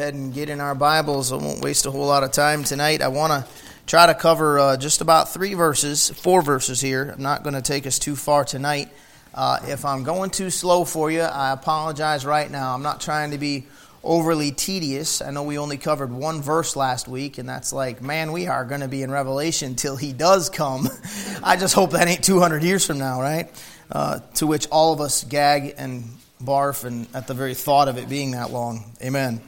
ahead 0.00 0.14
and 0.14 0.32
get 0.32 0.48
in 0.48 0.62
our 0.62 0.74
Bibles. 0.74 1.30
I 1.30 1.36
won't 1.36 1.60
waste 1.60 1.84
a 1.84 1.90
whole 1.90 2.06
lot 2.06 2.24
of 2.24 2.32
time 2.32 2.64
tonight. 2.64 3.02
I 3.02 3.08
want 3.08 3.32
to 3.34 3.52
try 3.86 4.06
to 4.06 4.14
cover 4.14 4.58
uh, 4.58 4.76
just 4.78 5.02
about 5.02 5.28
three 5.28 5.52
verses, 5.52 6.08
four 6.08 6.40
verses 6.40 6.80
here. 6.80 7.10
I'm 7.10 7.22
not 7.22 7.42
going 7.42 7.52
to 7.52 7.60
take 7.60 7.86
us 7.86 7.98
too 7.98 8.16
far 8.16 8.46
tonight. 8.46 8.88
Uh, 9.34 9.58
if 9.64 9.84
I'm 9.84 10.02
going 10.02 10.30
too 10.30 10.48
slow 10.48 10.86
for 10.86 11.10
you, 11.10 11.20
I 11.20 11.52
apologize 11.52 12.24
right 12.24 12.50
now. 12.50 12.72
I'm 12.72 12.82
not 12.82 13.02
trying 13.02 13.32
to 13.32 13.38
be 13.38 13.66
overly 14.02 14.52
tedious. 14.52 15.20
I 15.20 15.32
know 15.32 15.42
we 15.42 15.58
only 15.58 15.76
covered 15.76 16.10
one 16.10 16.40
verse 16.40 16.76
last 16.76 17.06
week, 17.06 17.36
and 17.36 17.46
that's 17.46 17.70
like, 17.70 18.00
man, 18.00 18.32
we 18.32 18.46
are 18.46 18.64
going 18.64 18.80
to 18.80 18.88
be 18.88 19.02
in 19.02 19.10
Revelation 19.10 19.74
till 19.74 19.96
he 19.96 20.14
does 20.14 20.48
come. 20.48 20.88
I 21.42 21.58
just 21.58 21.74
hope 21.74 21.90
that 21.90 22.08
ain't 22.08 22.24
200 22.24 22.62
years 22.62 22.86
from 22.86 22.96
now, 22.96 23.20
right? 23.20 23.50
Uh, 23.92 24.20
to 24.36 24.46
which 24.46 24.66
all 24.68 24.94
of 24.94 25.02
us 25.02 25.24
gag 25.24 25.74
and 25.76 26.04
barf 26.42 26.84
and 26.84 27.06
at 27.12 27.26
the 27.26 27.34
very 27.34 27.52
thought 27.52 27.88
of 27.88 27.98
it 27.98 28.08
being 28.08 28.30
that 28.30 28.50
long. 28.50 28.92
Amen. 29.02 29.42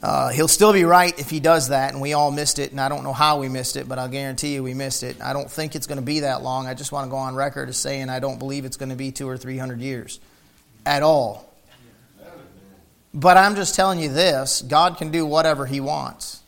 Uh, 0.00 0.28
he'll 0.28 0.46
still 0.46 0.72
be 0.72 0.84
right 0.84 1.18
if 1.18 1.28
he 1.28 1.40
does 1.40 1.68
that, 1.68 1.92
and 1.92 2.00
we 2.00 2.12
all 2.12 2.30
missed 2.30 2.60
it, 2.60 2.70
and 2.70 2.80
I 2.80 2.88
don't 2.88 3.02
know 3.02 3.12
how 3.12 3.40
we 3.40 3.48
missed 3.48 3.76
it, 3.76 3.88
but 3.88 3.98
I'll 3.98 4.08
guarantee 4.08 4.54
you 4.54 4.62
we 4.62 4.72
missed 4.72 5.02
it. 5.02 5.20
I 5.20 5.32
don't 5.32 5.50
think 5.50 5.74
it's 5.74 5.88
going 5.88 5.98
to 5.98 6.04
be 6.04 6.20
that 6.20 6.42
long. 6.42 6.68
I 6.68 6.74
just 6.74 6.92
want 6.92 7.06
to 7.06 7.10
go 7.10 7.16
on 7.16 7.34
record 7.34 7.68
as 7.68 7.76
saying 7.78 8.08
I 8.08 8.20
don't 8.20 8.38
believe 8.38 8.64
it's 8.64 8.76
going 8.76 8.90
to 8.90 8.96
be 8.96 9.10
two 9.10 9.28
or 9.28 9.36
three 9.36 9.58
hundred 9.58 9.80
years 9.80 10.20
at 10.86 11.02
all. 11.02 11.52
But 13.12 13.36
I'm 13.36 13.56
just 13.56 13.74
telling 13.74 13.98
you 13.98 14.08
this 14.08 14.62
God 14.62 14.98
can 14.98 15.10
do 15.10 15.26
whatever 15.26 15.66
he 15.66 15.80
wants. 15.80 16.42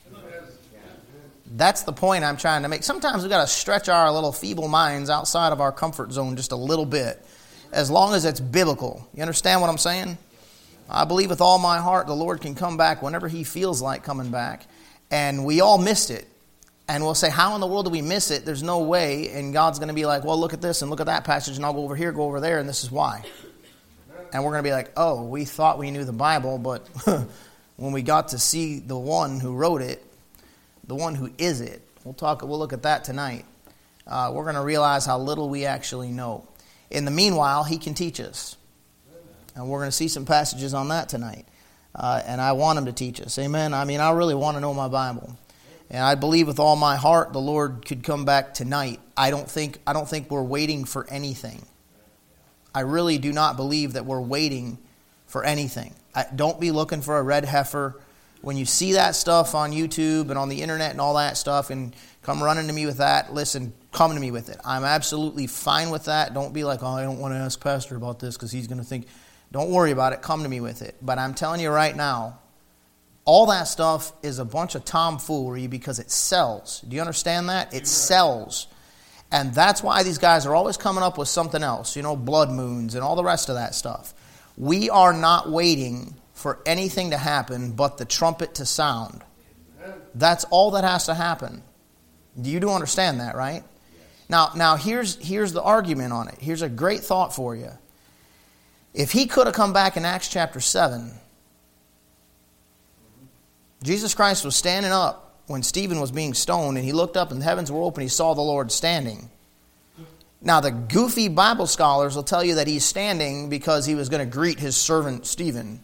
That's 1.52 1.82
the 1.82 1.92
point 1.92 2.22
I'm 2.22 2.36
trying 2.36 2.62
to 2.62 2.68
make. 2.68 2.84
Sometimes 2.84 3.22
we've 3.22 3.30
got 3.30 3.40
to 3.40 3.48
stretch 3.48 3.88
our 3.88 4.12
little 4.12 4.30
feeble 4.30 4.68
minds 4.68 5.10
outside 5.10 5.52
of 5.52 5.60
our 5.60 5.72
comfort 5.72 6.12
zone 6.12 6.36
just 6.36 6.52
a 6.52 6.56
little 6.56 6.86
bit, 6.86 7.20
as 7.72 7.90
long 7.90 8.14
as 8.14 8.24
it's 8.24 8.38
biblical. 8.38 9.08
You 9.12 9.22
understand 9.22 9.60
what 9.60 9.68
I'm 9.68 9.78
saying? 9.78 10.16
I 10.90 11.04
believe 11.04 11.30
with 11.30 11.40
all 11.40 11.58
my 11.58 11.78
heart 11.78 12.06
the 12.08 12.16
Lord 12.16 12.40
can 12.40 12.54
come 12.54 12.76
back 12.76 13.00
whenever 13.00 13.28
He 13.28 13.44
feels 13.44 13.80
like 13.80 14.02
coming 14.02 14.30
back. 14.30 14.66
And 15.10 15.44
we 15.44 15.60
all 15.60 15.78
missed 15.78 16.10
it. 16.10 16.26
And 16.88 17.04
we'll 17.04 17.14
say, 17.14 17.30
How 17.30 17.54
in 17.54 17.60
the 17.60 17.68
world 17.68 17.86
do 17.86 17.90
we 17.90 18.02
miss 18.02 18.32
it? 18.32 18.44
There's 18.44 18.64
no 18.64 18.80
way. 18.80 19.28
And 19.28 19.52
God's 19.52 19.78
going 19.78 19.88
to 19.88 19.94
be 19.94 20.06
like, 20.06 20.24
Well, 20.24 20.38
look 20.38 20.52
at 20.52 20.60
this 20.60 20.82
and 20.82 20.90
look 20.90 21.00
at 21.00 21.06
that 21.06 21.22
passage, 21.22 21.56
and 21.56 21.64
I'll 21.64 21.72
go 21.72 21.84
over 21.84 21.94
here, 21.94 22.10
go 22.10 22.24
over 22.24 22.40
there, 22.40 22.58
and 22.58 22.68
this 22.68 22.82
is 22.82 22.90
why. 22.90 23.22
And 24.32 24.44
we're 24.44 24.50
going 24.50 24.64
to 24.64 24.68
be 24.68 24.72
like, 24.72 24.90
Oh, 24.96 25.24
we 25.24 25.44
thought 25.44 25.78
we 25.78 25.92
knew 25.92 26.04
the 26.04 26.12
Bible, 26.12 26.58
but 26.58 26.88
when 27.76 27.92
we 27.92 28.02
got 28.02 28.28
to 28.28 28.38
see 28.38 28.80
the 28.80 28.98
one 28.98 29.38
who 29.38 29.54
wrote 29.54 29.82
it, 29.82 30.04
the 30.86 30.96
one 30.96 31.14
who 31.14 31.30
is 31.38 31.60
it, 31.60 31.80
we'll 32.02 32.14
talk, 32.14 32.42
we'll 32.42 32.58
look 32.58 32.72
at 32.72 32.82
that 32.82 33.04
tonight. 33.04 33.44
Uh, 34.06 34.32
we're 34.34 34.42
going 34.42 34.56
to 34.56 34.64
realize 34.64 35.06
how 35.06 35.18
little 35.18 35.48
we 35.48 35.66
actually 35.66 36.10
know. 36.10 36.44
In 36.90 37.04
the 37.04 37.12
meanwhile, 37.12 37.62
He 37.62 37.78
can 37.78 37.94
teach 37.94 38.18
us. 38.18 38.56
And 39.54 39.68
we're 39.68 39.78
going 39.78 39.90
to 39.90 39.96
see 39.96 40.08
some 40.08 40.24
passages 40.24 40.74
on 40.74 40.88
that 40.88 41.08
tonight. 41.08 41.46
Uh, 41.94 42.22
and 42.24 42.40
I 42.40 42.52
want 42.52 42.78
him 42.78 42.86
to 42.86 42.92
teach 42.92 43.20
us. 43.20 43.38
Amen. 43.38 43.74
I 43.74 43.84
mean, 43.84 44.00
I 44.00 44.12
really 44.12 44.34
want 44.34 44.56
to 44.56 44.60
know 44.60 44.72
my 44.72 44.88
Bible. 44.88 45.36
And 45.90 46.04
I 46.04 46.14
believe 46.14 46.46
with 46.46 46.60
all 46.60 46.76
my 46.76 46.96
heart 46.96 47.32
the 47.32 47.40
Lord 47.40 47.84
could 47.84 48.04
come 48.04 48.24
back 48.24 48.54
tonight. 48.54 49.00
I 49.16 49.30
don't 49.30 49.50
think 49.50 49.78
I 49.86 49.92
don't 49.92 50.08
think 50.08 50.30
we're 50.30 50.42
waiting 50.42 50.84
for 50.84 51.06
anything. 51.10 51.66
I 52.72 52.80
really 52.80 53.18
do 53.18 53.32
not 53.32 53.56
believe 53.56 53.94
that 53.94 54.06
we're 54.06 54.20
waiting 54.20 54.78
for 55.26 55.44
anything. 55.44 55.94
I, 56.14 56.26
don't 56.34 56.60
be 56.60 56.70
looking 56.70 57.02
for 57.02 57.18
a 57.18 57.22
red 57.22 57.44
heifer. 57.44 58.00
When 58.42 58.56
you 58.56 58.64
see 58.64 58.92
that 58.92 59.16
stuff 59.16 59.54
on 59.54 59.72
YouTube 59.72 60.30
and 60.30 60.38
on 60.38 60.48
the 60.48 60.62
internet 60.62 60.92
and 60.92 61.00
all 61.00 61.14
that 61.14 61.36
stuff, 61.36 61.70
and 61.70 61.94
come 62.22 62.42
running 62.42 62.68
to 62.68 62.72
me 62.72 62.86
with 62.86 62.98
that, 62.98 63.34
listen, 63.34 63.72
come 63.92 64.14
to 64.14 64.20
me 64.20 64.30
with 64.30 64.48
it. 64.48 64.58
I'm 64.64 64.84
absolutely 64.84 65.46
fine 65.46 65.90
with 65.90 66.04
that. 66.04 66.32
Don't 66.32 66.54
be 66.54 66.64
like, 66.64 66.82
oh, 66.82 66.86
I 66.86 67.02
don't 67.02 67.18
want 67.18 67.34
to 67.34 67.38
ask 67.38 67.60
Pastor 67.60 67.96
about 67.96 68.18
this 68.18 68.36
because 68.36 68.50
he's 68.50 68.66
going 68.66 68.78
to 68.78 68.84
think 68.84 69.06
don't 69.52 69.70
worry 69.70 69.90
about 69.90 70.12
it. 70.12 70.22
Come 70.22 70.42
to 70.44 70.48
me 70.48 70.60
with 70.60 70.82
it. 70.82 70.96
But 71.02 71.18
I'm 71.18 71.34
telling 71.34 71.60
you 71.60 71.70
right 71.70 71.94
now, 71.94 72.38
all 73.24 73.46
that 73.46 73.64
stuff 73.64 74.12
is 74.22 74.38
a 74.38 74.44
bunch 74.44 74.74
of 74.74 74.84
tomfoolery 74.84 75.66
because 75.66 75.98
it 75.98 76.10
sells. 76.10 76.80
Do 76.82 76.94
you 76.94 77.00
understand 77.00 77.48
that? 77.48 77.74
It 77.74 77.86
sells. 77.86 78.66
And 79.32 79.54
that's 79.54 79.82
why 79.82 80.02
these 80.02 80.18
guys 80.18 80.46
are 80.46 80.54
always 80.54 80.76
coming 80.76 81.02
up 81.02 81.18
with 81.18 81.28
something 81.28 81.62
else, 81.62 81.96
you 81.96 82.02
know, 82.02 82.16
blood 82.16 82.50
moons 82.50 82.94
and 82.94 83.04
all 83.04 83.16
the 83.16 83.24
rest 83.24 83.48
of 83.48 83.56
that 83.56 83.74
stuff. 83.74 84.14
We 84.56 84.90
are 84.90 85.12
not 85.12 85.50
waiting 85.50 86.14
for 86.32 86.60
anything 86.66 87.10
to 87.10 87.16
happen 87.16 87.72
but 87.72 87.98
the 87.98 88.04
trumpet 88.04 88.56
to 88.56 88.66
sound. 88.66 89.22
That's 90.14 90.44
all 90.44 90.72
that 90.72 90.84
has 90.84 91.06
to 91.06 91.14
happen. 91.14 91.62
You 92.40 92.58
do 92.60 92.70
understand 92.70 93.20
that, 93.20 93.36
right? 93.36 93.62
Now, 94.28 94.50
now 94.56 94.76
here's, 94.76 95.16
here's 95.16 95.52
the 95.52 95.62
argument 95.62 96.12
on 96.12 96.28
it. 96.28 96.36
Here's 96.40 96.62
a 96.62 96.68
great 96.68 97.00
thought 97.00 97.34
for 97.34 97.54
you. 97.54 97.70
If 98.92 99.12
he 99.12 99.26
could 99.26 99.46
have 99.46 99.54
come 99.54 99.72
back 99.72 99.96
in 99.96 100.04
Acts 100.04 100.28
chapter 100.28 100.60
7, 100.60 101.12
Jesus 103.82 104.14
Christ 104.14 104.44
was 104.44 104.56
standing 104.56 104.92
up 104.92 105.40
when 105.46 105.62
Stephen 105.62 106.00
was 106.00 106.10
being 106.10 106.34
stoned, 106.34 106.76
and 106.76 106.84
he 106.84 106.92
looked 106.92 107.16
up 107.16 107.30
and 107.30 107.40
the 107.40 107.44
heavens 107.44 107.72
were 107.72 107.82
open. 107.82 108.02
He 108.02 108.08
saw 108.08 108.34
the 108.34 108.40
Lord 108.40 108.70
standing. 108.70 109.30
Now, 110.42 110.60
the 110.60 110.70
goofy 110.70 111.28
Bible 111.28 111.66
scholars 111.66 112.16
will 112.16 112.22
tell 112.22 112.42
you 112.42 112.56
that 112.56 112.66
he's 112.66 112.84
standing 112.84 113.50
because 113.50 113.84
he 113.84 113.94
was 113.94 114.08
going 114.08 114.26
to 114.26 114.30
greet 114.30 114.58
his 114.58 114.76
servant 114.76 115.26
Stephen, 115.26 115.80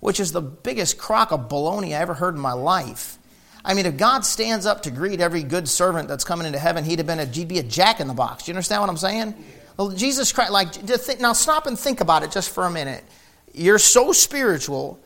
which 0.00 0.20
is 0.20 0.32
the 0.32 0.42
biggest 0.42 0.98
crock 0.98 1.32
of 1.32 1.48
baloney 1.48 1.88
I 1.88 2.00
ever 2.00 2.14
heard 2.14 2.34
in 2.34 2.40
my 2.40 2.52
life. 2.52 3.18
I 3.64 3.74
mean, 3.74 3.86
if 3.86 3.96
God 3.96 4.24
stands 4.24 4.66
up 4.66 4.82
to 4.82 4.90
greet 4.90 5.20
every 5.20 5.42
good 5.42 5.68
servant 5.68 6.08
that's 6.08 6.24
coming 6.24 6.46
into 6.46 6.58
heaven, 6.58 6.84
he'd 6.84 6.98
have 6.98 7.06
been 7.06 7.18
a, 7.18 7.24
he'd 7.24 7.48
be 7.48 7.58
a 7.58 7.62
jack 7.62 8.00
in 8.00 8.06
the 8.06 8.14
box. 8.14 8.44
Do 8.44 8.50
you 8.50 8.54
understand 8.54 8.82
what 8.82 8.90
I'm 8.90 8.96
saying? 8.96 9.34
Well, 9.76 9.90
Jesus 9.90 10.32
Christ, 10.32 10.52
like, 10.52 11.20
now 11.20 11.34
stop 11.34 11.66
and 11.66 11.78
think 11.78 12.00
about 12.00 12.22
it 12.22 12.30
just 12.30 12.50
for 12.50 12.64
a 12.64 12.70
minute. 12.70 13.04
You're 13.52 13.78
so 13.78 14.12
spiritual 14.12 14.98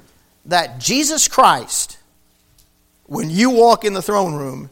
that 0.46 0.78
Jesus 0.78 1.28
Christ, 1.28 1.98
when 3.06 3.30
you 3.30 3.50
walk 3.50 3.84
in 3.84 3.94
the 3.94 4.02
throne 4.02 4.34
room, 4.34 4.70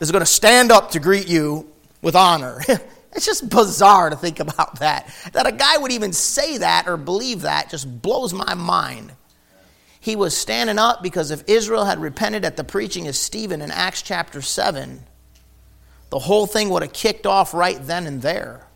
is 0.00 0.12
going 0.12 0.20
to 0.20 0.26
stand 0.26 0.70
up 0.70 0.92
to 0.92 1.00
greet 1.00 1.28
you 1.28 1.68
with 2.00 2.14
honor. 2.14 2.60
it's 3.12 3.26
just 3.26 3.48
bizarre 3.48 4.10
to 4.10 4.16
think 4.16 4.38
about 4.40 4.78
that. 4.80 5.12
That 5.32 5.46
a 5.46 5.52
guy 5.52 5.78
would 5.78 5.92
even 5.92 6.12
say 6.12 6.58
that 6.58 6.86
or 6.86 6.96
believe 6.96 7.42
that 7.42 7.70
just 7.70 8.02
blows 8.02 8.32
my 8.32 8.54
mind. 8.54 9.12
He 10.00 10.16
was 10.16 10.36
standing 10.36 10.78
up 10.78 11.02
because 11.02 11.30
if 11.30 11.42
Israel 11.48 11.86
had 11.86 11.98
repented 11.98 12.44
at 12.44 12.56
the 12.56 12.64
preaching 12.64 13.08
of 13.08 13.16
Stephen 13.16 13.62
in 13.62 13.70
Acts 13.70 14.02
chapter 14.02 14.42
7, 14.42 15.02
the 16.10 16.18
whole 16.18 16.46
thing 16.46 16.68
would 16.68 16.82
have 16.82 16.92
kicked 16.92 17.26
off 17.26 17.54
right 17.54 17.78
then 17.84 18.06
and 18.06 18.20
there. 18.20 18.66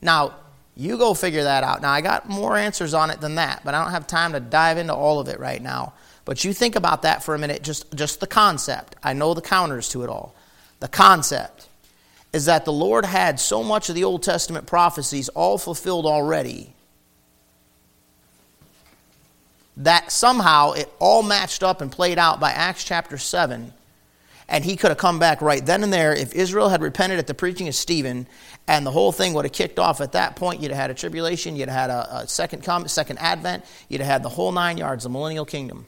Now, 0.00 0.34
you 0.76 0.96
go 0.96 1.14
figure 1.14 1.42
that 1.42 1.64
out. 1.64 1.82
Now, 1.82 1.90
I 1.90 2.00
got 2.00 2.28
more 2.28 2.56
answers 2.56 2.94
on 2.94 3.10
it 3.10 3.20
than 3.20 3.34
that, 3.34 3.62
but 3.64 3.74
I 3.74 3.82
don't 3.82 3.92
have 3.92 4.06
time 4.06 4.32
to 4.32 4.40
dive 4.40 4.78
into 4.78 4.94
all 4.94 5.18
of 5.18 5.28
it 5.28 5.40
right 5.40 5.60
now. 5.60 5.92
But 6.24 6.44
you 6.44 6.52
think 6.52 6.76
about 6.76 7.02
that 7.02 7.22
for 7.22 7.34
a 7.34 7.38
minute, 7.38 7.62
just, 7.62 7.92
just 7.94 8.20
the 8.20 8.26
concept. 8.26 8.94
I 9.02 9.12
know 9.12 9.34
the 9.34 9.40
counters 9.40 9.88
to 9.90 10.04
it 10.04 10.08
all. 10.08 10.34
The 10.80 10.88
concept 10.88 11.68
is 12.32 12.44
that 12.44 12.64
the 12.64 12.72
Lord 12.72 13.04
had 13.04 13.40
so 13.40 13.64
much 13.64 13.88
of 13.88 13.94
the 13.94 14.04
Old 14.04 14.22
Testament 14.22 14.66
prophecies 14.66 15.28
all 15.30 15.58
fulfilled 15.58 16.06
already 16.06 16.74
that 19.78 20.10
somehow 20.12 20.72
it 20.72 20.92
all 20.98 21.22
matched 21.22 21.62
up 21.62 21.80
and 21.80 21.90
played 21.90 22.18
out 22.18 22.40
by 22.40 22.50
Acts 22.50 22.84
chapter 22.84 23.16
7 23.16 23.72
and 24.48 24.64
he 24.64 24.76
could 24.76 24.90
have 24.90 24.98
come 24.98 25.18
back 25.18 25.42
right 25.42 25.64
then 25.64 25.84
and 25.84 25.92
there 25.92 26.14
if 26.14 26.32
Israel 26.34 26.70
had 26.70 26.80
repented 26.80 27.18
at 27.18 27.26
the 27.26 27.34
preaching 27.34 27.68
of 27.68 27.74
Stephen, 27.74 28.26
and 28.66 28.86
the 28.86 28.90
whole 28.90 29.12
thing 29.12 29.34
would 29.34 29.44
have 29.44 29.52
kicked 29.52 29.78
off 29.78 30.00
at 30.00 30.12
that 30.12 30.36
point. 30.36 30.62
You'd 30.62 30.70
have 30.70 30.80
had 30.80 30.90
a 30.90 30.94
tribulation, 30.94 31.54
you'd 31.54 31.68
have 31.68 31.90
had 31.90 31.90
a, 31.90 32.16
a 32.18 32.28
second 32.28 32.64
second 32.88 33.18
advent, 33.18 33.64
you'd 33.88 34.00
have 34.00 34.10
had 34.10 34.22
the 34.22 34.30
whole 34.30 34.52
nine 34.52 34.78
yards, 34.78 35.04
the 35.04 35.10
millennial 35.10 35.44
kingdom. 35.44 35.86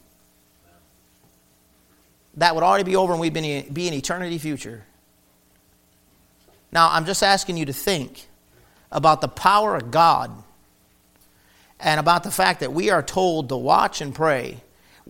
That 2.34 2.54
would 2.54 2.62
already 2.62 2.84
be 2.84 2.96
over, 2.96 3.12
and 3.12 3.20
we'd 3.20 3.34
be 3.34 3.88
in 3.88 3.94
eternity 3.94 4.38
future. 4.38 4.84
Now, 6.70 6.90
I'm 6.90 7.04
just 7.04 7.22
asking 7.22 7.56
you 7.56 7.64
to 7.66 7.72
think 7.72 8.28
about 8.92 9.20
the 9.20 9.28
power 9.28 9.74
of 9.74 9.90
God 9.90 10.30
and 11.80 11.98
about 11.98 12.22
the 12.22 12.30
fact 12.30 12.60
that 12.60 12.72
we 12.72 12.90
are 12.90 13.02
told 13.02 13.48
to 13.48 13.56
watch 13.56 14.00
and 14.00 14.14
pray 14.14 14.60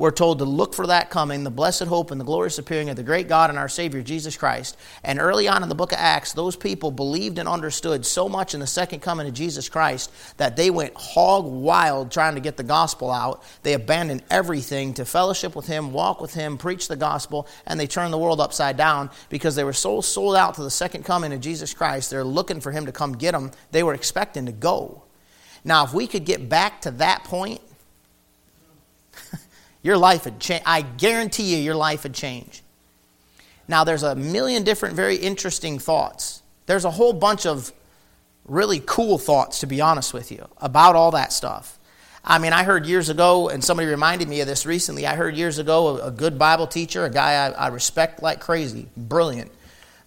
we're 0.00 0.10
told 0.10 0.38
to 0.38 0.46
look 0.46 0.72
for 0.72 0.86
that 0.86 1.10
coming, 1.10 1.44
the 1.44 1.50
blessed 1.50 1.82
hope 1.82 2.10
and 2.10 2.18
the 2.18 2.24
glorious 2.24 2.58
appearing 2.58 2.88
of 2.88 2.96
the 2.96 3.02
great 3.02 3.28
God 3.28 3.50
and 3.50 3.58
our 3.58 3.68
Savior, 3.68 4.00
Jesus 4.00 4.34
Christ. 4.34 4.78
And 5.04 5.20
early 5.20 5.46
on 5.46 5.62
in 5.62 5.68
the 5.68 5.74
book 5.74 5.92
of 5.92 5.98
Acts, 5.98 6.32
those 6.32 6.56
people 6.56 6.90
believed 6.90 7.36
and 7.36 7.46
understood 7.46 8.06
so 8.06 8.26
much 8.26 8.54
in 8.54 8.60
the 8.60 8.66
second 8.66 9.00
coming 9.00 9.28
of 9.28 9.34
Jesus 9.34 9.68
Christ 9.68 10.10
that 10.38 10.56
they 10.56 10.70
went 10.70 10.94
hog 10.94 11.44
wild 11.44 12.10
trying 12.10 12.34
to 12.34 12.40
get 12.40 12.56
the 12.56 12.62
gospel 12.62 13.10
out. 13.10 13.42
They 13.62 13.74
abandoned 13.74 14.22
everything 14.30 14.94
to 14.94 15.04
fellowship 15.04 15.54
with 15.54 15.66
Him, 15.66 15.92
walk 15.92 16.22
with 16.22 16.32
Him, 16.32 16.56
preach 16.56 16.88
the 16.88 16.96
gospel, 16.96 17.46
and 17.66 17.78
they 17.78 17.86
turned 17.86 18.14
the 18.14 18.18
world 18.18 18.40
upside 18.40 18.78
down 18.78 19.10
because 19.28 19.54
they 19.54 19.64
were 19.64 19.74
so 19.74 20.00
sold 20.00 20.34
out 20.34 20.54
to 20.54 20.62
the 20.62 20.70
second 20.70 21.04
coming 21.04 21.34
of 21.34 21.42
Jesus 21.42 21.74
Christ. 21.74 22.08
They're 22.08 22.24
looking 22.24 22.62
for 22.62 22.72
Him 22.72 22.86
to 22.86 22.92
come 22.92 23.18
get 23.18 23.32
them. 23.32 23.50
They 23.70 23.82
were 23.82 23.92
expecting 23.92 24.46
to 24.46 24.52
go. 24.52 25.02
Now, 25.62 25.84
if 25.84 25.92
we 25.92 26.06
could 26.06 26.24
get 26.24 26.48
back 26.48 26.80
to 26.80 26.90
that 26.92 27.24
point, 27.24 27.60
your 29.82 29.96
life 29.96 30.24
would 30.24 30.40
change. 30.40 30.62
I 30.66 30.82
guarantee 30.82 31.54
you, 31.54 31.62
your 31.62 31.74
life 31.74 32.02
would 32.02 32.14
change. 32.14 32.62
Now, 33.68 33.84
there's 33.84 34.02
a 34.02 34.14
million 34.14 34.64
different, 34.64 34.96
very 34.96 35.16
interesting 35.16 35.78
thoughts. 35.78 36.42
There's 36.66 36.84
a 36.84 36.90
whole 36.90 37.12
bunch 37.12 37.46
of 37.46 37.72
really 38.44 38.82
cool 38.84 39.16
thoughts, 39.16 39.60
to 39.60 39.66
be 39.66 39.80
honest 39.80 40.12
with 40.12 40.32
you, 40.32 40.46
about 40.58 40.96
all 40.96 41.12
that 41.12 41.32
stuff. 41.32 41.78
I 42.24 42.38
mean, 42.38 42.52
I 42.52 42.64
heard 42.64 42.84
years 42.84 43.08
ago, 43.08 43.48
and 43.48 43.64
somebody 43.64 43.88
reminded 43.88 44.28
me 44.28 44.40
of 44.40 44.46
this 44.46 44.66
recently. 44.66 45.06
I 45.06 45.14
heard 45.14 45.36
years 45.36 45.58
ago 45.58 45.98
a, 45.98 46.08
a 46.08 46.10
good 46.10 46.38
Bible 46.38 46.66
teacher, 46.66 47.04
a 47.04 47.10
guy 47.10 47.46
I, 47.46 47.50
I, 47.50 47.68
respect 47.68 48.22
like 48.22 48.40
crazy, 48.40 48.88
brilliant. 48.96 49.50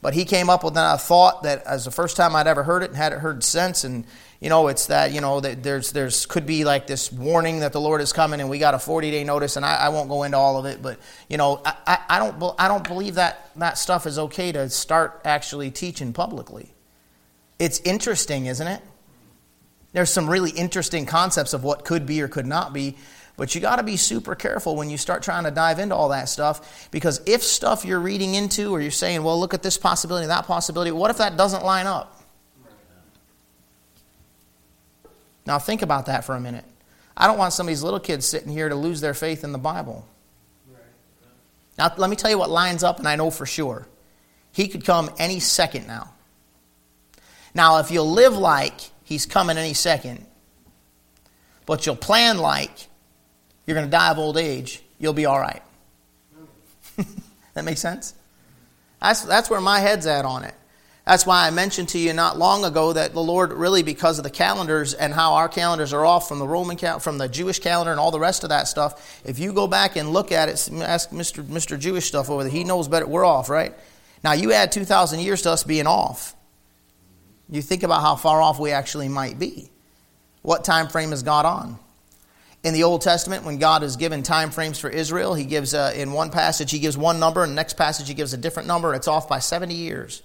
But 0.02 0.14
he 0.14 0.26
came 0.26 0.50
up 0.50 0.64
with 0.64 0.76
a 0.76 0.98
thought 0.98 1.44
that, 1.44 1.64
as 1.66 1.86
the 1.86 1.92
first 1.92 2.18
time 2.18 2.36
I'd 2.36 2.46
ever 2.46 2.64
heard 2.64 2.84
it, 2.84 2.90
and 2.90 2.98
had 2.98 3.14
it 3.14 3.20
heard 3.20 3.44
since. 3.44 3.84
And 3.84 4.06
you 4.44 4.50
know, 4.50 4.68
it's 4.68 4.88
that 4.88 5.14
you 5.14 5.22
know 5.22 5.40
that 5.40 5.64
there's 5.64 5.94
there's 5.94 6.26
could 6.26 6.46
be 6.46 6.66
like 6.66 6.86
this 6.86 7.10
warning 7.10 7.62
that 7.62 7.72
the 7.72 7.80
Lord 7.80 8.02
is 8.02 8.12
coming, 8.12 8.42
and 8.42 8.50
we 8.50 8.60
got 8.60 8.74
a 8.74 8.80
40 8.80 9.10
day 9.10 9.24
notice. 9.24 9.56
And 9.56 9.66
I, 9.66 9.76
I 9.76 9.90
won't 9.90 10.10
go 10.10 10.24
into 10.24 10.36
all 10.36 10.58
of 10.58 10.66
it, 10.66 10.82
but 10.82 11.00
you 11.30 11.38
know, 11.38 11.62
I, 11.64 11.78
I, 11.88 12.00
I 12.10 12.20
don't 12.20 12.56
I 12.60 12.68
don't 12.68 12.86
believe 12.86 13.16
that 13.16 13.52
that 13.56 13.78
stuff 13.78 14.06
is 14.06 14.20
okay 14.20 14.52
to 14.52 14.70
start 14.70 15.22
actually 15.24 15.72
teaching 15.72 16.12
publicly. 16.12 16.74
It's 17.58 17.80
interesting, 17.86 18.48
isn't 18.48 18.68
it? 18.68 18.82
There's 19.94 20.10
some 20.10 20.30
really 20.30 20.52
interesting 20.52 21.06
concepts 21.06 21.54
of 21.54 21.64
what 21.64 21.86
could 21.86 22.06
be 22.06 22.22
or 22.22 22.28
could 22.28 22.46
not 22.46 22.74
be, 22.74 22.98
but 23.38 23.56
you 23.56 23.62
got 23.62 23.78
to 23.78 23.84
be 23.84 23.96
super 23.96 24.36
careful 24.36 24.76
when 24.76 24.90
you 24.90 24.98
start 24.98 25.24
trying 25.24 25.46
to 25.46 25.52
dive 25.52 25.80
into 25.80 25.96
all 25.96 26.10
that 26.10 26.28
stuff 26.28 26.90
because 26.92 27.22
if 27.26 27.44
stuff 27.44 27.86
you're 27.86 28.02
reading 28.02 28.36
into 28.36 28.72
or 28.74 28.82
you're 28.82 28.92
saying, 28.92 29.24
well, 29.24 29.40
look 29.40 29.54
at 29.54 29.64
this 29.64 29.78
possibility, 29.78 30.28
that 30.28 30.48
possibility, 30.48 30.92
what 30.92 31.12
if 31.12 31.18
that 31.20 31.38
doesn't 31.38 31.64
line 31.64 31.88
up? 31.88 32.13
Now, 35.46 35.60
think 35.60 35.82
about 35.82 36.06
that 36.06 36.26
for 36.26 36.36
a 36.36 36.40
minute. 36.40 36.66
I 37.16 37.28
don't 37.28 37.38
want 37.38 37.54
some 37.54 37.68
of 37.68 37.70
these 37.70 37.84
little 37.84 38.00
kids 38.00 38.26
sitting 38.26 38.52
here 38.52 38.70
to 38.70 38.76
lose 38.76 39.02
their 39.02 39.14
faith 39.14 39.44
in 39.44 39.52
the 39.52 39.58
Bible. 39.58 40.08
Now, 41.78 41.92
let 41.98 42.10
me 42.10 42.16
tell 42.16 42.30
you 42.30 42.38
what 42.38 42.50
lines 42.50 42.84
up, 42.84 43.00
and 43.00 43.08
I 43.08 43.16
know 43.16 43.32
for 43.32 43.46
sure. 43.46 43.88
He 44.52 44.68
could 44.68 44.86
come 44.86 45.10
any 45.18 45.40
second 45.40 45.88
now. 45.88 46.14
Now, 47.56 47.80
if 47.80 47.92
you'll 47.92 48.12
live 48.12 48.36
like 48.36 48.92
he's 49.04 49.26
coming 49.26 49.58
any 49.58 49.74
second, 49.74 50.26
but 51.66 51.86
you'll 51.86 51.96
plan 51.96 52.38
like 52.38 52.88
you're 53.66 53.76
going 53.76 53.88
to 53.88 53.92
die 53.92 54.10
of 54.10 54.18
old 54.18 54.38
age, 54.38 54.82
you'll 55.00 55.14
be 55.14 55.26
all 55.26 55.40
right. 55.40 55.62
that 57.54 57.66
makes 57.66 57.82
sense? 57.82 58.14
That's, 59.02 59.24
that's 59.24 59.50
where 59.50 59.62
my 59.62 59.80
head's 59.80 60.06
at 60.06 60.26
on 60.26 60.44
it. 60.44 60.56
That's 61.06 61.26
why 61.26 61.46
I 61.46 61.52
mentioned 61.52 61.90
to 61.90 62.00
you 62.00 62.14
not 62.14 62.38
long 62.38 62.64
ago 62.64 62.94
that 62.94 63.14
the 63.14 63.22
Lord 63.22 63.52
really, 63.52 63.84
because 63.84 64.18
of 64.18 64.24
the 64.24 64.30
calendars 64.30 64.94
and 64.94 65.14
how 65.14 65.34
our 65.34 65.50
calendars 65.50 65.92
are 65.92 66.06
off 66.06 66.30
from 66.30 66.40
the 66.40 66.48
Roman 66.48 66.78
cal- 66.78 67.00
from 67.00 67.18
the 67.18 67.28
Jewish 67.28 67.60
calendar 67.60 67.92
and 67.92 68.00
all 68.00 68.12
the 68.12 68.22
rest 68.22 68.44
of 68.44 68.50
that 68.50 68.70
stuff. 68.70 69.22
If 69.26 69.38
you 69.38 69.52
go 69.52 69.68
back 69.68 69.98
and 69.98 70.14
look 70.14 70.32
at 70.32 70.48
it, 70.48 70.70
ask 70.82 71.10
Mr. 71.10 71.44
Mr. 71.44 71.78
Jewish 71.78 72.06
stuff 72.06 72.30
over 72.30 72.44
there. 72.44 72.52
He 72.52 72.64
knows 72.64 72.88
better. 72.88 73.06
We're 73.06 73.26
off, 73.26 73.50
right? 73.50 73.74
Now 74.24 74.32
you 74.32 74.54
add 74.54 74.72
two 74.72 74.86
thousand 74.86 75.20
years 75.20 75.42
to 75.42 75.52
us 75.52 75.66
being 75.66 75.88
off. 75.88 76.36
You 77.50 77.62
think 77.62 77.84
about 77.84 78.02
how 78.02 78.16
far 78.16 78.42
off 78.42 78.58
we 78.58 78.72
actually 78.72 79.10
might 79.10 79.38
be. 79.38 79.70
What 80.42 80.64
time 80.64 80.88
frame 80.88 81.12
is 81.12 81.22
God 81.22 81.46
on? 81.46 81.80
In 82.64 82.74
the 82.74 82.84
Old 82.84 83.02
Testament, 83.02 83.44
when 83.44 83.60
God 83.60 83.84
is 83.84 83.98
given 83.98 84.24
time 84.24 84.52
frames 84.52 84.80
for 84.80 84.90
Israel, 84.90 85.34
He 85.34 85.44
gives 85.44 85.74
uh, 85.74 85.92
in 85.94 86.14
one 86.14 86.30
passage 86.32 86.72
He 86.72 86.80
gives 86.80 86.98
one 86.98 87.20
number, 87.20 87.44
and 87.44 87.52
the 87.52 87.56
next 87.56 87.74
passage 87.74 88.08
He 88.08 88.14
gives 88.14 88.34
a 88.34 88.38
different 88.38 88.70
number. 88.70 88.94
It's 88.94 89.10
off 89.10 89.28
by 89.28 89.40
seventy 89.40 89.76
years. 89.76 90.24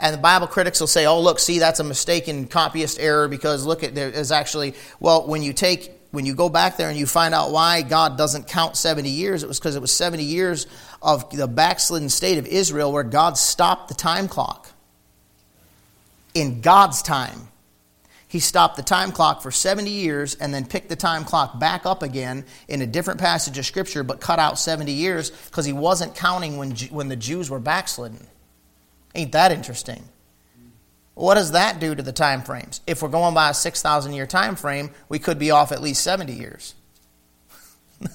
And 0.00 0.14
the 0.14 0.18
Bible 0.18 0.46
critics 0.46 0.80
will 0.80 0.86
say, 0.86 1.06
"Oh, 1.06 1.20
look, 1.20 1.38
see, 1.38 1.58
that's 1.58 1.78
a 1.78 1.84
mistaken 1.84 2.46
copyist 2.46 2.98
error 2.98 3.28
because 3.28 3.64
look 3.64 3.84
at 3.84 3.94
there 3.94 4.08
is 4.08 4.32
actually 4.32 4.74
well, 4.98 5.26
when 5.26 5.42
you 5.42 5.52
take 5.52 6.00
when 6.10 6.26
you 6.26 6.34
go 6.34 6.48
back 6.48 6.76
there 6.76 6.88
and 6.88 6.98
you 6.98 7.06
find 7.06 7.34
out 7.34 7.52
why 7.52 7.82
God 7.82 8.18
doesn't 8.18 8.48
count 8.48 8.76
70 8.76 9.08
years, 9.08 9.42
it 9.42 9.46
was 9.46 9.60
because 9.60 9.76
it 9.76 9.80
was 9.80 9.92
70 9.92 10.24
years 10.24 10.66
of 11.00 11.30
the 11.30 11.46
backslidden 11.46 12.08
state 12.08 12.38
of 12.38 12.46
Israel 12.46 12.92
where 12.92 13.04
God 13.04 13.36
stopped 13.36 13.88
the 13.88 13.94
time 13.94 14.26
clock 14.26 14.70
in 16.34 16.60
God's 16.60 17.02
time. 17.02 17.48
He 18.26 18.38
stopped 18.38 18.76
the 18.76 18.82
time 18.82 19.10
clock 19.10 19.42
for 19.42 19.50
70 19.50 19.90
years 19.90 20.36
and 20.36 20.54
then 20.54 20.64
picked 20.64 20.88
the 20.88 20.96
time 20.96 21.24
clock 21.24 21.58
back 21.58 21.84
up 21.84 22.02
again 22.02 22.44
in 22.68 22.80
a 22.80 22.86
different 22.86 23.18
passage 23.18 23.58
of 23.58 23.66
Scripture, 23.66 24.04
but 24.04 24.20
cut 24.20 24.38
out 24.38 24.58
70 24.58 24.92
years 24.92 25.30
because 25.30 25.64
he 25.64 25.72
wasn't 25.72 26.14
counting 26.14 26.56
when, 26.56 26.76
when 26.90 27.08
the 27.08 27.16
Jews 27.16 27.50
were 27.50 27.58
backslidden. 27.58 28.24
Ain't 29.14 29.32
that 29.32 29.52
interesting? 29.52 30.04
What 31.14 31.34
does 31.34 31.52
that 31.52 31.80
do 31.80 31.94
to 31.94 32.02
the 32.02 32.12
time 32.12 32.42
frames? 32.42 32.80
If 32.86 33.02
we're 33.02 33.08
going 33.08 33.34
by 33.34 33.50
a 33.50 33.54
6,000 33.54 34.12
year 34.12 34.26
time 34.26 34.56
frame, 34.56 34.90
we 35.08 35.18
could 35.18 35.38
be 35.38 35.50
off 35.50 35.72
at 35.72 35.82
least 35.82 36.02
70 36.02 36.32
years. 36.32 36.74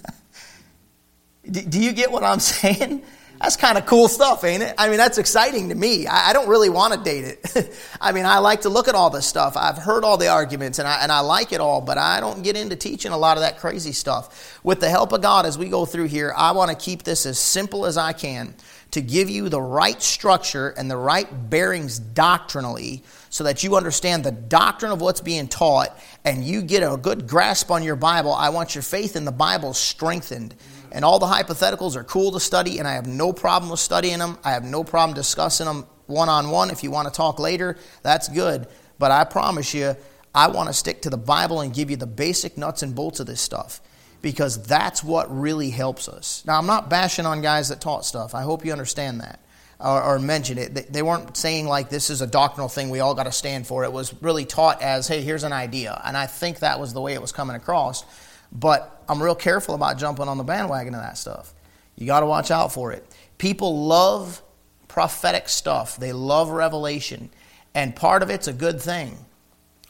do 1.52 1.80
you 1.80 1.92
get 1.92 2.12
what 2.12 2.24
I'm 2.24 2.40
saying? 2.42 3.04
That's 3.40 3.58
kind 3.58 3.78
of 3.78 3.86
cool 3.86 4.08
stuff, 4.08 4.46
ain't 4.46 4.64
it? 4.64 4.74
I 4.78 4.88
mean, 4.88 4.98
that's 4.98 5.18
exciting 5.18 5.70
to 5.70 5.76
me. 5.76 6.08
I, 6.08 6.32
don't 6.32 6.48
really 6.48 6.70
want 6.70 6.94
to 6.94 7.00
date 7.00 7.26
it. 7.26 7.76
I 8.02 8.14
mean, 8.14 8.26
I 8.26 8.40
like 8.40 8.62
to 8.62 8.70
look 8.70 8.88
at 8.88 8.96
all 8.96 9.10
this 9.10 9.26
stuff. 9.26 9.58
I've 9.58 9.78
heard 9.78 10.06
all 10.06 10.16
the 10.16 10.30
arguments 10.30 10.80
and 10.80 10.88
I, 10.88 11.04
and 11.04 11.12
I 11.12 11.20
like 11.20 11.52
it 11.52 11.60
all, 11.60 11.82
but 11.82 11.98
I 11.98 12.22
don't 12.22 12.44
get 12.44 12.56
into 12.56 12.78
teaching 12.78 13.12
a 13.12 13.18
lot 13.18 13.36
of 13.36 13.42
that 13.42 13.60
crazy 13.60 13.92
stuff. 13.92 14.60
With 14.64 14.80
the 14.80 14.90
help 14.90 15.12
of 15.12 15.22
God, 15.22 15.46
as 15.46 15.58
we 15.58 15.68
go 15.68 15.86
through 15.86 16.06
here, 16.06 16.34
I 16.36 16.54
want 16.54 16.72
to 16.72 16.78
keep 16.78 17.04
this 17.04 17.26
as 17.26 17.38
simple 17.38 17.86
as 17.86 17.98
I 17.98 18.14
can 18.14 18.56
to 18.92 19.02
give 19.02 19.30
you 19.30 19.50
the 19.50 19.62
right 19.62 20.02
structure 20.02 20.70
and 20.70 20.90
the 20.90 20.98
right 20.98 21.50
bearings 21.50 22.00
doctrinally 22.00 23.04
so 23.30 23.44
that 23.44 23.64
you 23.64 23.76
understand 23.76 24.24
the 24.24 24.32
doctrine 24.32 24.92
of 24.92 25.02
what's 25.02 25.22
being 25.22 25.48
taught 25.48 25.98
and 26.24 26.44
you 26.44 26.62
get 26.62 26.82
a 26.82 26.96
good 26.96 27.28
grasp 27.28 27.72
on 27.72 27.84
your 27.84 27.96
Bible. 27.96 28.34
I 28.34 28.50
want 28.50 28.76
your 28.76 28.82
faith 28.82 29.16
in 29.16 29.26
the 29.26 29.32
Bible 29.32 29.74
strengthened. 29.74 30.56
And 30.92 31.04
all 31.04 31.20
the 31.20 31.26
hypotheticals 31.26 31.98
are 31.98 32.06
cool 32.06 32.32
to 32.32 32.40
study, 32.40 32.80
and 32.80 32.88
I 32.88 32.94
have 32.94 33.06
no 33.06 33.34
problem 33.34 33.70
with 33.70 33.82
studying 33.82 34.20
them. 34.20 34.38
I 34.46 34.52
have 34.52 34.64
no 34.64 34.86
problem 34.86 35.14
discussing 35.14 35.66
them 35.66 35.86
one 36.06 36.30
on 36.30 36.52
one. 36.52 36.70
If 36.70 36.84
you 36.84 36.92
want 36.92 37.10
to 37.10 37.14
talk 37.14 37.38
later, 37.38 37.78
that's 38.02 38.30
good. 38.30 38.68
But 38.98 39.12
I 39.12 39.26
promise 39.26 39.74
you, 39.74 39.98
I 40.34 40.48
want 40.48 40.70
to 40.70 40.74
stick 40.74 41.02
to 41.02 41.10
the 41.10 41.18
Bible 41.18 41.60
and 41.60 41.74
give 41.74 41.92
you 41.92 41.98
the 41.98 42.08
basic 42.08 42.58
nuts 42.58 42.82
and 42.82 42.96
bolts 42.96 43.20
of 43.20 43.28
this 43.28 43.42
stuff 43.42 43.82
because 44.26 44.64
that's 44.64 45.04
what 45.04 45.28
really 45.40 45.70
helps 45.70 46.10
us. 46.10 46.42
Now, 46.48 46.58
I'm 46.58 46.66
not 46.66 46.90
bashing 46.90 47.28
on 47.28 47.44
guys 47.44 47.70
that 47.70 47.80
taught 47.80 48.06
stuff. 48.06 48.34
I 48.34 48.42
hope 48.42 48.66
you 48.66 48.72
understand 48.72 49.22
that 49.22 49.40
or, 49.80 50.02
or 50.02 50.18
mention 50.18 50.58
it. 50.58 50.92
They 50.92 51.04
weren't 51.04 51.38
saying 51.38 51.68
like 51.68 51.90
this 51.90 52.10
is 52.10 52.24
a 52.24 52.26
doctrinal 52.26 52.68
thing 52.68 52.90
we 52.90 53.02
all 53.02 53.14
got 53.14 53.26
to 53.26 53.32
stand 53.32 53.68
for. 53.68 53.84
It 53.84 53.94
was 53.94 54.20
really 54.24 54.44
taught 54.44 54.82
as, 54.82 55.08
hey, 55.08 55.22
here's 55.22 55.44
an 55.44 55.54
idea. 55.54 56.02
And 56.04 56.18
I 56.18 56.26
think 56.26 56.62
that 56.62 56.80
was 56.80 56.92
the 56.92 57.02
way 57.02 57.14
it 57.14 57.22
was 57.22 57.32
coming 57.32 57.56
across. 57.56 58.04
But 58.52 59.00
I'm 59.08 59.22
real 59.22 59.36
careful 59.36 59.76
about 59.76 60.00
jumping 60.00 60.28
on 60.28 60.40
the 60.40 60.44
bandwagon 60.44 60.96
of 60.96 61.02
that 61.02 61.20
stuff. 61.20 61.54
You 61.96 62.08
got 62.08 62.22
to 62.22 62.26
watch 62.26 62.50
out 62.50 62.74
for 62.74 62.94
it. 62.94 63.06
People 63.38 63.86
love 63.86 64.42
prophetic 64.88 65.50
stuff, 65.50 65.98
they 65.98 66.14
love 66.14 66.50
revelation. 66.50 67.30
And 67.76 67.96
part 67.96 68.24
of 68.24 68.32
it's 68.32 68.48
a 68.48 68.54
good 68.54 68.82
thing. 68.82 69.24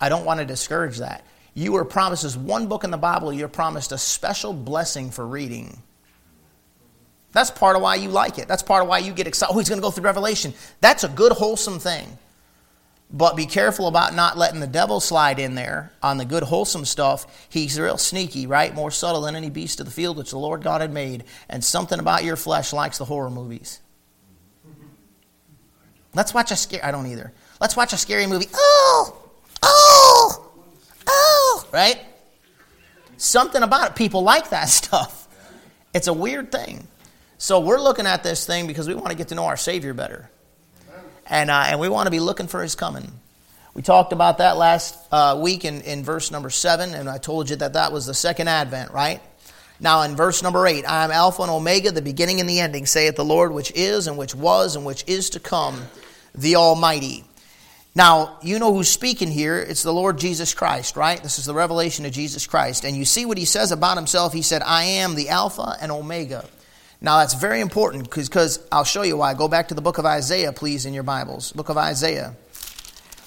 I 0.01 0.09
don't 0.09 0.25
want 0.25 0.41
to 0.41 0.45
discourage 0.45 0.97
that. 0.97 1.25
You 1.55 1.71
were 1.71 1.85
promised 1.85 2.25
as 2.25 2.37
one 2.37 2.67
book 2.67 2.83
in 2.83 2.91
the 2.91 2.97
Bible, 2.97 3.33
you're 3.33 3.47
promised 3.47 3.91
a 3.91 3.97
special 3.97 4.53
blessing 4.53 5.09
for 5.09 5.25
reading. 5.25 5.81
That's 7.31 7.49
part 7.49 7.75
of 7.75 7.81
why 7.81 7.95
you 7.95 8.09
like 8.09 8.37
it. 8.37 8.47
That's 8.47 8.61
part 8.61 8.83
of 8.83 8.89
why 8.89 8.99
you 8.99 9.13
get 9.13 9.25
excited. 9.25 9.53
Oh, 9.53 9.57
he's 9.57 9.69
going 9.69 9.79
to 9.79 9.83
go 9.83 9.91
through 9.91 10.03
Revelation. 10.03 10.53
That's 10.79 11.03
a 11.03 11.09
good, 11.09 11.31
wholesome 11.31 11.79
thing. 11.79 12.17
But 13.11 13.35
be 13.35 13.45
careful 13.45 13.87
about 13.87 14.15
not 14.15 14.37
letting 14.37 14.59
the 14.59 14.67
devil 14.67 14.99
slide 14.99 15.39
in 15.39 15.55
there 15.55 15.91
on 16.01 16.17
the 16.17 16.25
good, 16.25 16.43
wholesome 16.43 16.85
stuff. 16.85 17.47
He's 17.49 17.79
real 17.79 17.97
sneaky, 17.97 18.47
right? 18.47 18.73
More 18.73 18.91
subtle 18.91 19.21
than 19.21 19.35
any 19.35 19.49
beast 19.49 19.79
of 19.79 19.85
the 19.85 19.91
field 19.91 20.17
which 20.17 20.31
the 20.31 20.37
Lord 20.37 20.63
God 20.63 20.81
had 20.81 20.91
made. 20.91 21.23
And 21.47 21.63
something 21.63 21.99
about 21.99 22.23
your 22.23 22.35
flesh 22.35 22.73
likes 22.73 22.97
the 22.97 23.05
horror 23.05 23.29
movies. 23.29 23.79
Let's 26.13 26.33
watch 26.33 26.51
a 26.51 26.55
scary. 26.55 26.83
I 26.83 26.91
don't 26.91 27.07
either. 27.07 27.33
Let's 27.61 27.75
watch 27.75 27.93
a 27.93 27.97
scary 27.97 28.27
movie. 28.27 28.47
Oh, 28.53 29.17
oh, 29.61 30.51
oh, 31.07 31.67
right? 31.71 31.99
Something 33.17 33.63
about 33.63 33.91
it. 33.91 33.95
People 33.95 34.23
like 34.23 34.49
that 34.49 34.69
stuff. 34.69 35.27
It's 35.93 36.07
a 36.07 36.13
weird 36.13 36.51
thing. 36.51 36.87
So 37.37 37.59
we're 37.59 37.81
looking 37.81 38.05
at 38.05 38.23
this 38.23 38.45
thing 38.45 38.67
because 38.67 38.87
we 38.87 38.95
want 38.95 39.09
to 39.09 39.15
get 39.15 39.29
to 39.29 39.35
know 39.35 39.45
our 39.45 39.57
Savior 39.57 39.93
better 39.93 40.29
and, 41.27 41.49
uh, 41.49 41.65
and 41.67 41.79
we 41.79 41.89
want 41.89 42.07
to 42.07 42.11
be 42.11 42.19
looking 42.19 42.47
for 42.47 42.61
his 42.61 42.75
coming. 42.75 43.11
We 43.73 43.81
talked 43.81 44.13
about 44.13 44.37
that 44.37 44.57
last 44.57 44.97
uh, 45.11 45.37
week 45.41 45.65
in, 45.65 45.81
in 45.81 46.03
verse 46.03 46.31
number 46.31 46.49
7, 46.49 46.93
and 46.93 47.09
I 47.09 47.17
told 47.17 47.49
you 47.49 47.57
that 47.57 47.73
that 47.73 47.91
was 47.91 48.05
the 48.05 48.13
second 48.13 48.47
advent, 48.47 48.91
right? 48.91 49.21
Now, 49.79 50.03
in 50.03 50.15
verse 50.15 50.41
number 50.41 50.65
8, 50.65 50.85
I 50.85 51.03
am 51.03 51.11
Alpha 51.11 51.41
and 51.41 51.51
Omega, 51.51 51.91
the 51.91 52.01
beginning 52.01 52.39
and 52.39 52.49
the 52.49 52.61
ending, 52.61 52.85
saith 52.85 53.17
the 53.17 53.25
Lord, 53.25 53.51
which 53.51 53.71
is, 53.75 54.07
and 54.07 54.17
which 54.17 54.33
was, 54.33 54.77
and 54.77 54.85
which 54.85 55.03
is 55.07 55.31
to 55.31 55.41
come, 55.41 55.81
the 56.33 56.55
Almighty. 56.55 57.25
Now, 57.95 58.37
you 58.41 58.59
know 58.59 58.73
who's 58.73 58.89
speaking 58.89 59.31
here. 59.31 59.57
It's 59.57 59.81
the 59.81 59.93
Lord 59.93 60.19
Jesus 60.19 60.53
Christ, 60.53 60.97
right? 60.97 61.21
This 61.23 61.39
is 61.39 61.45
the 61.45 61.53
revelation 61.53 62.05
of 62.05 62.11
Jesus 62.11 62.45
Christ. 62.45 62.83
And 62.83 62.95
you 62.97 63.05
see 63.05 63.25
what 63.25 63.37
he 63.37 63.45
says 63.45 63.71
about 63.71 63.95
himself. 63.95 64.33
He 64.33 64.41
said, 64.41 64.61
I 64.61 64.83
am 64.83 65.15
the 65.15 65.29
Alpha 65.29 65.77
and 65.79 65.93
Omega. 65.93 66.45
Now, 66.99 67.19
that's 67.19 67.35
very 67.35 67.61
important 67.61 68.09
because 68.13 68.59
I'll 68.69 68.83
show 68.83 69.03
you 69.03 69.15
why. 69.17 69.33
Go 69.33 69.47
back 69.47 69.69
to 69.69 69.75
the 69.75 69.81
book 69.81 69.97
of 69.97 70.05
Isaiah, 70.05 70.51
please, 70.51 70.85
in 70.85 70.93
your 70.93 71.03
Bibles. 71.03 71.53
Book 71.53 71.69
of 71.69 71.77
Isaiah. 71.77 72.35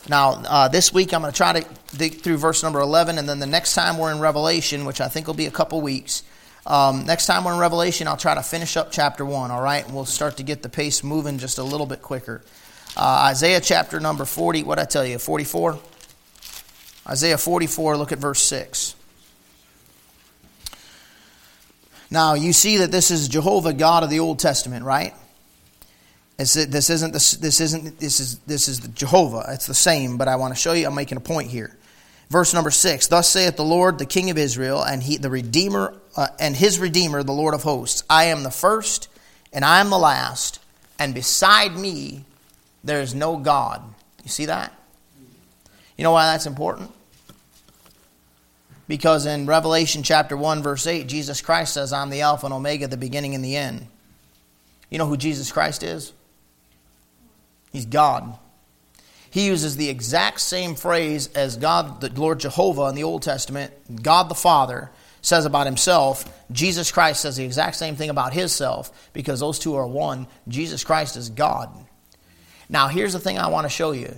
Now, 0.07 0.43
uh, 0.47 0.69
this 0.69 0.93
week 0.93 1.15
I'm 1.15 1.23
going 1.23 1.33
to 1.33 1.37
try 1.37 1.61
to 1.61 1.67
dig 1.97 2.21
through 2.21 2.37
verse 2.37 2.63
number 2.63 2.81
11, 2.81 3.19
and 3.19 3.29
then 3.29 3.39
the 3.39 3.47
next 3.47 3.75
time 3.75 3.99
we're 3.99 4.13
in 4.13 4.21
Revelation, 4.21 4.85
which 4.85 5.01
I 5.01 5.09
think 5.09 5.27
will 5.27 5.35
be 5.35 5.47
a 5.47 5.51
couple 5.51 5.81
weeks, 5.81 6.23
um, 6.67 7.07
next 7.07 7.27
time 7.27 7.45
we're 7.45 7.53
in 7.53 7.59
Revelation, 7.59 8.09
I'll 8.09 8.17
try 8.17 8.35
to 8.35 8.43
finish 8.43 8.77
up 8.77 8.91
chapter 8.91 9.25
1, 9.25 9.51
all 9.51 9.63
right? 9.63 9.85
And 9.85 9.95
we'll 9.95 10.05
start 10.05 10.39
to 10.39 10.43
get 10.43 10.63
the 10.63 10.69
pace 10.69 11.03
moving 11.03 11.39
just 11.39 11.59
a 11.59 11.63
little 11.63 11.87
bit 11.87 12.03
quicker. 12.03 12.43
Uh, 12.99 13.29
Isaiah 13.31 13.61
chapter 13.61 14.01
number 14.01 14.25
40, 14.25 14.65
what 14.65 14.81
I 14.81 14.85
tell 14.85 15.07
you, 15.07 15.19
44? 15.19 15.79
Isaiah 17.09 17.39
44, 17.39 17.97
look 17.97 18.11
at 18.11 18.19
verse 18.19 18.43
6. 18.43 18.97
Now, 22.11 22.35
you 22.35 22.53
see 22.53 22.79
that 22.79 22.91
this 22.91 23.13
is 23.13 23.29
Jehovah 23.29 23.73
God 23.73 24.03
of 24.03 24.11
the 24.11 24.19
Old 24.19 24.41
Testament, 24.41 24.85
right? 24.85 25.15
It's, 26.41 26.55
this 26.55 26.91
isn't 26.91 27.13
this, 27.13 27.33
this 27.33 27.61
isn't 27.61 27.99
this 27.99 28.21
is 28.21 28.39
this 28.41 28.69
is 28.69 28.79
Jehovah. 28.79 29.45
It's 29.49 29.67
the 29.67 29.75
same, 29.75 30.17
but 30.19 30.29
I 30.29 30.37
want 30.37 30.55
to 30.55 30.61
show 30.61 30.73
you. 30.73 30.87
I'm 30.87 30.95
making 30.95 31.19
a 31.19 31.21
point 31.21 31.51
here. 31.51 31.77
Verse 32.31 32.55
number 32.55 32.71
six: 32.71 33.09
Thus 33.09 33.29
saith 33.29 33.57
the 33.57 33.65
Lord, 33.65 33.99
the 33.99 34.07
King 34.07 34.31
of 34.31 34.39
Israel, 34.39 34.83
and 34.83 35.03
he, 35.03 35.17
the 35.17 35.31
Redeemer, 35.31 35.95
uh, 36.17 36.29
and 36.39 36.55
his 36.55 36.79
Redeemer, 36.79 37.25
the 37.25 37.33
Lord 37.33 37.55
of 37.55 37.65
hosts. 37.65 38.05
I 38.09 38.27
am 38.27 38.45
the 38.45 38.53
first, 38.53 39.09
and 39.53 39.65
I 39.65 39.81
am 39.81 39.91
the 39.91 39.99
last, 39.99 40.61
and 40.97 41.13
beside 41.13 41.77
me 41.77 42.25
there 42.89 43.01
is 43.01 43.15
no 43.15 43.37
God. 43.37 43.83
You 44.23 44.31
see 44.31 44.47
that? 44.47 44.73
You 45.97 46.05
know 46.05 46.13
why 46.13 46.27
that's 46.27 46.47
important? 46.47 46.91
Because 48.87 49.27
in 49.27 49.47
Revelation 49.47 50.03
chapter 50.03 50.37
1, 50.37 50.63
verse 50.63 50.87
8, 50.87 51.07
Jesus 51.07 51.43
Christ 51.43 51.75
says, 51.75 51.93
I'm 51.93 52.11
the 52.11 52.23
Alpha 52.23 52.47
and 52.47 52.55
Omega, 52.55 52.89
the 52.89 52.97
beginning 52.97 53.35
and 53.35 53.45
the 53.45 53.57
end. 53.57 53.87
You 54.91 54.99
know 54.99 55.07
who 55.07 55.17
Jesus 55.17 55.53
Christ 55.53 55.83
is? 55.83 56.13
He's 57.71 57.85
God. 57.85 58.39
He 59.31 59.47
uses 59.47 59.77
the 59.77 59.91
exact 59.91 60.41
same 60.41 60.75
phrase 60.75 61.29
as 61.35 61.57
God, 61.57 62.01
the 62.01 62.09
Lord 62.19 62.41
Jehovah 62.41 62.87
in 62.87 62.95
the 62.95 63.05
Old 63.05 63.23
Testament, 63.23 63.73
God 64.03 64.31
the 64.31 64.35
Father 64.35 64.91
says 65.21 65.45
about 65.45 65.67
himself. 65.67 66.25
Jesus 66.51 66.91
Christ 66.91 67.21
says 67.21 67.37
the 67.37 67.45
exact 67.45 67.77
same 67.77 67.97
thing 67.97 68.09
about 68.09 68.33
himself 68.33 69.11
because 69.13 69.41
those 69.41 69.59
two 69.59 69.77
are 69.77 69.87
one. 69.87 70.27
Jesus 70.47 70.83
Christ 70.85 71.17
is 71.17 71.29
God. 71.29 71.69
Now, 72.69 72.89
here's 72.89 73.13
the 73.13 73.21
thing 73.21 73.39
I 73.39 73.49
want 73.49 73.65
to 73.65 73.71
show 73.71 73.93
you. 73.93 74.15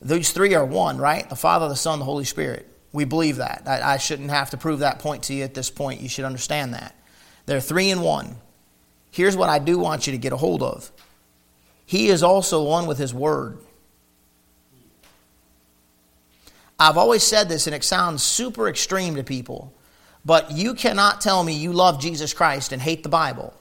These 0.00 0.32
three 0.32 0.54
are 0.54 0.64
one, 0.64 0.98
right? 0.98 1.28
The 1.28 1.36
Father, 1.36 1.68
the 1.68 1.76
Son, 1.76 1.98
the 1.98 2.04
Holy 2.04 2.24
Spirit. 2.24 2.68
We 2.92 3.04
believe 3.04 3.36
that. 3.36 3.62
I, 3.66 3.94
I 3.94 3.96
shouldn't 3.98 4.30
have 4.30 4.50
to 4.50 4.56
prove 4.56 4.80
that 4.80 4.98
point 4.98 5.24
to 5.24 5.34
you 5.34 5.44
at 5.44 5.54
this 5.54 5.70
point. 5.70 6.00
You 6.00 6.08
should 6.08 6.24
understand 6.24 6.74
that. 6.74 6.94
They're 7.46 7.60
three 7.60 7.90
in 7.90 8.00
one. 8.00 8.36
Here's 9.10 9.36
what 9.36 9.48
I 9.48 9.58
do 9.58 9.78
want 9.78 10.06
you 10.06 10.12
to 10.12 10.18
get 10.18 10.32
a 10.32 10.36
hold 10.36 10.62
of 10.62 10.90
He 11.86 12.08
is 12.08 12.22
also 12.22 12.64
one 12.64 12.86
with 12.86 12.98
His 12.98 13.14
Word. 13.14 13.58
I've 16.78 16.96
always 16.96 17.22
said 17.22 17.48
this, 17.48 17.68
and 17.68 17.76
it 17.76 17.84
sounds 17.84 18.24
super 18.24 18.68
extreme 18.68 19.14
to 19.14 19.22
people, 19.22 19.72
but 20.24 20.50
you 20.50 20.74
cannot 20.74 21.20
tell 21.20 21.44
me 21.44 21.52
you 21.52 21.72
love 21.72 22.00
Jesus 22.00 22.34
Christ 22.34 22.72
and 22.72 22.82
hate 22.82 23.04
the 23.04 23.08
Bible. 23.08 23.54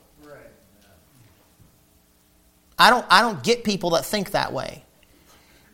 I 2.82 2.90
don't, 2.90 3.06
I 3.12 3.22
don't 3.22 3.44
get 3.44 3.64
people 3.64 3.92
that 3.92 4.06
think 4.06 4.32
that 4.32 4.54
way. 4.54 4.84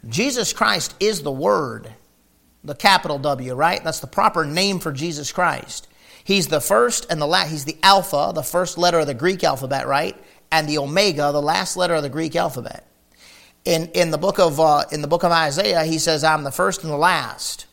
Jesus 0.10 0.52
Christ 0.52 0.94
is 1.00 1.22
the 1.22 1.32
Word 1.32 1.90
the 2.66 2.76
capital 2.76 3.18
W, 3.18 3.54
right? 3.54 3.82
That's 3.82 4.02
the 4.02 4.08
proper 4.08 4.44
name 4.44 4.80
for 4.80 4.92
Jesus 4.92 5.32
Christ. 5.32 5.88
He's 6.24 6.50
the 6.50 6.60
first 6.60 7.08
and 7.10 7.22
the 7.22 7.26
last. 7.26 7.50
He's 7.50 7.64
the 7.64 7.78
Alpha, 7.82 8.34
the 8.36 8.44
first 8.44 8.78
letter 8.78 9.00
of 9.00 9.08
the 9.08 9.14
Greek 9.14 9.46
alphabet, 9.46 9.88
right? 9.88 10.18
And 10.52 10.68
the 10.68 10.80
Omega, 10.80 11.32
the 11.32 11.42
last 11.42 11.78
letter 11.78 11.96
of 11.96 12.04
the 12.04 12.10
Greek 12.10 12.36
alphabet. 12.36 12.86
In, 13.64 13.88
in, 13.94 14.12
the 14.12 14.18
book 14.18 14.38
of, 14.38 14.60
uh, 14.60 14.84
in 14.92 15.02
the 15.02 15.08
book 15.08 15.24
of 15.24 15.32
Isaiah, 15.32 15.86
he 15.86 16.00
says, 16.00 16.26
I'm 16.26 16.44
the 16.44 16.52
first 16.52 16.84
and 16.84 16.92
the 16.92 16.98
last. 16.98 17.68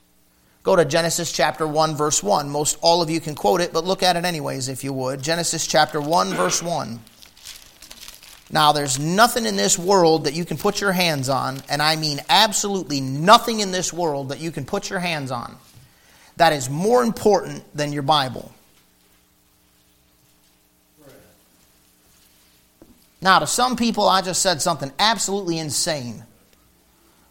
Go 0.62 0.76
to 0.76 0.85
Genesis 0.85 1.33
chapter 1.33 1.67
1, 1.67 1.97
verse 1.97 2.23
1. 2.23 2.49
Most 2.49 2.79
all 2.81 3.03
of 3.03 3.11
you 3.11 3.21
can 3.21 3.35
quote 3.35 3.61
it, 3.61 3.73
but 3.73 3.85
look 3.85 4.05
at 4.05 4.14
it 4.17 4.25
anyways, 4.25 4.69
if 4.69 4.85
you 4.85 4.93
would. 4.93 5.23
Genesis 5.23 5.67
chapter 5.67 6.00
1, 6.00 6.35
verse 6.35 6.62
1. 6.62 7.00
Now, 8.51 8.73
there's 8.73 8.99
nothing 8.99 9.47
in 9.47 9.57
this 9.57 9.79
world 9.79 10.25
that 10.25 10.35
you 10.35 10.45
can 10.45 10.59
put 10.59 10.81
your 10.81 10.93
hands 10.93 11.29
on, 11.29 11.63
and 11.69 11.81
I 11.81 11.97
mean 11.97 12.21
absolutely 12.29 13.01
nothing 13.01 13.61
in 13.61 13.73
this 13.73 13.93
world 13.93 14.29
that 14.29 14.39
you 14.39 14.51
can 14.51 14.65
put 14.65 14.91
your 14.91 15.01
hands 15.01 15.31
on 15.31 15.57
that 16.37 16.53
is 16.53 16.69
more 16.69 17.03
important 17.03 17.65
than 17.77 17.93
your 17.93 18.03
Bible. 18.03 18.53
Now, 23.23 23.39
to 23.39 23.47
some 23.47 23.77
people, 23.77 24.07
I 24.07 24.21
just 24.21 24.43
said 24.43 24.61
something 24.61 24.93
absolutely 24.99 25.59
insane. 25.59 26.25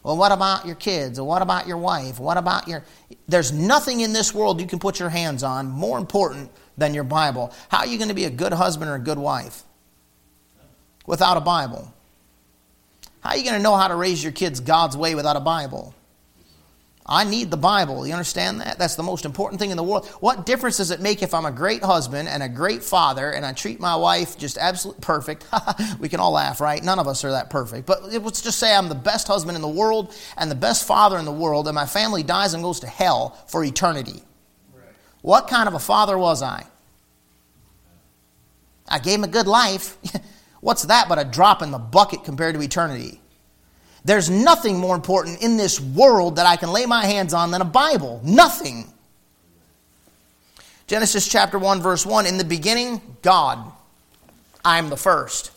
Well, 0.02 0.16
what 0.16 0.32
about 0.32 0.66
your 0.66 0.74
kids? 0.74 1.20
What 1.20 1.40
about 1.40 1.68
your 1.68 1.78
wife? 1.78 2.18
What 2.18 2.36
about 2.36 2.66
your. 2.66 2.82
There's 3.28 3.52
nothing 3.52 4.00
in 4.00 4.12
this 4.12 4.34
world 4.34 4.60
you 4.60 4.66
can 4.66 4.80
put 4.80 4.98
your 4.98 5.08
hands 5.08 5.42
on 5.42 5.68
more 5.68 5.96
important 5.96 6.50
than 6.76 6.94
your 6.94 7.04
Bible. 7.04 7.52
How 7.68 7.78
are 7.78 7.86
you 7.86 7.96
going 7.96 8.08
to 8.08 8.14
be 8.14 8.24
a 8.24 8.30
good 8.30 8.52
husband 8.52 8.90
or 8.90 8.96
a 8.96 9.00
good 9.00 9.18
wife? 9.18 9.62
Without 11.06 11.36
a 11.36 11.40
Bible? 11.40 11.92
How 13.20 13.30
are 13.30 13.36
you 13.36 13.44
going 13.44 13.56
to 13.56 13.62
know 13.62 13.76
how 13.76 13.88
to 13.88 13.96
raise 13.96 14.22
your 14.22 14.32
kids 14.32 14.60
God's 14.60 14.96
way 14.96 15.14
without 15.14 15.36
a 15.36 15.40
Bible? 15.40 15.94
I 17.06 17.24
need 17.24 17.50
the 17.50 17.58
Bible. 17.58 18.06
You 18.06 18.14
understand 18.14 18.62
that? 18.62 18.78
That's 18.78 18.96
the 18.96 19.02
most 19.02 19.26
important 19.26 19.60
thing 19.60 19.70
in 19.70 19.76
the 19.76 19.82
world. 19.82 20.06
What 20.20 20.46
difference 20.46 20.78
does 20.78 20.90
it 20.90 21.00
make 21.00 21.22
if 21.22 21.34
I'm 21.34 21.44
a 21.44 21.52
great 21.52 21.82
husband 21.82 22.28
and 22.28 22.42
a 22.42 22.48
great 22.48 22.82
father 22.82 23.30
and 23.30 23.44
I 23.44 23.52
treat 23.52 23.78
my 23.78 23.94
wife 23.94 24.38
just 24.38 24.56
absolutely 24.56 25.02
perfect? 25.02 25.46
we 25.98 26.08
can 26.08 26.18
all 26.18 26.32
laugh, 26.32 26.62
right? 26.62 26.82
None 26.82 26.98
of 26.98 27.06
us 27.06 27.22
are 27.22 27.32
that 27.32 27.50
perfect. 27.50 27.86
But 27.86 28.10
let's 28.10 28.40
just 28.40 28.58
say 28.58 28.74
I'm 28.74 28.88
the 28.88 28.94
best 28.94 29.26
husband 29.26 29.54
in 29.54 29.60
the 29.60 29.68
world 29.68 30.14
and 30.38 30.50
the 30.50 30.54
best 30.54 30.86
father 30.86 31.18
in 31.18 31.26
the 31.26 31.32
world, 31.32 31.68
and 31.68 31.74
my 31.74 31.86
family 31.86 32.22
dies 32.22 32.54
and 32.54 32.62
goes 32.62 32.80
to 32.80 32.86
hell 32.86 33.38
for 33.48 33.62
eternity. 33.62 34.22
Right. 34.74 34.84
What 35.20 35.48
kind 35.48 35.68
of 35.68 35.74
a 35.74 35.78
father 35.78 36.16
was 36.16 36.40
I? 36.40 36.64
I 38.88 38.98
gave 38.98 39.18
him 39.18 39.24
a 39.24 39.28
good 39.28 39.46
life. 39.46 39.98
What's 40.64 40.84
that 40.84 41.10
but 41.10 41.18
a 41.18 41.26
drop 41.26 41.60
in 41.60 41.72
the 41.72 41.78
bucket 41.78 42.24
compared 42.24 42.54
to 42.54 42.62
eternity? 42.62 43.20
There's 44.02 44.30
nothing 44.30 44.78
more 44.78 44.96
important 44.96 45.42
in 45.42 45.58
this 45.58 45.78
world 45.78 46.36
that 46.36 46.46
I 46.46 46.56
can 46.56 46.72
lay 46.72 46.86
my 46.86 47.04
hands 47.04 47.34
on 47.34 47.50
than 47.50 47.60
a 47.60 47.66
Bible. 47.66 48.22
Nothing. 48.24 48.90
Genesis 50.86 51.28
chapter 51.28 51.58
1, 51.58 51.82
verse 51.82 52.06
1 52.06 52.24
In 52.24 52.38
the 52.38 52.46
beginning, 52.46 53.02
God. 53.20 53.72
I 54.64 54.78
am 54.78 54.88
the 54.88 54.96
first. 54.96 55.50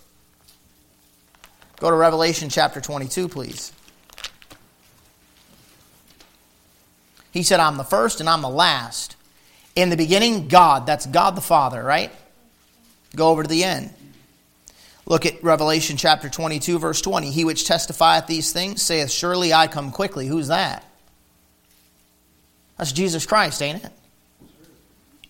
Go 1.80 1.90
to 1.90 1.96
Revelation 1.96 2.50
chapter 2.50 2.82
22, 2.82 3.30
please. 3.30 3.72
He 7.32 7.44
said, 7.44 7.62
I'm 7.62 7.78
the 7.78 7.86
first 7.86 8.20
and 8.20 8.28
I'm 8.28 8.42
the 8.42 8.50
last. 8.50 9.16
In 9.74 9.90
the 9.90 9.96
beginning, 9.96 10.50
God. 10.50 10.86
That's 10.86 11.06
God 11.06 11.38
the 11.38 11.42
Father, 11.42 11.82
right? 11.82 12.12
Go 13.16 13.30
over 13.30 13.44
to 13.44 13.50
the 13.50 13.64
end. 13.64 13.94
Look 15.08 15.26
at 15.26 15.42
Revelation 15.42 15.96
chapter 15.96 16.30
22, 16.30 16.80
verse 16.80 17.02
20. 17.02 17.32
He 17.32 17.46
which 17.46 17.66
testifieth 17.66 18.28
these 18.28 18.52
things 18.52 18.82
saith, 18.82 19.10
Surely 19.10 19.54
I 19.54 19.68
come 19.68 19.90
quickly. 19.92 20.28
Who's 20.28 20.50
that? 20.50 20.84
That's 22.78 22.92
Jesus 22.92 23.26
Christ, 23.26 23.62
ain't 23.62 23.86
it? 23.86 23.92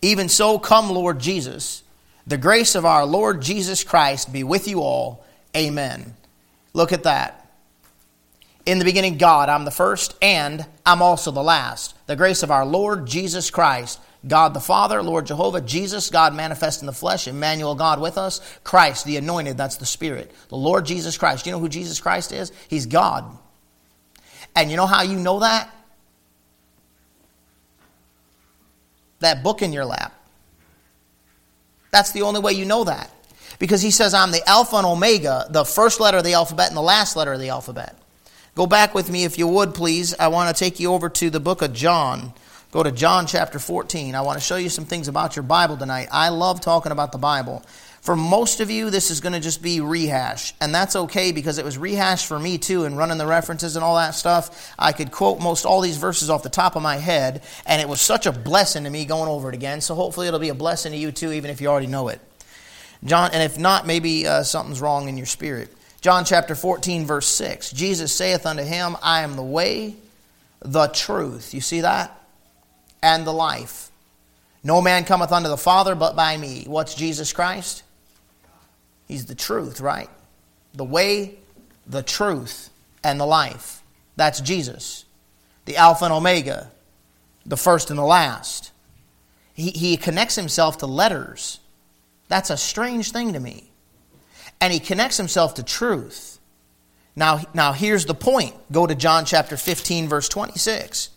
Even 0.01 0.29
so, 0.29 0.57
come, 0.57 0.89
Lord 0.89 1.19
Jesus. 1.19 1.83
The 2.25 2.37
grace 2.39 2.73
of 2.73 2.85
our 2.85 3.05
Lord 3.05 3.43
Jesus 3.43 3.83
Christ 3.83 4.33
be 4.33 4.43
with 4.43 4.67
you 4.67 4.81
all. 4.81 5.23
Amen. 5.55 6.15
Look 6.73 6.91
at 6.91 7.03
that. 7.03 7.47
In 8.65 8.79
the 8.79 8.85
beginning, 8.85 9.19
God, 9.19 9.47
I'm 9.47 9.63
the 9.63 9.71
first, 9.71 10.15
and 10.23 10.65
I'm 10.87 11.03
also 11.03 11.29
the 11.29 11.43
last. 11.43 11.95
The 12.07 12.15
grace 12.15 12.41
of 12.41 12.49
our 12.49 12.65
Lord 12.65 13.05
Jesus 13.05 13.51
Christ 13.51 13.99
God 14.25 14.53
the 14.53 14.59
Father, 14.59 15.03
Lord 15.03 15.27
Jehovah, 15.27 15.61
Jesus, 15.61 16.09
God 16.09 16.33
manifest 16.33 16.81
in 16.81 16.87
the 16.87 16.93
flesh, 16.93 17.27
Emmanuel, 17.27 17.75
God 17.75 18.01
with 18.01 18.17
us, 18.17 18.41
Christ, 18.63 19.05
the 19.05 19.17
anointed, 19.17 19.57
that's 19.57 19.77
the 19.77 19.85
Spirit. 19.85 20.31
The 20.49 20.57
Lord 20.57 20.85
Jesus 20.85 21.17
Christ. 21.17 21.45
You 21.45 21.51
know 21.51 21.59
who 21.59 21.69
Jesus 21.69 21.99
Christ 21.99 22.31
is? 22.31 22.51
He's 22.67 22.85
God. 22.87 23.25
And 24.55 24.71
you 24.71 24.77
know 24.77 24.87
how 24.87 25.03
you 25.03 25.17
know 25.17 25.39
that? 25.41 25.73
That 29.19 29.43
book 29.43 29.61
in 29.61 29.71
your 29.71 29.85
lap. 29.85 30.13
That's 31.91 32.11
the 32.11 32.23
only 32.23 32.39
way 32.39 32.53
you 32.53 32.65
know 32.65 32.83
that. 32.85 33.11
Because 33.59 33.81
he 33.81 33.91
says, 33.91 34.13
I'm 34.13 34.31
the 34.31 34.47
Alpha 34.47 34.75
and 34.75 34.85
Omega, 34.85 35.47
the 35.49 35.63
first 35.63 35.99
letter 35.99 36.17
of 36.17 36.23
the 36.23 36.33
alphabet 36.33 36.67
and 36.67 36.77
the 36.77 36.81
last 36.81 37.15
letter 37.15 37.33
of 37.33 37.39
the 37.39 37.49
alphabet. 37.49 37.95
Go 38.55 38.67
back 38.67 38.93
with 38.93 39.09
me, 39.09 39.23
if 39.23 39.37
you 39.37 39.47
would, 39.47 39.73
please. 39.75 40.15
I 40.19 40.27
want 40.29 40.55
to 40.55 40.59
take 40.59 40.79
you 40.79 40.93
over 40.93 41.09
to 41.09 41.29
the 41.29 41.39
book 41.39 41.61
of 41.61 41.73
John. 41.73 42.33
Go 42.71 42.83
to 42.83 42.91
John 42.91 43.27
chapter 43.27 43.59
14. 43.59 44.13
I 44.13 44.21
want 44.21 44.37
to 44.37 44.43
show 44.43 44.57
you 44.57 44.67
some 44.67 44.83
things 44.83 45.07
about 45.07 45.37
your 45.37 45.43
Bible 45.43 45.77
tonight. 45.77 46.09
I 46.11 46.29
love 46.29 46.59
talking 46.59 46.91
about 46.91 47.13
the 47.13 47.17
Bible. 47.17 47.63
For 48.01 48.13
most 48.13 48.59
of 48.59 48.69
you, 48.69 48.89
this 48.89 49.09
is 49.09 49.21
going 49.21 49.33
to 49.33 49.39
just 49.39 49.61
be 49.61 49.79
rehash. 49.79 50.53
And 50.59 50.75
that's 50.75 50.95
okay 50.97 51.31
because 51.31 51.59
it 51.59 51.65
was 51.65 51.77
rehash 51.77 52.25
for 52.25 52.37
me 52.37 52.57
too, 52.57 52.83
and 52.83 52.97
running 52.97 53.17
the 53.17 53.25
references 53.25 53.77
and 53.77 53.85
all 53.85 53.95
that 53.95 54.15
stuff. 54.15 54.75
I 54.77 54.91
could 54.91 55.11
quote 55.11 55.39
most 55.39 55.65
all 55.65 55.79
these 55.79 55.95
verses 55.95 56.29
off 56.29 56.43
the 56.43 56.49
top 56.49 56.75
of 56.75 56.81
my 56.81 56.97
head, 56.97 57.41
and 57.65 57.81
it 57.81 57.87
was 57.87 58.01
such 58.01 58.25
a 58.25 58.33
blessing 58.33 58.83
to 58.83 58.89
me 58.89 59.05
going 59.05 59.29
over 59.29 59.47
it 59.47 59.55
again. 59.55 59.79
So 59.79 59.95
hopefully 59.95 60.27
it'll 60.27 60.39
be 60.39 60.49
a 60.49 60.53
blessing 60.53 60.91
to 60.91 60.97
you 60.97 61.13
too, 61.13 61.31
even 61.31 61.49
if 61.49 61.61
you 61.61 61.67
already 61.67 61.87
know 61.87 62.09
it. 62.09 62.19
John, 63.05 63.29
and 63.31 63.41
if 63.43 63.57
not, 63.57 63.87
maybe 63.87 64.27
uh, 64.27 64.43
something's 64.43 64.81
wrong 64.81 65.07
in 65.07 65.15
your 65.15 65.25
spirit. 65.25 65.73
John 66.01 66.25
chapter 66.25 66.53
14, 66.53 67.05
verse 67.05 67.27
6. 67.27 67.71
Jesus 67.71 68.13
saith 68.13 68.45
unto 68.45 68.63
him, 68.63 68.97
I 69.01 69.21
am 69.21 69.37
the 69.37 69.43
way, 69.43 69.95
the 70.61 70.87
truth. 70.87 71.53
You 71.53 71.61
see 71.61 71.81
that? 71.81 72.16
And 73.07 73.25
the 73.25 73.33
life. 73.33 73.89
No 74.63 74.81
man 74.81 75.05
cometh 75.05 75.31
unto 75.31 75.47
the 75.47 75.57
Father 75.57 75.95
but 75.95 76.17
by 76.17 76.35
me. 76.35 76.65
What's 76.67 76.93
Jesus 76.93 77.31
Christ? 77.31 77.83
He's 79.07 79.27
the 79.27 79.35
truth, 79.35 79.79
right? 79.79 80.09
The 80.73 80.83
way, 80.83 81.35
the 81.87 82.03
truth, 82.03 82.69
and 83.03 83.17
the 83.17 83.25
life. 83.25 83.81
That's 84.17 84.41
Jesus. 84.41 85.05
The 85.63 85.77
Alpha 85.77 86.03
and 86.03 86.13
Omega, 86.13 86.69
the 87.45 87.55
first 87.55 87.89
and 87.89 87.97
the 87.97 88.03
last. 88.03 88.71
He, 89.53 89.69
he 89.69 89.95
connects 89.95 90.35
himself 90.35 90.79
to 90.79 90.85
letters. 90.85 91.59
That's 92.27 92.49
a 92.49 92.57
strange 92.57 93.13
thing 93.13 93.33
to 93.33 93.39
me. 93.39 93.71
And 94.59 94.73
he 94.73 94.79
connects 94.79 95.15
himself 95.15 95.53
to 95.55 95.63
truth. 95.63 96.39
Now, 97.15 97.39
now 97.53 97.71
here's 97.71 98.05
the 98.05 98.13
point. 98.13 98.53
Go 98.69 98.85
to 98.85 98.95
John 98.95 99.23
chapter 99.23 99.55
15, 99.55 100.09
verse 100.09 100.27
26. 100.27 101.11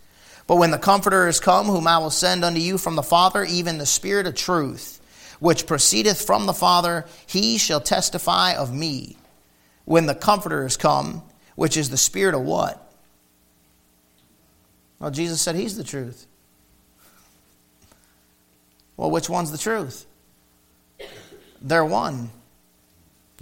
But 0.50 0.56
when 0.56 0.72
the 0.72 0.78
Comforter 0.78 1.28
is 1.28 1.38
come, 1.38 1.66
whom 1.66 1.86
I 1.86 1.98
will 1.98 2.10
send 2.10 2.44
unto 2.44 2.58
you 2.58 2.76
from 2.76 2.96
the 2.96 3.04
Father, 3.04 3.44
even 3.44 3.78
the 3.78 3.86
Spirit 3.86 4.26
of 4.26 4.34
truth, 4.34 5.00
which 5.38 5.64
proceedeth 5.64 6.26
from 6.26 6.46
the 6.46 6.52
Father, 6.52 7.06
he 7.24 7.56
shall 7.56 7.80
testify 7.80 8.54
of 8.54 8.74
me. 8.74 9.16
When 9.84 10.06
the 10.06 10.14
Comforter 10.16 10.66
is 10.66 10.76
come, 10.76 11.22
which 11.54 11.76
is 11.76 11.88
the 11.88 11.96
Spirit 11.96 12.34
of 12.34 12.40
what? 12.40 12.92
Well, 14.98 15.12
Jesus 15.12 15.40
said 15.40 15.54
he's 15.54 15.76
the 15.76 15.84
truth. 15.84 16.26
Well, 18.96 19.12
which 19.12 19.30
one's 19.30 19.52
the 19.52 19.56
truth? 19.56 20.04
They're 21.62 21.84
one. 21.84 22.28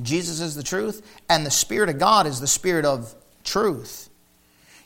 Jesus 0.02 0.40
is 0.40 0.54
the 0.54 0.62
truth, 0.62 1.00
and 1.26 1.46
the 1.46 1.50
Spirit 1.50 1.88
of 1.88 1.98
God 1.98 2.26
is 2.26 2.38
the 2.38 2.46
Spirit 2.46 2.84
of 2.84 3.14
truth. 3.44 4.07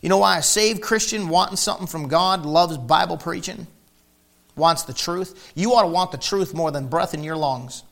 You 0.02 0.08
know 0.08 0.18
why 0.18 0.38
a 0.38 0.42
saved 0.42 0.82
Christian 0.82 1.28
wanting 1.28 1.56
something 1.56 1.86
from 1.86 2.08
God 2.08 2.44
loves 2.44 2.76
Bible 2.76 3.16
preaching? 3.16 3.66
Wants 4.56 4.82
the 4.82 4.92
truth? 4.92 5.52
You 5.54 5.74
ought 5.74 5.82
to 5.82 5.88
want 5.88 6.10
the 6.10 6.18
truth 6.18 6.52
more 6.52 6.70
than 6.70 6.88
breath 6.88 7.14
in 7.14 7.24
your 7.24 7.36
lungs. 7.36 7.84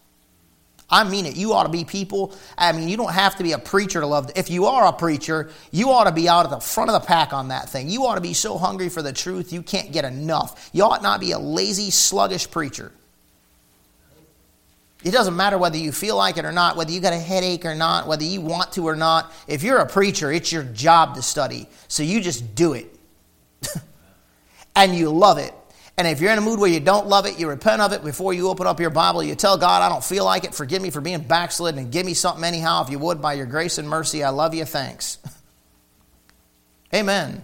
I 0.90 1.04
mean 1.04 1.24
it. 1.24 1.36
You 1.36 1.52
ought 1.52 1.62
to 1.64 1.70
be 1.70 1.84
people. 1.84 2.34
I 2.58 2.72
mean, 2.72 2.88
you 2.88 2.96
don't 2.96 3.12
have 3.12 3.36
to 3.36 3.44
be 3.44 3.52
a 3.52 3.58
preacher 3.58 4.00
to 4.00 4.06
love. 4.06 4.30
If 4.34 4.50
you 4.50 4.66
are 4.66 4.86
a 4.86 4.92
preacher, 4.92 5.50
you 5.70 5.90
ought 5.90 6.04
to 6.04 6.12
be 6.12 6.28
out 6.28 6.44
at 6.44 6.50
the 6.50 6.58
front 6.58 6.90
of 6.90 7.00
the 7.00 7.06
pack 7.06 7.32
on 7.32 7.48
that 7.48 7.68
thing. 7.68 7.88
You 7.88 8.06
ought 8.06 8.16
to 8.16 8.20
be 8.20 8.34
so 8.34 8.58
hungry 8.58 8.88
for 8.88 9.00
the 9.00 9.12
truth 9.12 9.52
you 9.52 9.62
can't 9.62 9.92
get 9.92 10.04
enough. 10.04 10.68
You 10.72 10.82
ought 10.82 11.02
not 11.02 11.20
be 11.20 11.30
a 11.30 11.38
lazy, 11.38 11.90
sluggish 11.90 12.50
preacher. 12.50 12.90
It 15.02 15.12
doesn't 15.12 15.34
matter 15.34 15.56
whether 15.56 15.78
you 15.78 15.92
feel 15.92 16.16
like 16.16 16.36
it 16.36 16.44
or 16.44 16.52
not, 16.52 16.76
whether 16.76 16.90
you 16.90 17.00
got 17.00 17.14
a 17.14 17.18
headache 17.18 17.64
or 17.64 17.74
not, 17.74 18.06
whether 18.06 18.24
you 18.24 18.40
want 18.40 18.72
to 18.72 18.86
or 18.86 18.96
not. 18.96 19.32
If 19.46 19.62
you're 19.62 19.78
a 19.78 19.86
preacher, 19.86 20.30
it's 20.30 20.52
your 20.52 20.62
job 20.62 21.14
to 21.14 21.22
study. 21.22 21.68
So 21.88 22.02
you 22.02 22.20
just 22.20 22.54
do 22.54 22.74
it. 22.74 22.94
and 24.76 24.94
you 24.94 25.10
love 25.10 25.38
it. 25.38 25.54
And 25.96 26.06
if 26.06 26.20
you're 26.20 26.32
in 26.32 26.38
a 26.38 26.42
mood 26.42 26.58
where 26.58 26.70
you 26.70 26.80
don't 26.80 27.06
love 27.08 27.26
it, 27.26 27.38
you 27.38 27.48
repent 27.48 27.82
of 27.82 27.92
it 27.92 28.02
before 28.02 28.32
you 28.32 28.48
open 28.48 28.66
up 28.66 28.80
your 28.80 28.90
Bible. 28.90 29.22
You 29.22 29.34
tell 29.34 29.58
God, 29.58 29.82
I 29.82 29.88
don't 29.88 30.04
feel 30.04 30.24
like 30.24 30.44
it. 30.44 30.54
Forgive 30.54 30.80
me 30.80 30.90
for 30.90 31.00
being 31.00 31.20
backslidden 31.20 31.78
and 31.78 31.92
give 31.92 32.06
me 32.06 32.14
something 32.14 32.44
anyhow. 32.44 32.82
If 32.84 32.90
you 32.90 32.98
would, 32.98 33.20
by 33.20 33.34
your 33.34 33.46
grace 33.46 33.78
and 33.78 33.88
mercy, 33.88 34.22
I 34.24 34.30
love 34.30 34.54
you. 34.54 34.64
Thanks. 34.64 35.18
Amen. 36.94 37.42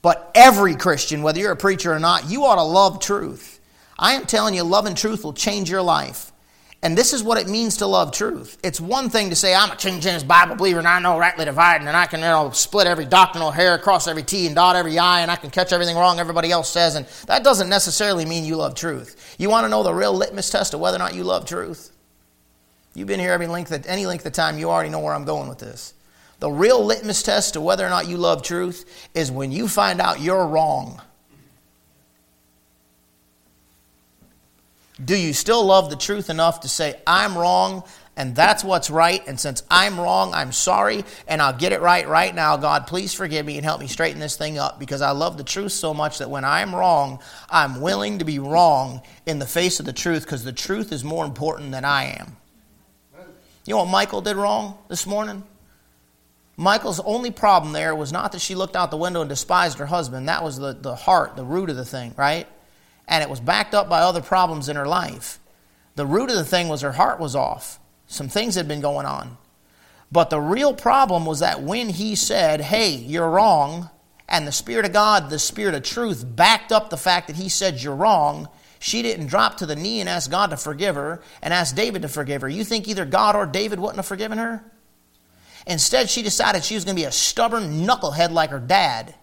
But 0.00 0.30
every 0.34 0.76
Christian, 0.76 1.22
whether 1.22 1.40
you're 1.40 1.52
a 1.52 1.56
preacher 1.56 1.92
or 1.92 1.98
not, 1.98 2.30
you 2.30 2.44
ought 2.44 2.56
to 2.56 2.62
love 2.62 3.00
truth. 3.00 3.60
I 3.98 4.14
am 4.14 4.26
telling 4.26 4.54
you, 4.54 4.62
love 4.62 4.86
and 4.86 4.96
truth 4.96 5.24
will 5.24 5.32
change 5.32 5.70
your 5.70 5.82
life. 5.82 6.32
And 6.84 6.98
this 6.98 7.14
is 7.14 7.22
what 7.22 7.38
it 7.38 7.48
means 7.48 7.78
to 7.78 7.86
love 7.86 8.12
truth. 8.12 8.58
It's 8.62 8.78
one 8.78 9.08
thing 9.08 9.30
to 9.30 9.36
say, 9.36 9.54
I'm 9.54 9.70
a 9.70 9.76
King 9.76 10.00
James 10.00 10.22
Bible 10.22 10.54
believer 10.54 10.80
and 10.80 10.86
I 10.86 10.98
know 10.98 11.18
rightly 11.18 11.46
dividing 11.46 11.88
and 11.88 11.96
I 11.96 12.04
can 12.04 12.20
you 12.20 12.26
know, 12.26 12.50
split 12.50 12.86
every 12.86 13.06
doctrinal 13.06 13.50
hair, 13.50 13.78
cross 13.78 14.06
every 14.06 14.22
T 14.22 14.44
and 14.44 14.54
dot 14.54 14.76
every 14.76 14.98
I 14.98 15.22
and 15.22 15.30
I 15.30 15.36
can 15.36 15.48
catch 15.48 15.72
everything 15.72 15.96
wrong 15.96 16.20
everybody 16.20 16.50
else 16.50 16.68
says. 16.68 16.94
And 16.94 17.06
that 17.26 17.42
doesn't 17.42 17.70
necessarily 17.70 18.26
mean 18.26 18.44
you 18.44 18.56
love 18.56 18.74
truth. 18.74 19.34
You 19.38 19.48
want 19.48 19.64
to 19.64 19.70
know 19.70 19.82
the 19.82 19.94
real 19.94 20.12
litmus 20.12 20.50
test 20.50 20.74
of 20.74 20.80
whether 20.80 20.96
or 20.96 20.98
not 20.98 21.14
you 21.14 21.24
love 21.24 21.46
truth? 21.46 21.90
You've 22.94 23.08
been 23.08 23.18
here 23.18 23.32
every 23.32 23.46
length 23.46 23.72
of, 23.72 23.86
any 23.86 24.04
length 24.04 24.26
of 24.26 24.34
time, 24.34 24.58
you 24.58 24.68
already 24.68 24.90
know 24.90 25.00
where 25.00 25.14
I'm 25.14 25.24
going 25.24 25.48
with 25.48 25.60
this. 25.60 25.94
The 26.40 26.50
real 26.50 26.84
litmus 26.84 27.22
test 27.22 27.54
to 27.54 27.62
whether 27.62 27.86
or 27.86 27.88
not 27.90 28.08
you 28.08 28.18
love 28.18 28.42
truth 28.42 29.08
is 29.14 29.32
when 29.32 29.52
you 29.52 29.68
find 29.68 30.02
out 30.02 30.20
you're 30.20 30.46
wrong. 30.46 31.00
Do 35.04 35.16
you 35.16 35.32
still 35.32 35.64
love 35.64 35.90
the 35.90 35.96
truth 35.96 36.30
enough 36.30 36.60
to 36.60 36.68
say, 36.68 37.00
I'm 37.06 37.36
wrong 37.36 37.84
and 38.16 38.36
that's 38.36 38.62
what's 38.62 38.90
right? 38.90 39.26
And 39.26 39.38
since 39.40 39.62
I'm 39.68 39.98
wrong, 39.98 40.32
I'm 40.34 40.52
sorry 40.52 41.04
and 41.26 41.42
I'll 41.42 41.56
get 41.56 41.72
it 41.72 41.80
right 41.80 42.08
right 42.08 42.34
now. 42.34 42.56
God, 42.56 42.86
please 42.86 43.12
forgive 43.12 43.44
me 43.44 43.56
and 43.56 43.64
help 43.64 43.80
me 43.80 43.88
straighten 43.88 44.20
this 44.20 44.36
thing 44.36 44.56
up 44.56 44.78
because 44.78 45.02
I 45.02 45.10
love 45.10 45.36
the 45.36 45.44
truth 45.44 45.72
so 45.72 45.92
much 45.92 46.18
that 46.18 46.30
when 46.30 46.44
I'm 46.44 46.74
wrong, 46.74 47.18
I'm 47.50 47.80
willing 47.80 48.20
to 48.20 48.24
be 48.24 48.38
wrong 48.38 49.02
in 49.26 49.40
the 49.40 49.46
face 49.46 49.80
of 49.80 49.86
the 49.86 49.92
truth 49.92 50.24
because 50.24 50.44
the 50.44 50.52
truth 50.52 50.92
is 50.92 51.02
more 51.02 51.24
important 51.24 51.72
than 51.72 51.84
I 51.84 52.16
am. 52.20 52.36
You 53.66 53.74
know 53.74 53.84
what 53.84 54.00
Michal 54.00 54.20
did 54.20 54.36
wrong 54.36 54.78
this 54.88 55.06
morning? 55.06 55.42
Michal's 56.56 57.00
only 57.00 57.30
problem 57.30 57.72
there 57.72 57.96
was 57.96 58.12
not 58.12 58.30
that 58.32 58.40
she 58.40 58.54
looked 58.54 58.76
out 58.76 58.90
the 58.90 58.96
window 58.96 59.22
and 59.22 59.28
despised 59.28 59.78
her 59.78 59.86
husband. 59.86 60.28
That 60.28 60.44
was 60.44 60.56
the, 60.56 60.72
the 60.72 60.94
heart, 60.94 61.34
the 61.34 61.44
root 61.44 61.68
of 61.68 61.76
the 61.76 61.84
thing, 61.84 62.14
right? 62.16 62.46
And 63.08 63.22
it 63.22 63.30
was 63.30 63.40
backed 63.40 63.74
up 63.74 63.88
by 63.88 64.00
other 64.00 64.22
problems 64.22 64.68
in 64.68 64.76
her 64.76 64.86
life. 64.86 65.38
The 65.96 66.06
root 66.06 66.30
of 66.30 66.36
the 66.36 66.44
thing 66.44 66.68
was 66.68 66.80
her 66.80 66.92
heart 66.92 67.20
was 67.20 67.36
off. 67.36 67.78
Some 68.06 68.28
things 68.28 68.54
had 68.54 68.68
been 68.68 68.80
going 68.80 69.06
on. 69.06 69.36
But 70.10 70.30
the 70.30 70.40
real 70.40 70.74
problem 70.74 71.26
was 71.26 71.40
that 71.40 71.62
when 71.62 71.88
he 71.88 72.14
said, 72.14 72.60
Hey, 72.60 72.90
you're 72.90 73.28
wrong, 73.28 73.90
and 74.28 74.46
the 74.46 74.52
Spirit 74.52 74.84
of 74.84 74.92
God, 74.92 75.30
the 75.30 75.38
Spirit 75.38 75.74
of 75.74 75.82
truth, 75.82 76.24
backed 76.24 76.72
up 76.72 76.90
the 76.90 76.96
fact 76.96 77.26
that 77.26 77.36
he 77.36 77.48
said 77.48 77.82
you're 77.82 77.94
wrong, 77.94 78.48
she 78.78 79.02
didn't 79.02 79.26
drop 79.26 79.58
to 79.58 79.66
the 79.66 79.76
knee 79.76 80.00
and 80.00 80.08
ask 80.08 80.30
God 80.30 80.50
to 80.50 80.56
forgive 80.56 80.94
her 80.94 81.22
and 81.42 81.54
ask 81.54 81.74
David 81.74 82.02
to 82.02 82.08
forgive 82.08 82.42
her. 82.42 82.48
You 82.48 82.64
think 82.64 82.86
either 82.86 83.04
God 83.04 83.36
or 83.36 83.46
David 83.46 83.80
wouldn't 83.80 83.96
have 83.96 84.06
forgiven 84.06 84.38
her? 84.38 84.64
Instead, 85.66 86.10
she 86.10 86.22
decided 86.22 86.62
she 86.62 86.74
was 86.74 86.84
going 86.84 86.96
to 86.96 87.00
be 87.00 87.06
a 87.06 87.12
stubborn 87.12 87.86
knucklehead 87.86 88.30
like 88.30 88.50
her 88.50 88.60
dad 88.60 89.14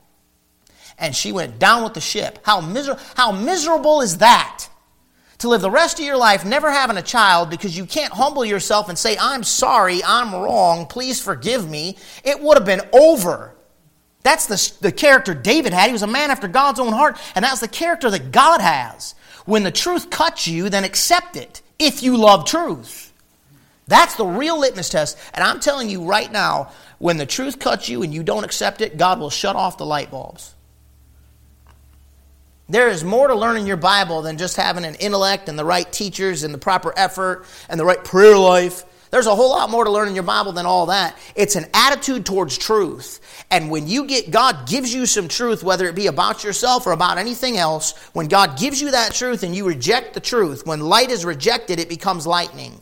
and 1.01 1.15
she 1.15 1.31
went 1.31 1.59
down 1.59 1.83
with 1.83 1.95
the 1.95 2.01
ship. 2.01 2.39
How, 2.43 2.61
miser- 2.61 2.97
how 3.15 3.31
miserable 3.31 4.01
is 4.01 4.19
that? 4.19 4.67
To 5.39 5.49
live 5.49 5.61
the 5.61 5.71
rest 5.71 5.99
of 5.99 6.05
your 6.05 6.17
life 6.17 6.45
never 6.45 6.71
having 6.71 6.97
a 6.97 7.01
child 7.01 7.49
because 7.49 7.75
you 7.75 7.87
can't 7.87 8.13
humble 8.13 8.45
yourself 8.45 8.87
and 8.87 8.97
say, 8.97 9.17
I'm 9.19 9.43
sorry, 9.43 10.03
I'm 10.03 10.33
wrong, 10.33 10.85
please 10.85 11.19
forgive 11.19 11.67
me. 11.67 11.97
It 12.23 12.39
would 12.39 12.57
have 12.57 12.65
been 12.65 12.87
over. 12.93 13.55
That's 14.21 14.45
the, 14.45 14.73
the 14.81 14.91
character 14.91 15.33
David 15.33 15.73
had. 15.73 15.87
He 15.87 15.93
was 15.93 16.03
a 16.03 16.07
man 16.07 16.29
after 16.29 16.47
God's 16.47 16.79
own 16.79 16.93
heart, 16.93 17.17
and 17.33 17.43
that's 17.43 17.59
the 17.59 17.67
character 17.67 18.11
that 18.11 18.31
God 18.31 18.61
has. 18.61 19.15
When 19.45 19.63
the 19.63 19.71
truth 19.71 20.11
cuts 20.11 20.47
you, 20.47 20.69
then 20.69 20.83
accept 20.83 21.35
it 21.35 21.63
if 21.79 22.03
you 22.03 22.17
love 22.17 22.45
truth. 22.45 23.11
That's 23.87 24.15
the 24.15 24.25
real 24.25 24.59
litmus 24.59 24.89
test. 24.89 25.17
And 25.33 25.43
I'm 25.43 25.59
telling 25.59 25.89
you 25.89 26.03
right 26.03 26.31
now, 26.31 26.71
when 26.99 27.17
the 27.17 27.25
truth 27.25 27.57
cuts 27.57 27.89
you 27.89 28.03
and 28.03 28.13
you 28.13 28.21
don't 28.21 28.43
accept 28.43 28.81
it, 28.81 28.95
God 28.95 29.19
will 29.19 29.31
shut 29.31 29.55
off 29.55 29.79
the 29.79 29.87
light 29.87 30.11
bulbs. 30.11 30.53
There 32.71 32.87
is 32.87 33.03
more 33.03 33.27
to 33.27 33.35
learning 33.35 33.67
your 33.67 33.75
Bible 33.75 34.21
than 34.21 34.37
just 34.37 34.55
having 34.55 34.85
an 34.85 34.95
intellect 34.95 35.49
and 35.49 35.59
the 35.59 35.65
right 35.65 35.91
teachers 35.91 36.43
and 36.43 36.53
the 36.53 36.57
proper 36.57 36.93
effort 36.95 37.45
and 37.67 37.77
the 37.77 37.83
right 37.83 38.01
prayer 38.01 38.37
life. 38.37 38.85
There's 39.09 39.27
a 39.27 39.35
whole 39.35 39.49
lot 39.49 39.69
more 39.69 39.83
to 39.83 39.91
learn 39.91 40.07
in 40.07 40.15
your 40.15 40.23
Bible 40.23 40.53
than 40.53 40.65
all 40.65 40.85
that. 40.85 41.17
It's 41.35 41.57
an 41.57 41.65
attitude 41.73 42.25
towards 42.25 42.57
truth. 42.57 43.19
And 43.51 43.69
when 43.69 43.89
you 43.89 44.05
get, 44.05 44.31
God 44.31 44.69
gives 44.69 44.93
you 44.93 45.05
some 45.05 45.27
truth, 45.27 45.63
whether 45.63 45.85
it 45.85 45.95
be 45.95 46.07
about 46.07 46.45
yourself 46.45 46.87
or 46.87 46.93
about 46.93 47.17
anything 47.17 47.57
else, 47.57 47.91
when 48.13 48.29
God 48.29 48.57
gives 48.57 48.81
you 48.81 48.91
that 48.91 49.13
truth 49.13 49.43
and 49.43 49.53
you 49.53 49.67
reject 49.67 50.13
the 50.13 50.21
truth, 50.21 50.65
when 50.65 50.79
light 50.79 51.11
is 51.11 51.25
rejected, 51.25 51.77
it 51.77 51.89
becomes 51.89 52.25
lightning. 52.25 52.79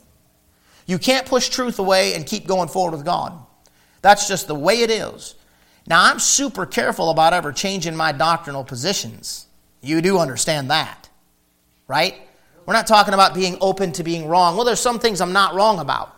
You 0.86 1.00
can't 1.00 1.26
push 1.26 1.50
truth 1.50 1.80
away 1.80 2.14
and 2.14 2.28
keep 2.28 2.46
going 2.46 2.70
forward 2.70 2.96
with 2.96 3.06
God. 3.06 3.34
That's 4.04 4.28
just 4.28 4.46
the 4.46 4.54
way 4.54 4.82
it 4.82 4.92
is. 4.92 5.34
Now, 5.88 6.04
I'm 6.04 6.20
super 6.20 6.68
careful 6.68 7.10
about 7.10 7.34
ever 7.34 7.52
changing 7.52 7.96
my 7.96 8.12
doctrinal 8.12 8.64
positions. 8.64 9.48
You 9.82 10.02
do 10.02 10.20
understand 10.20 10.72
that, 10.72 11.10
right? 11.88 12.16
We're 12.66 12.74
not 12.74 12.88
talking 12.88 13.14
about 13.14 13.34
being 13.34 13.58
open 13.62 13.92
to 13.94 14.04
being 14.04 14.28
wrong. 14.28 14.56
Well, 14.56 14.66
there's 14.66 14.80
some 14.80 15.00
things 15.00 15.22
I'm 15.22 15.34
not 15.34 15.56
wrong 15.56 15.80
about. 15.80 16.16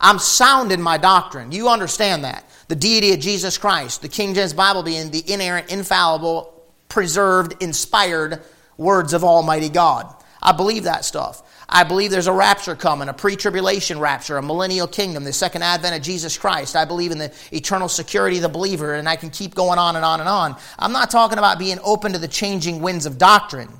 I'm 0.00 0.18
sound 0.18 0.72
in 0.72 0.80
my 0.80 0.98
doctrine. 0.98 1.52
You 1.52 1.68
understand 1.68 2.24
that. 2.24 2.44
The 2.68 2.74
deity 2.74 3.12
of 3.12 3.20
Jesus 3.20 3.58
Christ, 3.58 4.02
the 4.02 4.08
King 4.08 4.34
James 4.34 4.52
Bible 4.52 4.82
being 4.82 5.10
the 5.10 5.22
inerrant, 5.30 5.70
infallible, 5.70 6.62
preserved, 6.88 7.62
inspired 7.62 8.42
words 8.76 9.12
of 9.12 9.22
Almighty 9.22 9.68
God. 9.68 10.12
I 10.42 10.52
believe 10.52 10.84
that 10.84 11.04
stuff. 11.04 11.42
I 11.74 11.84
believe 11.84 12.10
there's 12.10 12.26
a 12.26 12.32
rapture 12.32 12.76
coming, 12.76 13.08
a 13.08 13.14
pre 13.14 13.34
tribulation 13.34 13.98
rapture, 13.98 14.36
a 14.36 14.42
millennial 14.42 14.86
kingdom, 14.86 15.24
the 15.24 15.32
second 15.32 15.62
advent 15.62 15.96
of 15.96 16.02
Jesus 16.02 16.36
Christ. 16.36 16.76
I 16.76 16.84
believe 16.84 17.12
in 17.12 17.18
the 17.18 17.32
eternal 17.50 17.88
security 17.88 18.36
of 18.36 18.42
the 18.42 18.50
believer, 18.50 18.94
and 18.94 19.08
I 19.08 19.16
can 19.16 19.30
keep 19.30 19.54
going 19.54 19.78
on 19.78 19.96
and 19.96 20.04
on 20.04 20.20
and 20.20 20.28
on. 20.28 20.56
I'm 20.78 20.92
not 20.92 21.10
talking 21.10 21.38
about 21.38 21.58
being 21.58 21.78
open 21.82 22.12
to 22.12 22.18
the 22.18 22.28
changing 22.28 22.82
winds 22.82 23.06
of 23.06 23.16
doctrine. 23.16 23.70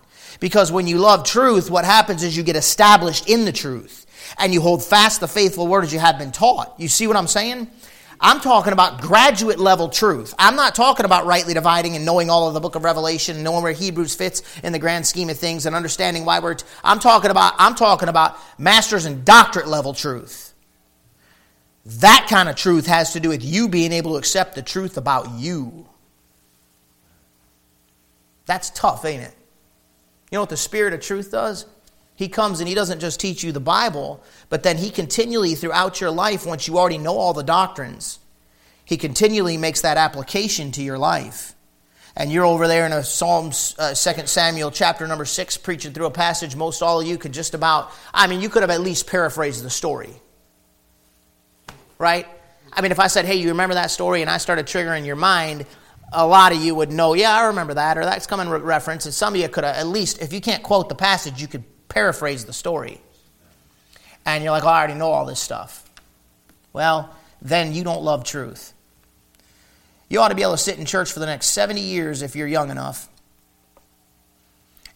Because 0.40 0.72
when 0.72 0.87
you 0.87 0.98
love 0.98 1.24
truth, 1.24 1.70
what 1.70 1.85
happens 1.85 2.22
is 2.22 2.35
you 2.35 2.42
get 2.42 2.57
established 2.57 3.28
in 3.28 3.44
the 3.44 3.52
truth 3.52 4.07
and 4.38 4.55
you 4.55 4.61
hold 4.61 4.83
fast 4.83 5.20
the 5.20 5.28
faithful 5.28 5.66
word 5.66 5.85
as 5.85 5.92
you 5.92 5.98
have 5.98 6.18
been 6.18 6.33
taught. 6.33 6.74
You 6.78 6.88
see 6.88 7.07
what 7.07 7.16
I'm 7.16 7.26
saying? 7.26 7.70
I'm 8.24 8.40
talking 8.40 8.72
about 8.72 9.00
graduate 9.00 9.58
level 9.58 9.88
truth. 9.88 10.32
I'm 10.38 10.54
not 10.54 10.76
talking 10.76 11.04
about 11.04 11.26
rightly 11.26 11.54
dividing 11.54 11.96
and 11.96 12.04
knowing 12.04 12.30
all 12.30 12.46
of 12.46 12.54
the 12.54 12.61
book 12.61 12.76
of 12.76 12.85
Revelation 12.85 13.42
knowing 13.42 13.64
where 13.64 13.72
Hebrews 13.72 14.14
fits 14.14 14.42
in 14.62 14.72
the 14.72 14.78
grand 14.78 15.04
scheme 15.04 15.28
of 15.28 15.37
things 15.37 15.66
and 15.66 15.74
understanding 15.74 16.24
why 16.24 16.38
we're. 16.38 16.54
T- 16.54 16.64
I'm 16.85 17.00
talking 17.00 17.32
about. 17.32 17.54
I'm 17.58 17.74
talking 17.74 18.08
about 18.08 18.38
masters 18.58 19.06
and 19.06 19.24
doctorate 19.24 19.66
level 19.66 19.92
truth. 19.92 20.54
That 21.85 22.28
kind 22.30 22.48
of 22.48 22.54
truth 22.54 22.87
has 22.87 23.12
to 23.14 23.20
do 23.20 23.28
with 23.28 23.44
you 23.44 23.68
being 23.68 23.90
able 23.90 24.12
to 24.12 24.18
accept 24.18 24.54
the 24.54 24.62
truth 24.62 24.96
about 24.96 25.32
you. 25.32 25.88
That's 28.46 28.70
tough, 28.70 29.04
ain't 29.04 29.24
it? 29.24 29.35
You 30.30 30.37
know 30.37 30.42
what 30.42 30.50
the 30.50 30.56
spirit 30.56 30.92
of 30.92 31.00
truth 31.00 31.32
does? 31.32 31.66
He 32.22 32.28
comes 32.28 32.61
and 32.61 32.68
he 32.68 32.76
doesn't 32.76 33.00
just 33.00 33.18
teach 33.18 33.42
you 33.42 33.50
the 33.50 33.58
Bible, 33.58 34.22
but 34.48 34.62
then 34.62 34.76
he 34.78 34.90
continually, 34.90 35.56
throughout 35.56 36.00
your 36.00 36.12
life, 36.12 36.46
once 36.46 36.68
you 36.68 36.78
already 36.78 36.98
know 36.98 37.16
all 37.16 37.32
the 37.32 37.42
doctrines, 37.42 38.20
he 38.85 38.96
continually 38.96 39.56
makes 39.56 39.80
that 39.80 39.96
application 39.96 40.70
to 40.70 40.85
your 40.85 40.98
life. 40.98 41.56
And 42.14 42.30
you're 42.30 42.44
over 42.44 42.68
there 42.68 42.87
in 42.87 42.92
a 42.92 43.02
Psalm, 43.02 43.50
uh, 43.76 43.94
2 43.94 44.26
Samuel 44.28 44.70
chapter 44.70 45.04
number 45.08 45.24
6, 45.24 45.56
preaching 45.56 45.92
through 45.92 46.06
a 46.06 46.12
passage 46.12 46.54
most 46.54 46.80
all 46.80 47.00
of 47.00 47.08
you 47.08 47.18
could 47.18 47.32
just 47.32 47.54
about, 47.54 47.90
I 48.14 48.28
mean, 48.28 48.40
you 48.40 48.48
could 48.48 48.62
have 48.62 48.70
at 48.70 48.82
least 48.82 49.08
paraphrased 49.08 49.64
the 49.64 49.70
story. 49.70 50.14
Right? 51.98 52.28
I 52.72 52.82
mean, 52.82 52.92
if 52.92 53.00
I 53.00 53.08
said, 53.08 53.24
hey, 53.24 53.35
you 53.35 53.48
remember 53.48 53.74
that 53.74 53.90
story, 53.90 54.20
and 54.20 54.30
I 54.30 54.38
started 54.38 54.66
triggering 54.66 55.04
your 55.04 55.16
mind, 55.16 55.66
a 56.12 56.24
lot 56.24 56.52
of 56.52 56.62
you 56.62 56.76
would 56.76 56.92
know, 56.92 57.14
yeah, 57.14 57.32
I 57.32 57.46
remember 57.46 57.74
that, 57.74 57.98
or 57.98 58.04
that's 58.04 58.28
coming 58.28 58.48
reference. 58.48 59.06
And 59.06 59.12
some 59.12 59.35
of 59.35 59.40
you 59.40 59.48
could 59.48 59.64
have, 59.64 59.74
at 59.74 59.88
least, 59.88 60.22
if 60.22 60.32
you 60.32 60.40
can't 60.40 60.62
quote 60.62 60.88
the 60.88 60.94
passage, 60.94 61.42
you 61.42 61.48
could 61.48 61.64
paraphrase 61.92 62.46
the 62.46 62.52
story. 62.52 63.00
And 64.24 64.42
you're 64.42 64.52
like, 64.52 64.64
oh, 64.64 64.68
I 64.68 64.78
already 64.78 64.94
know 64.94 65.11
all 65.11 65.26
this 65.26 65.40
stuff. 65.40 65.88
Well, 66.72 67.14
then 67.42 67.74
you 67.74 67.85
don't 67.85 68.02
love 68.02 68.24
truth. 68.24 68.72
You 70.09 70.20
ought 70.20 70.28
to 70.28 70.35
be 70.35 70.42
able 70.42 70.52
to 70.52 70.59
sit 70.59 70.78
in 70.78 70.87
church 70.87 71.12
for 71.12 71.20
the 71.20 71.26
next 71.26 71.46
70 71.48 71.81
years 71.81 72.22
if 72.22 72.35
you're 72.35 72.46
young 72.46 72.70
enough 72.70 73.09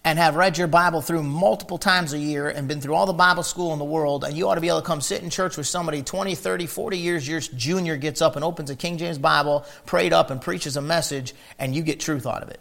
and 0.04 0.18
have 0.18 0.37
read 0.37 0.56
your 0.56 0.68
Bible 0.68 1.02
through 1.02 1.22
multiple 1.22 1.78
times 1.78 2.12
a 2.12 2.18
year 2.18 2.48
and 2.48 2.68
been 2.68 2.80
through 2.80 2.94
all 2.94 3.06
the 3.06 3.12
Bible 3.12 3.42
school 3.42 3.72
in 3.72 3.78
the 3.78 3.85
world, 3.85 4.22
and 4.24 4.37
you 4.37 4.48
ought 4.48 4.54
to 4.54 4.61
be 4.61 4.68
able 4.68 4.80
to 4.80 4.87
come 4.87 5.00
sit 5.00 5.22
in 5.22 5.30
church 5.30 5.56
with 5.56 5.66
somebody 5.66 6.02
20, 6.02 6.35
30, 6.35 6.66
40 6.66 6.98
years 6.98 7.28
your 7.28 7.40
junior 7.40 7.96
gets 7.96 8.22
up 8.22 8.37
and 8.37 8.44
opens 8.44 8.70
a 8.70 8.76
King 8.76 8.98
James 8.98 9.18
Bible, 9.18 9.66
prayed 9.85 10.12
up, 10.12 10.30
and 10.30 10.40
preaches 10.40 10.76
a 10.76 10.80
message, 10.80 11.35
and 11.59 11.74
you 11.74 11.82
get 11.82 11.98
truth 11.98 12.24
out 12.24 12.42
of 12.42 12.50
it. 12.50 12.61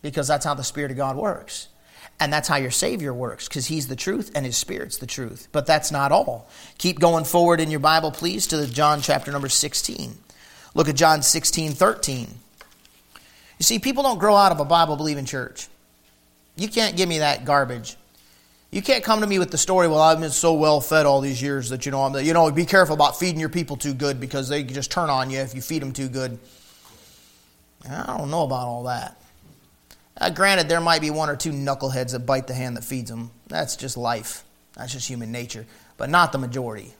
Because 0.00 0.26
that's 0.26 0.46
how 0.46 0.54
the 0.54 0.64
Spirit 0.64 0.90
of 0.90 0.96
God 0.96 1.16
works. 1.16 1.68
And 2.20 2.32
that's 2.32 2.48
how 2.48 2.56
your 2.56 2.72
Savior 2.72 3.14
works, 3.14 3.46
because 3.46 3.66
He's 3.66 3.86
the 3.86 3.96
truth 3.96 4.32
and 4.34 4.44
His 4.44 4.56
Spirit's 4.56 4.98
the 4.98 5.06
truth. 5.06 5.48
But 5.52 5.66
that's 5.66 5.92
not 5.92 6.10
all. 6.10 6.48
Keep 6.78 6.98
going 6.98 7.24
forward 7.24 7.60
in 7.60 7.70
your 7.70 7.80
Bible, 7.80 8.10
please, 8.10 8.46
to 8.48 8.66
John 8.66 9.00
chapter 9.00 9.30
number 9.30 9.48
16. 9.48 10.18
Look 10.74 10.88
at 10.88 10.96
John 10.96 11.22
16, 11.22 11.72
13. 11.72 12.26
You 13.58 13.64
see, 13.64 13.78
people 13.78 14.02
don't 14.02 14.18
grow 14.18 14.34
out 14.34 14.52
of 14.52 14.60
a 14.60 14.64
Bible 14.64 14.96
believing 14.96 15.24
church. 15.24 15.68
You 16.56 16.68
can't 16.68 16.96
give 16.96 17.08
me 17.08 17.18
that 17.18 17.44
garbage. 17.44 17.96
You 18.70 18.82
can't 18.82 19.02
come 19.02 19.20
to 19.20 19.26
me 19.26 19.38
with 19.38 19.50
the 19.50 19.58
story, 19.58 19.88
well, 19.88 20.00
I've 20.00 20.20
been 20.20 20.30
so 20.30 20.52
well 20.54 20.80
fed 20.80 21.06
all 21.06 21.22
these 21.22 21.40
years 21.40 21.70
that, 21.70 21.86
you 21.86 21.92
know, 21.92 22.02
I'm, 22.02 22.14
you 22.24 22.34
know, 22.34 22.50
be 22.50 22.66
careful 22.66 22.94
about 22.94 23.18
feeding 23.18 23.40
your 23.40 23.48
people 23.48 23.76
too 23.76 23.94
good 23.94 24.20
because 24.20 24.48
they 24.48 24.62
just 24.62 24.90
turn 24.90 25.08
on 25.08 25.30
you 25.30 25.38
if 25.38 25.54
you 25.54 25.62
feed 25.62 25.80
them 25.80 25.92
too 25.92 26.08
good. 26.08 26.38
I 27.88 28.18
don't 28.18 28.30
know 28.30 28.42
about 28.42 28.66
all 28.66 28.82
that. 28.84 29.16
Uh, 30.20 30.30
granted, 30.30 30.68
there 30.68 30.80
might 30.80 31.00
be 31.00 31.10
one 31.10 31.30
or 31.30 31.36
two 31.36 31.52
knuckleheads 31.52 32.12
that 32.12 32.26
bite 32.26 32.46
the 32.46 32.54
hand 32.54 32.76
that 32.76 32.84
feeds 32.84 33.10
them. 33.10 33.30
That's 33.46 33.76
just 33.76 33.96
life. 33.96 34.44
That's 34.74 34.92
just 34.92 35.08
human 35.08 35.32
nature, 35.32 35.66
but 35.96 36.10
not 36.10 36.32
the 36.32 36.38
majority. 36.38 36.94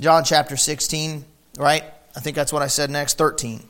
John 0.00 0.24
chapter 0.24 0.56
16, 0.56 1.24
right? 1.58 1.84
I 2.14 2.20
think 2.20 2.36
that's 2.36 2.52
what 2.52 2.62
I 2.62 2.66
said 2.66 2.90
next. 2.90 3.18
13. 3.18 3.62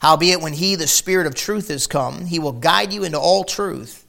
Howbeit, 0.00 0.40
when 0.40 0.52
he, 0.52 0.74
the 0.74 0.86
Spirit 0.86 1.26
of 1.26 1.34
truth, 1.34 1.70
is 1.70 1.86
come, 1.86 2.26
he 2.26 2.38
will 2.38 2.52
guide 2.52 2.92
you 2.92 3.04
into 3.04 3.18
all 3.18 3.44
truth. 3.44 4.04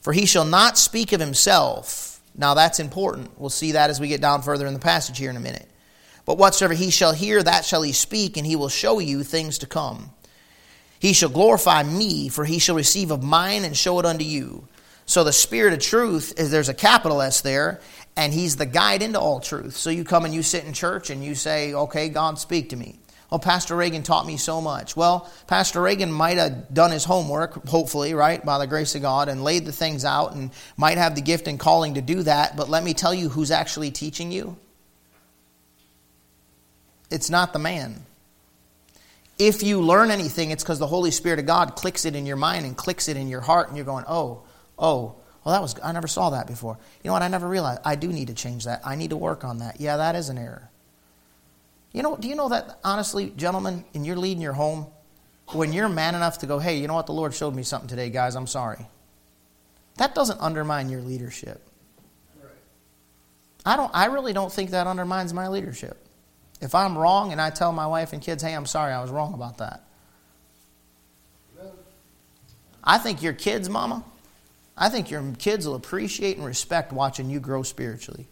For 0.00 0.12
he 0.12 0.26
shall 0.26 0.44
not 0.44 0.78
speak 0.78 1.12
of 1.12 1.20
himself. 1.20 2.20
Now, 2.36 2.54
that's 2.54 2.80
important. 2.80 3.38
We'll 3.38 3.50
see 3.50 3.72
that 3.72 3.90
as 3.90 4.00
we 4.00 4.08
get 4.08 4.20
down 4.20 4.42
further 4.42 4.66
in 4.66 4.74
the 4.74 4.80
passage 4.80 5.18
here 5.18 5.30
in 5.30 5.36
a 5.36 5.40
minute. 5.40 5.68
But 6.24 6.38
whatsoever 6.38 6.74
he 6.74 6.90
shall 6.90 7.12
hear, 7.12 7.42
that 7.42 7.64
shall 7.64 7.82
he 7.82 7.92
speak, 7.92 8.36
and 8.36 8.46
he 8.46 8.56
will 8.56 8.68
show 8.68 8.98
you 8.98 9.22
things 9.22 9.58
to 9.58 9.66
come. 9.66 10.10
He 11.02 11.14
shall 11.14 11.30
glorify 11.30 11.82
me, 11.82 12.28
for 12.28 12.44
he 12.44 12.60
shall 12.60 12.76
receive 12.76 13.10
of 13.10 13.24
mine 13.24 13.64
and 13.64 13.76
show 13.76 13.98
it 13.98 14.06
unto 14.06 14.24
you. 14.24 14.68
So 15.04 15.24
the 15.24 15.32
Spirit 15.32 15.72
of 15.72 15.80
truth 15.80 16.32
is 16.38 16.52
there's 16.52 16.68
a 16.68 16.74
capital 16.74 17.20
S 17.20 17.40
there, 17.40 17.80
and 18.16 18.32
he's 18.32 18.54
the 18.54 18.66
guide 18.66 19.02
into 19.02 19.18
all 19.18 19.40
truth. 19.40 19.74
So 19.74 19.90
you 19.90 20.04
come 20.04 20.24
and 20.24 20.32
you 20.32 20.44
sit 20.44 20.64
in 20.64 20.72
church 20.72 21.10
and 21.10 21.24
you 21.24 21.34
say, 21.34 21.74
Okay, 21.74 22.08
God, 22.08 22.38
speak 22.38 22.68
to 22.68 22.76
me. 22.76 23.00
Well, 23.32 23.40
Pastor 23.40 23.74
Reagan 23.74 24.04
taught 24.04 24.26
me 24.26 24.36
so 24.36 24.60
much. 24.60 24.96
Well, 24.96 25.28
Pastor 25.48 25.82
Reagan 25.82 26.12
might 26.12 26.38
have 26.38 26.72
done 26.72 26.92
his 26.92 27.04
homework, 27.04 27.66
hopefully, 27.66 28.14
right, 28.14 28.44
by 28.44 28.58
the 28.58 28.68
grace 28.68 28.94
of 28.94 29.02
God, 29.02 29.28
and 29.28 29.42
laid 29.42 29.64
the 29.64 29.72
things 29.72 30.04
out 30.04 30.36
and 30.36 30.52
might 30.76 30.98
have 30.98 31.16
the 31.16 31.20
gift 31.20 31.48
and 31.48 31.58
calling 31.58 31.94
to 31.94 32.00
do 32.00 32.22
that. 32.22 32.56
But 32.56 32.68
let 32.68 32.84
me 32.84 32.94
tell 32.94 33.12
you 33.12 33.28
who's 33.28 33.50
actually 33.50 33.90
teaching 33.90 34.30
you 34.30 34.56
it's 37.10 37.28
not 37.28 37.52
the 37.52 37.58
man. 37.58 38.06
If 39.44 39.64
you 39.64 39.80
learn 39.80 40.12
anything, 40.12 40.52
it's 40.52 40.62
because 40.62 40.78
the 40.78 40.86
Holy 40.86 41.10
Spirit 41.10 41.40
of 41.40 41.46
God 41.46 41.74
clicks 41.74 42.04
it 42.04 42.14
in 42.14 42.26
your 42.26 42.36
mind 42.36 42.64
and 42.64 42.76
clicks 42.76 43.08
it 43.08 43.16
in 43.16 43.26
your 43.26 43.40
heart, 43.40 43.66
and 43.66 43.76
you're 43.76 43.84
going, 43.84 44.04
oh, 44.06 44.44
oh, 44.78 45.16
well, 45.42 45.52
that 45.52 45.60
was, 45.60 45.74
I 45.82 45.90
never 45.90 46.06
saw 46.06 46.30
that 46.30 46.46
before. 46.46 46.78
You 47.02 47.08
know 47.08 47.14
what? 47.14 47.22
I 47.22 47.28
never 47.28 47.48
realized. 47.48 47.80
I 47.84 47.96
do 47.96 48.06
need 48.06 48.28
to 48.28 48.34
change 48.34 48.66
that. 48.66 48.82
I 48.86 48.94
need 48.94 49.10
to 49.10 49.16
work 49.16 49.42
on 49.42 49.58
that. 49.58 49.80
Yeah, 49.80 49.96
that 49.96 50.14
is 50.14 50.28
an 50.28 50.38
error. 50.38 50.70
You 51.90 52.04
know, 52.04 52.16
do 52.16 52.28
you 52.28 52.36
know 52.36 52.50
that, 52.50 52.78
honestly, 52.84 53.32
gentlemen, 53.36 53.84
in 53.94 54.04
your 54.04 54.14
leading 54.14 54.40
your 54.40 54.52
home, 54.52 54.86
when 55.48 55.72
you're 55.72 55.88
man 55.88 56.14
enough 56.14 56.38
to 56.38 56.46
go, 56.46 56.60
hey, 56.60 56.78
you 56.78 56.86
know 56.86 56.94
what? 56.94 57.06
The 57.06 57.12
Lord 57.12 57.34
showed 57.34 57.56
me 57.56 57.64
something 57.64 57.88
today, 57.88 58.10
guys. 58.10 58.36
I'm 58.36 58.46
sorry. 58.46 58.86
That 59.96 60.14
doesn't 60.14 60.40
undermine 60.40 60.88
your 60.88 61.02
leadership. 61.02 61.60
I 63.66 63.76
don't. 63.76 63.90
I 63.92 64.06
really 64.06 64.32
don't 64.32 64.52
think 64.52 64.70
that 64.70 64.86
undermines 64.86 65.34
my 65.34 65.48
leadership. 65.48 65.98
If 66.62 66.76
I'm 66.76 66.96
wrong 66.96 67.32
and 67.32 67.40
I 67.40 67.50
tell 67.50 67.72
my 67.72 67.88
wife 67.88 68.12
and 68.12 68.22
kids, 68.22 68.40
hey, 68.42 68.54
I'm 68.54 68.66
sorry, 68.66 68.92
I 68.92 69.02
was 69.02 69.10
wrong 69.10 69.34
about 69.34 69.58
that. 69.58 69.82
I 72.84 72.98
think 72.98 73.20
your 73.20 73.32
kids, 73.32 73.68
mama, 73.68 74.04
I 74.76 74.88
think 74.88 75.10
your 75.10 75.24
kids 75.38 75.66
will 75.66 75.74
appreciate 75.74 76.36
and 76.36 76.46
respect 76.46 76.92
watching 76.92 77.28
you 77.28 77.40
grow 77.40 77.64
spiritually. 77.64 78.28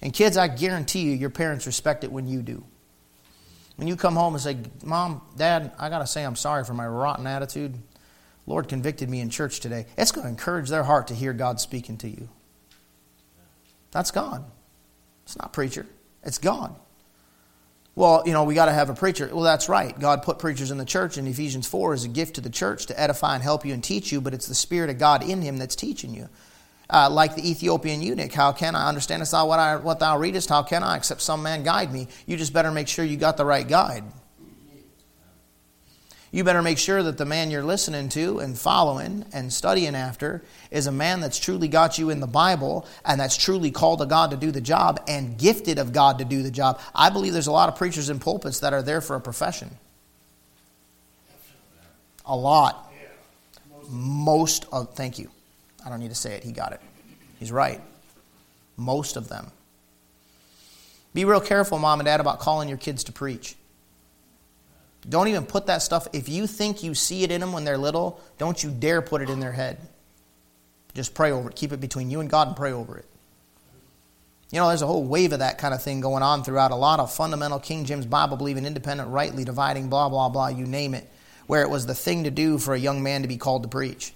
And 0.00 0.14
kids, 0.14 0.38
I 0.38 0.48
guarantee 0.48 1.00
you, 1.00 1.12
your 1.12 1.30
parents 1.30 1.66
respect 1.66 2.02
it 2.02 2.10
when 2.10 2.26
you 2.26 2.40
do. 2.40 2.64
When 3.76 3.86
you 3.86 3.96
come 3.96 4.16
home 4.16 4.34
and 4.34 4.42
say, 4.42 4.56
Mom, 4.82 5.20
Dad, 5.36 5.72
I 5.78 5.90
got 5.90 5.98
to 5.98 6.06
say 6.06 6.24
I'm 6.24 6.36
sorry 6.36 6.64
for 6.64 6.74
my 6.74 6.86
rotten 6.86 7.26
attitude. 7.26 7.74
Lord 8.46 8.68
convicted 8.68 9.10
me 9.10 9.20
in 9.20 9.28
church 9.28 9.60
today. 9.60 9.86
It's 9.98 10.12
going 10.12 10.24
to 10.24 10.30
encourage 10.30 10.70
their 10.70 10.82
heart 10.82 11.08
to 11.08 11.14
hear 11.14 11.34
God 11.34 11.60
speaking 11.60 11.98
to 11.98 12.08
you. 12.08 12.30
That's 13.90 14.10
gone. 14.10 14.46
It's 15.24 15.36
not 15.36 15.52
preacher, 15.52 15.84
it's 16.24 16.38
God. 16.38 16.74
Well, 18.00 18.22
you 18.24 18.32
know, 18.32 18.44
we 18.44 18.54
got 18.54 18.64
to 18.64 18.72
have 18.72 18.88
a 18.88 18.94
preacher. 18.94 19.28
Well, 19.30 19.42
that's 19.42 19.68
right. 19.68 19.96
God 20.00 20.22
put 20.22 20.38
preachers 20.38 20.70
in 20.70 20.78
the 20.78 20.86
church 20.86 21.18
and 21.18 21.28
Ephesians 21.28 21.66
4 21.66 21.92
is 21.92 22.04
a 22.04 22.08
gift 22.08 22.36
to 22.36 22.40
the 22.40 22.48
church 22.48 22.86
to 22.86 22.98
edify 22.98 23.34
and 23.34 23.42
help 23.42 23.66
you 23.66 23.74
and 23.74 23.84
teach 23.84 24.10
you, 24.10 24.22
but 24.22 24.32
it's 24.32 24.46
the 24.46 24.54
Spirit 24.54 24.88
of 24.88 24.96
God 24.96 25.22
in 25.22 25.42
him 25.42 25.58
that's 25.58 25.76
teaching 25.76 26.14
you. 26.14 26.30
Uh, 26.88 27.10
like 27.10 27.34
the 27.34 27.46
Ethiopian 27.46 28.00
eunuch, 28.00 28.32
how 28.32 28.52
can 28.52 28.74
I 28.74 28.88
understand 28.88 29.22
what, 29.30 29.58
I, 29.58 29.76
what 29.76 29.98
thou 29.98 30.16
readest? 30.16 30.48
How 30.48 30.62
can 30.62 30.82
I, 30.82 30.96
except 30.96 31.20
some 31.20 31.42
man 31.42 31.62
guide 31.62 31.92
me? 31.92 32.08
You 32.24 32.38
just 32.38 32.54
better 32.54 32.70
make 32.70 32.88
sure 32.88 33.04
you 33.04 33.18
got 33.18 33.36
the 33.36 33.44
right 33.44 33.68
guide 33.68 34.04
you 36.32 36.44
better 36.44 36.62
make 36.62 36.78
sure 36.78 37.02
that 37.02 37.18
the 37.18 37.24
man 37.24 37.50
you're 37.50 37.64
listening 37.64 38.08
to 38.10 38.38
and 38.38 38.56
following 38.56 39.24
and 39.32 39.52
studying 39.52 39.96
after 39.96 40.42
is 40.70 40.86
a 40.86 40.92
man 40.92 41.20
that's 41.20 41.40
truly 41.40 41.66
got 41.66 41.98
you 41.98 42.10
in 42.10 42.20
the 42.20 42.26
Bible 42.28 42.86
and 43.04 43.20
that's 43.20 43.36
truly 43.36 43.72
called 43.72 44.00
of 44.00 44.08
God 44.08 44.30
to 44.30 44.36
do 44.36 44.52
the 44.52 44.60
job 44.60 45.02
and 45.08 45.36
gifted 45.36 45.78
of 45.78 45.92
God 45.92 46.18
to 46.18 46.24
do 46.24 46.42
the 46.42 46.50
job. 46.50 46.80
I 46.94 47.10
believe 47.10 47.32
there's 47.32 47.48
a 47.48 47.52
lot 47.52 47.68
of 47.68 47.76
preachers 47.76 48.10
in 48.10 48.20
pulpits 48.20 48.60
that 48.60 48.72
are 48.72 48.82
there 48.82 49.00
for 49.00 49.16
a 49.16 49.20
profession. 49.20 49.70
A 52.26 52.36
lot. 52.36 52.92
Most 53.88 54.66
of, 54.72 54.94
thank 54.94 55.18
you. 55.18 55.30
I 55.84 55.88
don't 55.88 55.98
need 55.98 56.10
to 56.10 56.14
say 56.14 56.34
it. 56.34 56.44
He 56.44 56.52
got 56.52 56.72
it. 56.72 56.80
He's 57.40 57.50
right. 57.50 57.80
Most 58.76 59.16
of 59.16 59.28
them. 59.28 59.50
Be 61.12 61.24
real 61.24 61.40
careful, 61.40 61.78
mom 61.78 61.98
and 61.98 62.06
dad, 62.06 62.20
about 62.20 62.38
calling 62.38 62.68
your 62.68 62.78
kids 62.78 63.02
to 63.04 63.12
preach. 63.12 63.56
Don't 65.08 65.28
even 65.28 65.46
put 65.46 65.66
that 65.66 65.82
stuff. 65.82 66.06
If 66.12 66.28
you 66.28 66.46
think 66.46 66.82
you 66.82 66.94
see 66.94 67.22
it 67.22 67.30
in 67.30 67.40
them 67.40 67.52
when 67.52 67.64
they're 67.64 67.78
little, 67.78 68.20
don't 68.38 68.62
you 68.62 68.70
dare 68.70 69.00
put 69.00 69.22
it 69.22 69.30
in 69.30 69.40
their 69.40 69.52
head. 69.52 69.78
Just 70.94 71.14
pray 71.14 71.30
over 71.30 71.48
it. 71.48 71.56
Keep 71.56 71.72
it 71.72 71.80
between 71.80 72.10
you 72.10 72.20
and 72.20 72.28
God 72.28 72.48
and 72.48 72.56
pray 72.56 72.72
over 72.72 72.98
it. 72.98 73.06
You 74.50 74.58
know, 74.58 74.68
there's 74.68 74.82
a 74.82 74.86
whole 74.86 75.04
wave 75.04 75.32
of 75.32 75.38
that 75.38 75.58
kind 75.58 75.72
of 75.72 75.82
thing 75.82 76.00
going 76.00 76.24
on 76.24 76.42
throughout 76.42 76.72
a 76.72 76.76
lot 76.76 76.98
of 76.98 77.12
fundamental 77.12 77.60
King 77.60 77.84
James 77.84 78.04
Bible 78.04 78.36
believing, 78.36 78.66
independent, 78.66 79.10
rightly 79.10 79.44
dividing, 79.44 79.88
blah, 79.88 80.08
blah, 80.08 80.28
blah, 80.28 80.48
you 80.48 80.66
name 80.66 80.92
it, 80.94 81.08
where 81.46 81.62
it 81.62 81.70
was 81.70 81.86
the 81.86 81.94
thing 81.94 82.24
to 82.24 82.30
do 82.30 82.58
for 82.58 82.74
a 82.74 82.78
young 82.78 83.02
man 83.02 83.22
to 83.22 83.28
be 83.28 83.36
called 83.36 83.62
to 83.62 83.68
preach. 83.68 84.12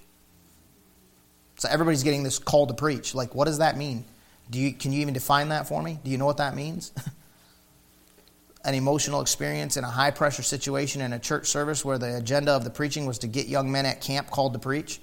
So 1.56 1.68
everybody's 1.70 2.02
getting 2.02 2.24
this 2.24 2.40
call 2.40 2.66
to 2.66 2.74
preach. 2.74 3.14
Like, 3.14 3.34
what 3.34 3.44
does 3.44 3.58
that 3.58 3.78
mean? 3.78 4.04
Do 4.50 4.58
you, 4.58 4.72
can 4.72 4.92
you 4.92 5.02
even 5.02 5.14
define 5.14 5.50
that 5.50 5.68
for 5.68 5.80
me? 5.80 6.00
Do 6.04 6.10
you 6.10 6.18
know 6.18 6.26
what 6.26 6.38
that 6.38 6.56
means? 6.56 6.92
an 8.64 8.74
emotional 8.74 9.20
experience 9.20 9.76
in 9.76 9.84
a 9.84 9.90
high 9.90 10.10
pressure 10.10 10.42
situation 10.42 11.02
in 11.02 11.12
a 11.12 11.18
church 11.18 11.46
service 11.46 11.84
where 11.84 11.98
the 11.98 12.16
agenda 12.16 12.52
of 12.52 12.64
the 12.64 12.70
preaching 12.70 13.04
was 13.04 13.18
to 13.18 13.26
get 13.26 13.46
young 13.46 13.70
men 13.70 13.84
at 13.84 14.00
camp 14.00 14.30
called 14.30 14.54
to 14.54 14.58
preach. 14.58 15.00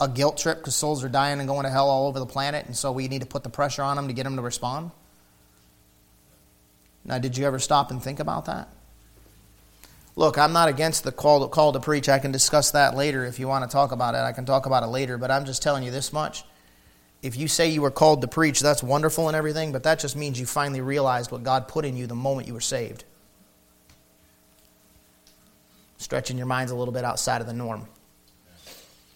A 0.00 0.08
guilt 0.08 0.38
trip 0.38 0.58
because 0.58 0.76
souls 0.76 1.04
are 1.04 1.08
dying 1.08 1.40
and 1.40 1.48
going 1.48 1.64
to 1.64 1.70
hell 1.70 1.90
all 1.90 2.06
over 2.06 2.18
the 2.18 2.26
planet, 2.26 2.66
and 2.66 2.76
so 2.76 2.92
we 2.92 3.08
need 3.08 3.20
to 3.20 3.26
put 3.26 3.42
the 3.42 3.50
pressure 3.50 3.82
on 3.82 3.96
them 3.96 4.06
to 4.06 4.14
get 4.14 4.22
them 4.22 4.36
to 4.36 4.42
respond. 4.42 4.92
Now, 7.04 7.18
did 7.18 7.36
you 7.36 7.44
ever 7.44 7.58
stop 7.58 7.90
and 7.90 8.02
think 8.02 8.20
about 8.20 8.44
that? 8.46 8.68
Look, 10.16 10.38
I'm 10.38 10.52
not 10.52 10.68
against 10.68 11.04
the 11.04 11.12
call 11.12 11.40
to, 11.40 11.48
call 11.48 11.72
to 11.72 11.80
preach. 11.80 12.08
I 12.08 12.18
can 12.18 12.30
discuss 12.30 12.70
that 12.72 12.96
later 12.96 13.24
if 13.24 13.38
you 13.38 13.48
want 13.48 13.68
to 13.68 13.72
talk 13.72 13.92
about 13.92 14.14
it. 14.14 14.18
I 14.18 14.32
can 14.32 14.44
talk 14.44 14.66
about 14.66 14.82
it 14.82 14.88
later, 14.88 15.18
but 15.18 15.30
I'm 15.30 15.44
just 15.44 15.62
telling 15.62 15.82
you 15.82 15.90
this 15.90 16.12
much. 16.12 16.44
If 17.22 17.36
you 17.36 17.48
say 17.48 17.68
you 17.68 17.82
were 17.82 17.90
called 17.90 18.22
to 18.22 18.28
preach, 18.28 18.60
that's 18.60 18.82
wonderful 18.82 19.28
and 19.28 19.36
everything, 19.36 19.72
but 19.72 19.82
that 19.82 19.98
just 19.98 20.16
means 20.16 20.40
you 20.40 20.46
finally 20.46 20.80
realized 20.80 21.30
what 21.30 21.42
God 21.42 21.68
put 21.68 21.84
in 21.84 21.96
you 21.96 22.06
the 22.06 22.14
moment 22.14 22.48
you 22.48 22.54
were 22.54 22.60
saved. 22.60 23.04
Stretching 25.98 26.38
your 26.38 26.46
minds 26.46 26.72
a 26.72 26.74
little 26.74 26.94
bit 26.94 27.04
outside 27.04 27.42
of 27.42 27.46
the 27.46 27.52
norm. 27.52 27.86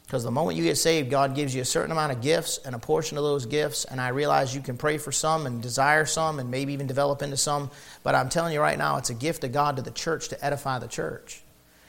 Because 0.06 0.22
the 0.22 0.30
moment 0.30 0.58
you 0.58 0.64
get 0.64 0.76
saved, 0.76 1.10
God 1.10 1.34
gives 1.34 1.54
you 1.54 1.62
a 1.62 1.64
certain 1.64 1.90
amount 1.90 2.12
of 2.12 2.20
gifts 2.20 2.58
and 2.58 2.74
a 2.74 2.78
portion 2.78 3.16
of 3.16 3.24
those 3.24 3.46
gifts. 3.46 3.86
And 3.86 3.98
I 3.98 4.08
realize 4.08 4.54
you 4.54 4.60
can 4.60 4.76
pray 4.76 4.98
for 4.98 5.10
some 5.10 5.46
and 5.46 5.62
desire 5.62 6.04
some 6.04 6.38
and 6.38 6.50
maybe 6.50 6.74
even 6.74 6.86
develop 6.86 7.22
into 7.22 7.38
some. 7.38 7.70
But 8.02 8.14
I'm 8.14 8.28
telling 8.28 8.52
you 8.52 8.60
right 8.60 8.76
now, 8.76 8.98
it's 8.98 9.08
a 9.08 9.14
gift 9.14 9.44
of 9.44 9.52
God 9.52 9.76
to 9.76 9.82
the 9.82 9.90
church 9.90 10.28
to 10.28 10.44
edify 10.44 10.78
the 10.78 10.88
church. 10.88 11.43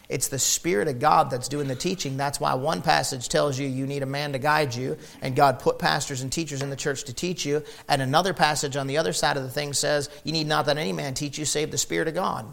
It's 0.10 0.28
the 0.28 0.40
Spirit 0.40 0.88
of 0.88 1.00
God 1.00 1.30
that's 1.32 1.48
doing 1.48 1.68
the 1.68 1.76
teaching. 1.76 2.18
That's 2.18 2.40
why 2.40 2.54
one 2.54 2.82
passage 2.82 3.30
tells 3.30 3.58
you 3.58 3.68
you 3.68 3.88
need 3.88 4.04
a 4.04 4.08
man 4.08 4.34
to 4.34 4.40
guide 4.40 4.76
you, 4.76 4.98
and 5.22 5.36
God 5.36 5.60
put 5.60 5.80
pastors 5.80 6.22
and 6.22 6.32
teachers 6.32 6.62
in 6.62 6.70
the 6.70 6.76
church 6.76 7.06
to 7.06 7.14
teach 7.14 7.46
you. 7.46 7.64
And 7.90 8.02
another 8.02 8.34
passage 8.34 8.76
on 8.76 8.88
the 8.88 8.98
other 8.98 9.14
side 9.14 9.38
of 9.38 9.44
the 9.44 9.50
thing 9.50 9.74
says 9.74 10.10
you 10.24 10.32
need 10.32 10.48
not 10.48 10.66
that 10.68 10.78
any 10.78 10.94
man 10.94 11.14
teach 11.14 11.38
you, 11.38 11.46
save 11.46 11.72
the 11.72 11.78
Spirit 11.78 12.08
of 12.08 12.14
God. 12.14 12.46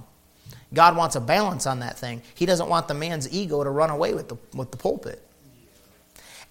God 0.75 0.97
wants 0.97 1.17
a 1.17 1.21
balance 1.21 1.67
on 1.67 1.81
that 1.81 1.99
thing. 1.99 2.23
He 2.35 2.47
doesn't 2.47 2.69
want 2.69 2.89
the 2.89 2.95
man's 2.95 3.31
ego 3.33 3.63
to 3.63 3.71
run 3.71 3.91
away 3.91 4.15
with 4.15 4.29
the, 4.29 4.37
with 4.55 4.71
the 4.71 4.79
pulpit. 4.79 5.23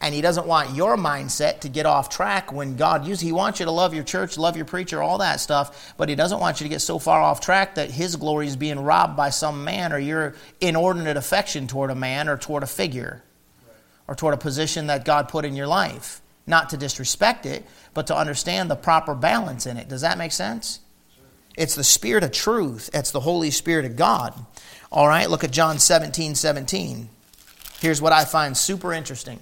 And 0.01 0.15
he 0.15 0.21
doesn't 0.21 0.47
want 0.47 0.75
your 0.75 0.97
mindset 0.97 1.59
to 1.61 1.69
get 1.69 1.85
off 1.85 2.09
track 2.09 2.51
when 2.51 2.75
God 2.75 3.05
uses. 3.05 3.21
He 3.21 3.31
wants 3.31 3.59
you 3.59 3.65
to 3.67 3.71
love 3.71 3.93
your 3.93 4.03
church, 4.03 4.35
love 4.35 4.55
your 4.55 4.65
preacher, 4.65 5.01
all 5.01 5.19
that 5.19 5.39
stuff. 5.39 5.93
But 5.95 6.09
he 6.09 6.15
doesn't 6.15 6.39
want 6.39 6.59
you 6.59 6.65
to 6.65 6.69
get 6.69 6.81
so 6.81 6.97
far 6.97 7.21
off 7.21 7.39
track 7.39 7.75
that 7.75 7.91
his 7.91 8.15
glory 8.15 8.47
is 8.47 8.55
being 8.55 8.79
robbed 8.79 9.15
by 9.15 9.29
some 9.29 9.63
man 9.63 9.93
or 9.93 9.99
your 9.99 10.35
inordinate 10.59 11.17
affection 11.17 11.67
toward 11.67 11.91
a 11.91 11.95
man 11.95 12.27
or 12.27 12.35
toward 12.35 12.63
a 12.63 12.67
figure 12.67 13.23
or 14.07 14.15
toward 14.15 14.33
a 14.33 14.37
position 14.37 14.87
that 14.87 15.05
God 15.05 15.29
put 15.29 15.45
in 15.45 15.55
your 15.55 15.67
life. 15.67 16.21
Not 16.47 16.71
to 16.71 16.77
disrespect 16.77 17.45
it, 17.45 17.63
but 17.93 18.07
to 18.07 18.17
understand 18.17 18.71
the 18.71 18.75
proper 18.75 19.13
balance 19.13 19.67
in 19.67 19.77
it. 19.77 19.87
Does 19.87 20.01
that 20.01 20.17
make 20.17 20.31
sense? 20.31 20.79
It's 21.55 21.75
the 21.75 21.83
Spirit 21.83 22.23
of 22.23 22.31
truth. 22.31 22.89
It's 22.93 23.11
the 23.11 23.19
Holy 23.19 23.51
Spirit 23.51 23.85
of 23.85 23.95
God. 23.95 24.33
All 24.91 25.07
right, 25.07 25.29
look 25.29 25.43
at 25.43 25.51
John 25.51 25.79
17 25.79 26.35
17. 26.35 27.09
Here's 27.79 28.01
what 28.01 28.13
I 28.13 28.25
find 28.25 28.57
super 28.57 28.93
interesting. 28.93 29.39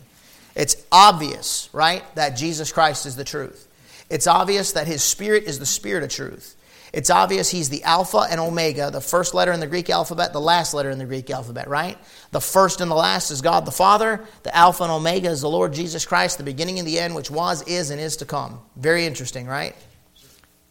It's 0.56 0.76
obvious, 0.92 1.70
right, 1.74 2.04
that 2.16 2.32
Jesus 2.32 2.72
Christ 2.72 3.06
is 3.06 3.16
the 3.16 3.24
truth. 3.24 3.68
It's 4.10 4.28
obvious 4.28 4.74
that 4.74 4.88
his 4.88 5.04
spirit 5.04 5.44
is 5.44 5.60
the 5.60 5.66
spirit 5.66 6.04
of 6.04 6.10
truth. 6.10 6.56
It's 6.92 7.12
obvious 7.12 7.50
he's 7.50 7.70
the 7.70 7.84
Alpha 7.84 8.26
and 8.30 8.40
Omega, 8.40 8.90
the 8.90 9.02
first 9.02 9.36
letter 9.36 9.52
in 9.52 9.60
the 9.60 9.68
Greek 9.68 9.90
alphabet, 9.90 10.34
the 10.34 10.42
last 10.42 10.74
letter 10.74 10.90
in 10.90 10.98
the 10.98 11.06
Greek 11.06 11.30
alphabet, 11.30 11.68
right? 11.68 11.98
The 12.32 12.42
first 12.42 12.82
and 12.82 12.90
the 12.90 12.96
last 12.96 13.30
is 13.30 13.42
God 13.42 13.66
the 13.66 13.72
Father. 13.72 14.26
The 14.42 14.56
Alpha 14.56 14.84
and 14.84 14.92
Omega 14.92 15.30
is 15.30 15.42
the 15.42 15.50
Lord 15.50 15.74
Jesus 15.74 16.06
Christ, 16.06 16.40
the 16.40 16.44
beginning 16.44 16.80
and 16.80 16.88
the 16.88 17.00
end, 17.00 17.14
which 17.14 17.30
was, 17.30 17.62
is, 17.68 17.92
and 17.92 18.02
is 18.02 18.18
to 18.18 18.26
come. 18.26 18.60
Very 18.76 19.06
interesting, 19.06 19.46
right? 19.46 19.76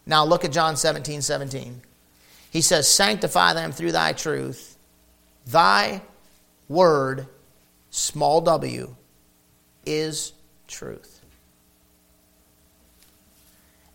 Now 0.07 0.25
look 0.25 0.45
at 0.45 0.51
John 0.51 0.77
17 0.77 1.23
17. 1.23 1.83
He 2.51 2.62
says, 2.62 2.88
Sanctify 2.88 3.53
them 3.53 3.71
through 3.71 3.93
thy 3.93 4.12
truth. 4.12 4.77
Thy 5.47 6.03
word, 6.69 7.27
small 7.91 8.41
w, 8.41 8.95
is 9.88 10.33
truth. 10.66 11.20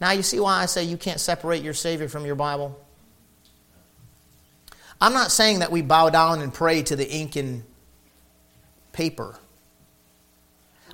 Now, 0.02 0.12
you 0.12 0.24
see 0.24 0.40
why 0.40 0.62
I 0.62 0.66
say 0.66 0.84
you 0.84 0.98
can't 0.98 1.20
separate 1.20 1.64
your 1.64 1.74
Savior 1.74 2.10
from 2.10 2.26
your 2.26 2.36
Bible? 2.36 2.78
I'm 5.00 5.14
not 5.14 5.32
saying 5.32 5.60
that 5.60 5.72
we 5.72 5.82
bow 5.82 6.10
down 6.10 6.42
and 6.42 6.54
pray 6.54 6.84
to 6.84 6.96
the 6.96 7.10
ink 7.10 7.36
and 7.36 7.64
paper. 8.92 9.38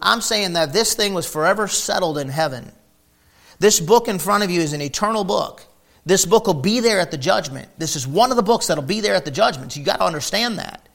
I'm 0.01 0.21
saying 0.21 0.53
that 0.53 0.73
this 0.73 0.93
thing 0.93 1.13
was 1.13 1.25
forever 1.25 1.67
settled 1.67 2.17
in 2.17 2.29
heaven. 2.29 2.71
This 3.59 3.79
book 3.79 4.07
in 4.07 4.19
front 4.19 4.43
of 4.43 4.51
you 4.51 4.62
is 4.62 4.73
an 4.73 4.81
eternal 4.81 5.23
book. 5.23 5.65
This 6.05 6.25
book 6.25 6.47
will 6.47 6.53
be 6.53 6.79
there 6.79 6.99
at 6.99 7.12
the 7.12 7.17
judgment. 7.17 7.69
This 7.77 7.95
is 7.95 8.07
one 8.07 8.31
of 8.31 8.38
the 8.38 8.43
books 8.43 8.67
that'll 8.67 8.83
be 8.83 9.01
there 9.01 9.15
at 9.15 9.25
the 9.25 9.31
judgment. 9.31 9.73
So 9.73 9.79
you 9.79 9.85
got 9.85 9.97
to 9.97 10.05
understand 10.05 10.59
that. 10.59 10.88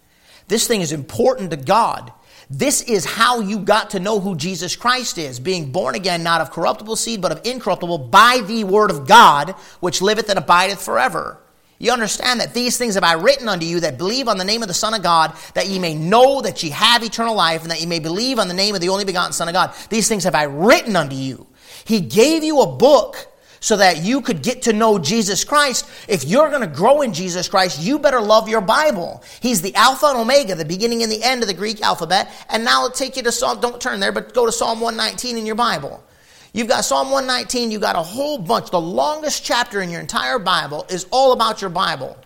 This 0.49 0.67
thing 0.67 0.81
is 0.81 0.93
important 0.93 1.51
to 1.51 1.57
God. 1.57 2.13
This 2.51 2.83
is 2.83 3.05
how 3.05 3.41
you 3.41 3.59
got 3.59 3.91
to 3.91 4.01
know 4.01 4.21
who 4.21 4.37
Jesus 4.37 4.77
Christ 4.77 5.19
is, 5.19 5.41
being 5.41 5.73
born 5.73 5.95
again, 5.95 6.23
not 6.23 6.41
of 6.41 6.51
corruptible 6.51 6.97
seed, 6.97 7.21
but 7.21 7.33
of 7.33 7.41
incorruptible, 7.45 7.99
by 7.99 8.43
the 8.47 8.65
word 8.65 8.91
of 8.91 9.07
God, 9.07 9.51
which 9.81 10.03
liveth 10.03 10.29
and 10.29 10.39
abideth 10.39 10.83
forever. 10.83 11.39
You 11.79 11.91
understand 11.91 12.41
that 12.41 12.55
these 12.55 12.79
things 12.79 12.95
have 12.95 13.05
I 13.05 13.15
written 13.15 13.49
unto 13.49 13.67
you 13.67 13.81
that 13.81 13.99
believe 13.99 14.29
on 14.29 14.39
the 14.39 14.45
name 14.45 14.63
of 14.63 14.69
the 14.69 14.75
Son 14.75 14.95
of 14.95 15.03
God, 15.03 15.37
that 15.55 15.67
ye 15.67 15.79
may 15.79 15.95
know 15.95 16.41
that 16.43 16.63
ye 16.63 16.71
have 16.71 17.03
eternal 17.03 17.35
life, 17.35 17.63
and 17.63 17.71
that 17.71 17.81
ye 17.81 17.87
may 17.87 17.99
believe 17.99 18.39
on 18.39 18.49
the 18.49 18.55
name 18.55 18.75
of 18.75 18.81
the 18.81 18.91
only 18.91 19.05
begotten 19.05 19.33
Son 19.33 19.49
of 19.49 19.55
God. 19.55 19.75
These 19.91 20.09
things 20.09 20.25
have 20.25 20.35
I 20.35 20.45
written 20.45 20.97
unto 20.97 21.17
you. 21.17 21.47
He 21.85 22.01
gave 22.01 22.45
you 22.45 22.61
a 22.61 22.77
book 22.77 23.27
so 23.65 23.79
that 23.79 24.05
you 24.05 24.21
could 24.21 24.43
get 24.43 24.61
to 24.61 24.75
know 24.75 24.99
Jesus 24.99 25.43
Christ. 25.43 25.89
If 26.07 26.25
you're 26.25 26.51
going 26.51 26.61
to 26.61 26.67
grow 26.67 27.01
in 27.01 27.15
Jesus 27.15 27.49
Christ, 27.49 27.81
you 27.81 27.99
better 27.99 28.21
love 28.21 28.47
your 28.47 28.61
Bible. 28.61 29.23
He's 29.41 29.63
the 29.63 29.75
Alpha 29.75 30.05
and 30.05 30.19
Omega, 30.19 30.55
the 30.55 30.67
beginning 30.67 31.03
and 31.03 31.11
the 31.11 31.23
end 31.23 31.41
of 31.41 31.49
the 31.49 31.55
Greek 31.55 31.81
alphabet. 31.81 32.31
And 32.51 32.63
now 32.63 32.83
I'll 32.83 32.91
take 32.91 33.17
you 33.17 33.23
to 33.23 33.33
Psalm, 33.33 33.63
don't 33.63 33.81
turn 33.81 34.01
there, 34.01 34.13
but 34.13 34.35
go 34.35 34.45
to 34.45 34.53
Psalm 34.53 34.83
119 34.83 35.39
in 35.39 35.47
your 35.47 35.55
Bible. 35.55 36.05
You've 36.53 36.69
got 36.69 36.85
Psalm 36.85 37.11
119, 37.11 37.71
you've 37.71 37.81
got 37.81 37.97
a 37.97 38.03
whole 38.03 38.37
bunch. 38.37 38.71
The 38.71 38.79
longest 38.79 39.43
chapter 39.47 39.81
in 39.81 39.89
your 39.89 40.03
entire 40.03 40.39
Bible 40.39 40.85
is 40.91 41.07
all 41.11 41.33
about 41.33 41.63
your 41.63 41.71
Bible. 41.71 42.19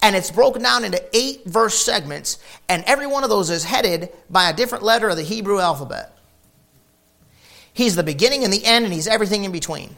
And 0.00 0.16
it's 0.16 0.30
broken 0.30 0.62
down 0.62 0.84
into 0.84 1.04
eight 1.12 1.44
verse 1.44 1.78
segments, 1.78 2.38
and 2.70 2.82
every 2.86 3.06
one 3.06 3.24
of 3.24 3.30
those 3.30 3.50
is 3.50 3.62
headed 3.62 4.08
by 4.30 4.48
a 4.48 4.56
different 4.56 4.84
letter 4.84 5.10
of 5.10 5.18
the 5.18 5.22
Hebrew 5.22 5.60
alphabet. 5.60 6.15
He's 7.76 7.94
the 7.94 8.02
beginning 8.02 8.42
and 8.42 8.52
the 8.52 8.64
end, 8.64 8.84
and 8.84 8.94
He's 8.94 9.06
everything 9.06 9.44
in 9.44 9.52
between. 9.52 9.96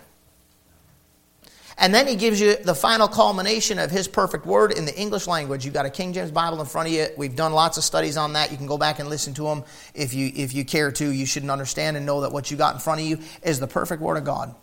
And 1.80 1.94
then 1.94 2.08
he 2.08 2.16
gives 2.16 2.40
you 2.40 2.56
the 2.56 2.74
final 2.74 3.06
culmination 3.06 3.78
of 3.78 3.88
his 3.88 4.08
perfect 4.08 4.44
word 4.44 4.72
in 4.72 4.84
the 4.84 4.98
English 4.98 5.28
language. 5.28 5.64
You've 5.64 5.74
got 5.74 5.86
a 5.86 5.90
King 5.90 6.12
James 6.12 6.32
Bible 6.32 6.60
in 6.60 6.66
front 6.66 6.88
of 6.88 6.94
you. 6.94 7.06
We've 7.16 7.36
done 7.36 7.52
lots 7.52 7.78
of 7.78 7.84
studies 7.84 8.16
on 8.16 8.32
that. 8.32 8.50
You 8.50 8.56
can 8.56 8.66
go 8.66 8.78
back 8.78 8.98
and 8.98 9.08
listen 9.08 9.32
to 9.34 9.44
them 9.44 9.62
if 9.94 10.12
you, 10.12 10.32
if 10.34 10.54
you 10.54 10.64
care 10.64 10.90
to. 10.90 11.08
You 11.08 11.24
should 11.24 11.48
understand 11.48 11.96
and 11.96 12.04
know 12.04 12.22
that 12.22 12.32
what 12.32 12.50
you 12.50 12.56
got 12.56 12.74
in 12.74 12.80
front 12.80 13.00
of 13.00 13.06
you 13.06 13.20
is 13.44 13.60
the 13.60 13.68
perfect 13.68 14.02
word 14.02 14.16
of 14.16 14.24
God. 14.24 14.56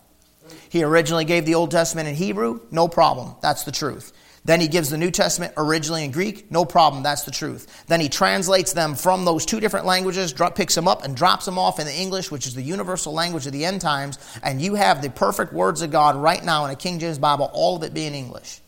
He 0.67 0.83
originally 0.83 1.23
gave 1.23 1.45
the 1.45 1.55
Old 1.55 1.71
Testament 1.71 2.09
in 2.09 2.15
Hebrew, 2.15 2.59
no 2.69 2.89
problem. 2.89 3.35
That's 3.41 3.63
the 3.63 3.71
truth. 3.71 4.11
Then 4.45 4.61
he 4.61 4.67
gives 4.67 4.91
the 4.91 4.97
New 4.97 5.09
Testament 5.09 5.53
originally 5.57 6.05
in 6.05 6.11
Greek. 6.11 6.51
No 6.51 6.65
problem. 6.65 7.01
That's 7.01 7.23
the 7.23 7.31
truth. 7.31 7.83
Then 7.87 7.99
he 7.99 8.09
translates 8.09 8.73
them 8.73 8.93
from 8.93 9.25
those 9.25 9.43
two 9.43 9.59
different 9.59 9.87
languages, 9.87 10.33
picks 10.53 10.75
them 10.75 10.87
up, 10.87 11.03
and 11.03 11.17
drops 11.17 11.45
them 11.45 11.57
off 11.57 11.79
in 11.79 11.87
the 11.87 11.95
English, 11.95 12.29
which 12.29 12.45
is 12.45 12.53
the 12.53 12.61
universal 12.61 13.11
language 13.11 13.47
of 13.47 13.53
the 13.53 13.65
end 13.65 13.81
times. 13.81 14.19
And 14.43 14.61
you 14.61 14.75
have 14.75 15.01
the 15.01 15.09
perfect 15.09 15.51
words 15.51 15.81
of 15.81 15.89
God 15.89 16.15
right 16.15 16.43
now 16.43 16.65
in 16.65 16.71
a 16.71 16.75
King 16.75 16.99
James 16.99 17.17
Bible, 17.17 17.49
all 17.53 17.75
of 17.75 17.81
it 17.81 17.93
being 17.93 18.13
English. 18.13 18.59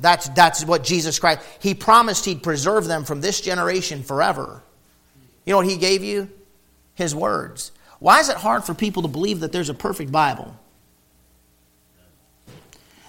That's, 0.00 0.28
that's 0.30 0.64
what 0.64 0.82
Jesus 0.82 1.18
Christ, 1.18 1.40
he 1.60 1.74
promised 1.74 2.24
he'd 2.24 2.42
preserve 2.42 2.86
them 2.86 3.04
from 3.04 3.20
this 3.20 3.40
generation 3.40 4.02
forever. 4.02 4.62
You 5.44 5.52
know 5.52 5.58
what 5.58 5.66
he 5.66 5.76
gave 5.76 6.02
you? 6.02 6.30
His 6.94 7.14
words. 7.14 7.70
Why 7.98 8.20
is 8.20 8.30
it 8.30 8.36
hard 8.36 8.64
for 8.64 8.74
people 8.74 9.02
to 9.02 9.08
believe 9.08 9.40
that 9.40 9.52
there's 9.52 9.68
a 9.68 9.74
perfect 9.74 10.10
Bible? 10.10 10.56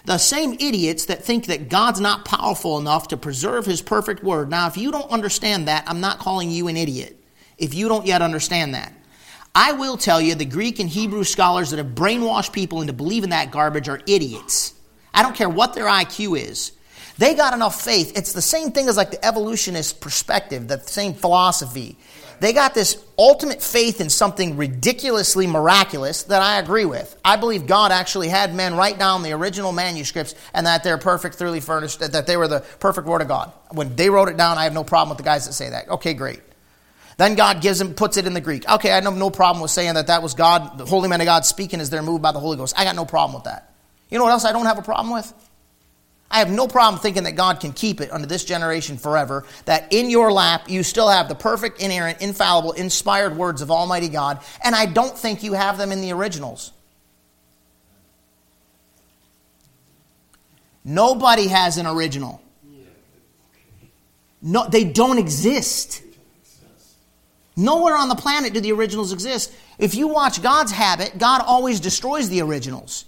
The 0.06 0.18
same 0.18 0.54
idiots 0.54 1.06
that 1.06 1.24
think 1.24 1.46
that 1.46 1.70
God's 1.70 2.02
not 2.02 2.26
powerful 2.26 2.78
enough 2.78 3.08
to 3.10 3.18
preserve 3.18 3.66
his 3.66 3.82
perfect 3.82 4.24
word. 4.24 4.50
Now, 4.50 4.68
if 4.68 4.78
you 4.78 4.92
don't 4.92 5.10
understand 5.10 5.68
that, 5.70 5.86
I'm 5.88 6.02
not 6.02 6.20
calling 6.20 6.52
you 6.52 6.68
an 6.68 6.76
idiot. 6.76 7.18
If 7.58 7.74
you 7.74 7.88
don't 7.88 8.06
yet 8.06 8.22
understand 8.22 8.74
that, 8.74 8.92
I 9.56 9.72
will 9.74 9.98
tell 9.98 10.20
you 10.20 10.36
the 10.36 10.46
Greek 10.46 10.80
and 10.80 10.90
Hebrew 10.90 11.24
scholars 11.24 11.70
that 11.70 11.78
have 11.78 11.96
brainwashed 11.96 12.52
people 12.52 12.82
into 12.82 12.92
believing 12.92 13.30
that 13.30 13.52
garbage 13.52 13.88
are 13.88 14.02
idiots. 14.08 14.74
I 15.14 15.22
don't 15.22 15.36
care 15.36 15.50
what 15.50 15.74
their 15.74 15.86
IQ 15.86 16.40
is. 16.40 16.72
They 17.18 17.36
got 17.36 17.54
enough 17.54 17.80
faith. 17.80 18.18
It's 18.18 18.34
the 18.34 18.42
same 18.42 18.72
thing 18.72 18.90
as 18.90 18.98
like 18.98 19.12
the 19.12 19.24
evolutionist 19.24 20.02
perspective, 20.02 20.68
the 20.68 20.80
same 20.80 21.14
philosophy. 21.14 21.98
They 22.40 22.54
got 22.54 22.74
this 22.74 23.04
ultimate 23.18 23.62
faith 23.62 24.02
in 24.02 24.10
something 24.10 24.58
ridiculously 24.58 25.48
miraculous 25.48 26.24
that 26.24 26.42
I 26.42 26.60
agree 26.60 26.86
with. 26.86 27.16
I 27.24 27.36
believe 27.36 27.68
God 27.68 27.92
actually 27.92 28.28
had 28.28 28.54
men 28.54 28.76
write 28.76 29.00
down 29.00 29.24
the 29.24 29.34
original 29.34 29.72
manuscripts 29.72 30.36
and 30.54 30.66
that 30.66 30.84
they're 30.84 30.98
perfect, 30.98 31.36
thoroughly 31.36 31.60
furnished, 31.60 32.00
that 32.00 32.28
they 32.28 32.38
were 32.38 32.48
the 32.48 32.62
perfect 32.80 33.08
word 33.08 33.22
of 33.22 33.28
God. 33.28 33.52
When 33.72 33.96
they 33.96 34.10
wrote 34.10 34.30
it 34.30 34.38
down, 34.38 34.58
I 34.58 34.66
have 34.66 34.74
no 34.74 34.84
problem 34.84 35.10
with 35.10 35.18
the 35.18 35.24
guys 35.24 35.46
that 35.46 35.54
say 35.54 35.70
that. 35.70 35.90
Okay, 35.90 36.14
great. 36.14 36.42
Then 37.18 37.36
God 37.36 37.62
gives 37.62 37.80
them, 37.80 37.94
puts 37.94 38.18
it 38.18 38.26
in 38.26 38.34
the 38.34 38.42
Greek. 38.42 38.68
Okay, 38.70 38.92
I 38.92 38.96
have 39.02 39.16
no 39.16 39.30
problem 39.30 39.62
with 39.62 39.72
saying 39.72 39.94
that 39.94 40.08
that 40.08 40.24
was 40.24 40.34
God, 40.34 40.78
the 40.78 40.86
holy 40.86 41.10
man 41.10 41.22
of 41.22 41.26
God 41.26 41.46
speaking 41.46 41.80
as 41.80 41.90
they're 41.90 42.02
moved 42.02 42.24
by 42.24 42.32
the 42.32 42.40
Holy 42.40 42.58
Ghost. 42.58 42.74
I 42.78 42.84
got 42.84 42.96
no 42.96 43.06
problem 43.06 43.36
with 43.36 43.46
that. 43.46 43.74
You 44.10 44.18
know 44.18 44.26
what 44.26 44.32
else 44.32 44.46
I 44.46 44.52
don't 44.52 44.66
have 44.66 44.80
a 44.80 44.84
problem 44.84 45.14
with? 45.14 45.32
I 46.34 46.40
have 46.40 46.50
no 46.50 46.68
problem 46.68 47.00
thinking 47.00 47.24
that 47.26 47.34
God 47.34 47.60
can 47.60 47.74
keep 47.74 48.02
it 48.02 48.12
under 48.12 48.26
this 48.26 48.44
generation 48.44 48.98
forever, 48.98 49.46
that 49.66 49.94
in 49.94 50.10
your 50.10 50.32
lap 50.32 50.68
you 50.68 50.82
still 50.82 51.08
have 51.08 51.30
the 51.30 51.36
perfect, 51.36 51.80
inerrant, 51.80 52.22
infallible, 52.22 52.72
inspired 52.72 53.38
words 53.38 53.62
of 53.62 53.70
Almighty 53.70 54.10
God, 54.10 54.44
and 54.64 54.74
I 54.74 54.88
don't 54.88 55.16
think 55.16 55.44
you 55.44 55.54
have 55.54 55.78
them 55.78 55.92
in 55.92 56.02
the 56.02 56.12
originals. 56.12 56.74
Nobody 60.84 61.48
has 61.48 61.78
an 61.78 61.86
original. 61.86 62.42
No, 64.42 64.68
they 64.68 64.84
don't 64.84 65.20
exist. 65.20 66.02
Nowhere 67.56 67.96
on 67.96 68.10
the 68.10 68.16
planet 68.16 68.54
do 68.54 68.60
the 68.60 68.72
originals 68.72 69.14
exist. 69.14 69.54
If 69.78 69.94
you 69.94 70.08
watch 70.08 70.42
God's 70.42 70.72
habit, 70.72 71.20
God 71.20 71.44
always 71.46 71.80
destroys 71.80 72.28
the 72.28 72.42
originals. 72.42 73.06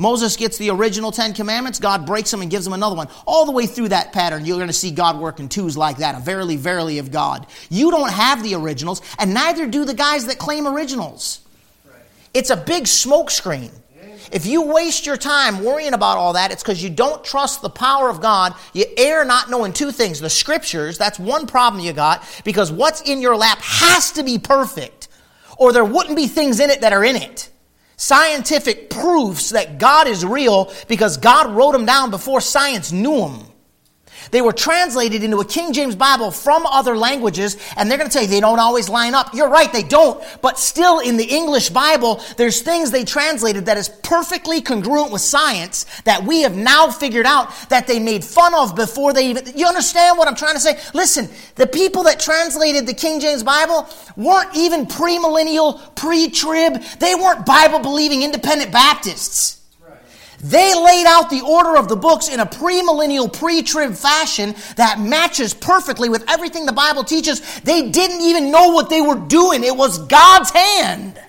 Moses 0.00 0.34
gets 0.34 0.56
the 0.56 0.70
original 0.70 1.12
Ten 1.12 1.34
Commandments, 1.34 1.78
God 1.78 2.06
breaks 2.06 2.30
them 2.30 2.40
and 2.40 2.50
gives 2.50 2.64
them 2.64 2.72
another 2.72 2.96
one. 2.96 3.08
All 3.26 3.44
the 3.44 3.52
way 3.52 3.66
through 3.66 3.90
that 3.90 4.14
pattern, 4.14 4.46
you're 4.46 4.56
going 4.56 4.68
to 4.68 4.72
see 4.72 4.90
God 4.90 5.20
work 5.20 5.40
in 5.40 5.50
twos 5.50 5.76
like 5.76 5.98
that, 5.98 6.14
a 6.14 6.20
verily, 6.20 6.56
verily 6.56 6.96
of 7.00 7.12
God. 7.12 7.46
You 7.68 7.90
don't 7.90 8.10
have 8.10 8.42
the 8.42 8.54
originals, 8.54 9.02
and 9.18 9.34
neither 9.34 9.66
do 9.66 9.84
the 9.84 9.92
guys 9.92 10.24
that 10.24 10.38
claim 10.38 10.66
originals. 10.66 11.40
It's 12.32 12.48
a 12.48 12.56
big 12.56 12.84
smokescreen. 12.84 13.72
If 14.32 14.46
you 14.46 14.62
waste 14.62 15.04
your 15.04 15.18
time 15.18 15.62
worrying 15.62 15.92
about 15.92 16.16
all 16.16 16.32
that, 16.32 16.50
it's 16.50 16.62
because 16.62 16.82
you 16.82 16.88
don't 16.88 17.22
trust 17.22 17.60
the 17.60 17.68
power 17.68 18.08
of 18.08 18.22
God. 18.22 18.54
You 18.72 18.86
err 18.96 19.26
not 19.26 19.50
knowing 19.50 19.74
two 19.74 19.92
things 19.92 20.18
the 20.18 20.30
scriptures, 20.30 20.96
that's 20.96 21.18
one 21.18 21.46
problem 21.46 21.84
you 21.84 21.92
got, 21.92 22.24
because 22.46 22.72
what's 22.72 23.02
in 23.02 23.20
your 23.20 23.36
lap 23.36 23.58
has 23.60 24.12
to 24.12 24.22
be 24.22 24.38
perfect, 24.38 25.08
or 25.58 25.74
there 25.74 25.84
wouldn't 25.84 26.16
be 26.16 26.26
things 26.26 26.58
in 26.58 26.70
it 26.70 26.80
that 26.80 26.94
are 26.94 27.04
in 27.04 27.16
it 27.16 27.49
scientific 28.00 28.88
proofs 28.88 29.50
that 29.50 29.78
God 29.78 30.08
is 30.08 30.24
real 30.24 30.72
because 30.88 31.18
God 31.18 31.54
wrote 31.54 31.72
them 31.72 31.84
down 31.84 32.10
before 32.10 32.40
science 32.40 32.92
knew 32.92 33.20
them. 33.20 33.44
They 34.30 34.40
were 34.42 34.52
translated 34.52 35.22
into 35.22 35.38
a 35.40 35.44
King 35.44 35.72
James 35.72 35.96
Bible 35.96 36.30
from 36.30 36.66
other 36.66 36.96
languages, 36.96 37.56
and 37.76 37.90
they're 37.90 37.98
going 37.98 38.08
to 38.08 38.12
tell 38.12 38.22
you 38.22 38.28
they 38.28 38.40
don't 38.40 38.58
always 38.58 38.88
line 38.88 39.14
up. 39.14 39.34
You're 39.34 39.48
right, 39.48 39.72
they 39.72 39.82
don't. 39.82 40.22
But 40.40 40.58
still, 40.58 41.00
in 41.00 41.16
the 41.16 41.24
English 41.24 41.70
Bible, 41.70 42.22
there's 42.36 42.62
things 42.62 42.90
they 42.90 43.04
translated 43.04 43.66
that 43.66 43.76
is 43.76 43.88
perfectly 43.88 44.60
congruent 44.60 45.12
with 45.12 45.22
science 45.22 45.86
that 46.04 46.24
we 46.24 46.42
have 46.42 46.56
now 46.56 46.90
figured 46.90 47.26
out 47.26 47.52
that 47.68 47.86
they 47.86 47.98
made 47.98 48.24
fun 48.24 48.54
of 48.54 48.76
before 48.76 49.12
they 49.12 49.30
even. 49.30 49.44
You 49.56 49.66
understand 49.66 50.18
what 50.18 50.28
I'm 50.28 50.36
trying 50.36 50.54
to 50.54 50.60
say? 50.60 50.78
Listen, 50.94 51.28
the 51.56 51.66
people 51.66 52.04
that 52.04 52.20
translated 52.20 52.86
the 52.86 52.94
King 52.94 53.20
James 53.20 53.42
Bible 53.42 53.88
weren't 54.16 54.54
even 54.56 54.86
premillennial, 54.86 55.94
pre 55.96 56.30
trib. 56.30 56.80
They 56.98 57.14
weren't 57.14 57.44
Bible 57.46 57.80
believing 57.80 58.22
independent 58.22 58.72
Baptists. 58.72 59.59
They 60.42 60.74
laid 60.74 61.06
out 61.06 61.28
the 61.28 61.42
order 61.42 61.76
of 61.76 61.88
the 61.88 61.96
books 61.96 62.28
in 62.28 62.40
a 62.40 62.46
premillennial, 62.46 63.30
pre-trib 63.30 63.94
fashion 63.94 64.54
that 64.76 64.98
matches 64.98 65.52
perfectly 65.52 66.08
with 66.08 66.24
everything 66.30 66.64
the 66.64 66.72
Bible 66.72 67.04
teaches. 67.04 67.60
They 67.60 67.90
didn't 67.90 68.22
even 68.22 68.50
know 68.50 68.70
what 68.70 68.88
they 68.88 69.02
were 69.02 69.18
doing. 69.18 69.64
It 69.64 69.76
was 69.76 69.98
God's 69.98 70.50
hand. 70.50 71.20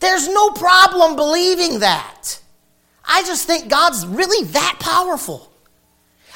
There's 0.00 0.26
no 0.26 0.50
problem 0.50 1.16
believing 1.16 1.80
that. 1.80 2.40
I 3.04 3.22
just 3.24 3.46
think 3.46 3.68
God's 3.68 4.06
really 4.06 4.46
that 4.48 4.78
powerful. 4.80 5.52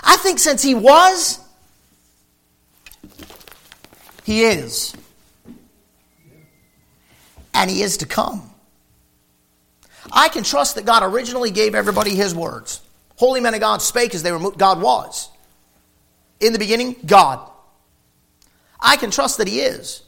I 0.03 0.17
think 0.19 0.39
since 0.39 0.63
He 0.63 0.75
was, 0.75 1.41
He 4.25 4.43
is. 4.45 4.95
And 7.55 7.71
He 7.71 7.83
is 7.83 7.97
to 7.99 8.07
come. 8.07 8.51
I 10.17 10.31
can 10.31 10.43
trust 10.43 10.77
that 10.77 10.87
God 10.87 11.03
originally 11.03 11.51
gave 11.51 11.75
everybody 11.75 12.15
His 12.15 12.35
words. 12.35 12.81
Holy 13.17 13.41
men 13.41 13.53
of 13.53 13.61
God 13.61 13.83
spake 13.83 14.15
as 14.15 14.23
they 14.23 14.33
were 14.33 14.51
God 14.51 14.81
was. 14.81 15.29
In 16.41 16.55
the 16.55 16.59
beginning, 16.59 16.97
God. 17.05 17.51
I 18.81 18.97
can 18.97 19.11
trust 19.11 19.37
that 19.39 19.47
He 19.47 19.61
is. 19.61 20.03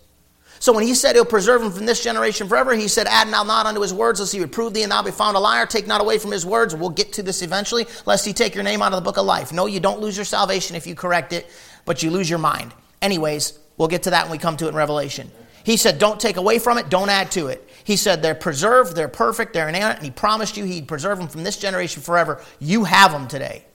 So 0.61 0.73
when 0.73 0.85
He 0.85 0.94
said 0.94 1.14
He'll 1.14 1.27
preserve 1.27 1.62
him 1.62 1.71
from 1.71 1.85
this 1.85 2.03
generation 2.03 2.49
forever, 2.49 2.75
He 2.75 2.88
said, 2.88 3.07
Add 3.07 3.29
now 3.29 3.42
not 3.42 3.66
unto 3.66 3.83
His 3.83 3.92
words, 3.92 4.18
lest 4.18 4.33
He 4.33 4.40
reprove 4.40 4.73
thee 4.73 4.83
and 4.83 4.90
thou 4.90 5.03
be 5.03 5.11
found 5.11 5.37
a 5.37 5.40
liar. 5.40 5.66
Take 5.66 5.87
not 5.87 6.01
away 6.01 6.18
from 6.18 6.33
His 6.33 6.47
words. 6.47 6.75
We'll 6.75 6.88
get 6.88 7.12
to 7.14 7.23
this 7.23 7.42
eventually, 7.42 7.87
lest 8.07 8.25
He 8.25 8.33
take 8.33 8.55
your 8.55 8.64
name 8.64 8.81
out 8.81 8.94
of 8.94 8.97
the 8.97 9.05
book 9.05 9.18
of 9.18 9.27
life. 9.27 9.53
No, 9.53 9.66
you 9.66 9.79
don't 9.79 10.01
lose 10.01 10.16
your 10.16 10.25
salvation 10.25 10.75
if 10.75 10.87
you 10.87 10.94
correct 10.94 11.35
it, 11.35 11.47
but 11.85 12.03
you 12.03 12.11
lose 12.11 12.31
your 12.31 12.38
mind. 12.38 12.73
Anyways, 13.03 13.59
we'll 13.77 13.88
get 13.88 14.05
to 14.05 14.11
that 14.11 14.25
when 14.25 14.33
we 14.33 14.38
come 14.38 14.57
to 14.57 14.64
it 14.64 14.71
in 14.71 14.75
Revelation. 14.75 15.31
He 15.68 15.76
said, 15.76 15.98
Don't 15.98 16.18
take 16.18 16.38
away 16.38 16.59
from 16.59 16.78
it, 16.78 16.88
don't 16.88 17.11
add 17.11 17.31
to 17.33 17.48
it. 17.48 17.68
He 17.85 17.98
said, 17.98 18.22
They're 18.22 18.35
preserved, 18.35 18.96
they're 18.96 19.07
perfect, 19.07 19.52
they're 19.52 19.68
inerrant, 19.68 19.98
and 19.98 20.04
He 20.07 20.11
promised 20.11 20.57
you 20.57 20.64
He'd 20.64 20.88
preserve 20.88 21.18
them 21.18 21.28
from 21.28 21.44
this 21.44 21.59
generation 21.59 22.00
forever. 22.00 22.42
You 22.59 22.85
have 22.85 23.12
them 23.12 23.28
today. 23.28 23.66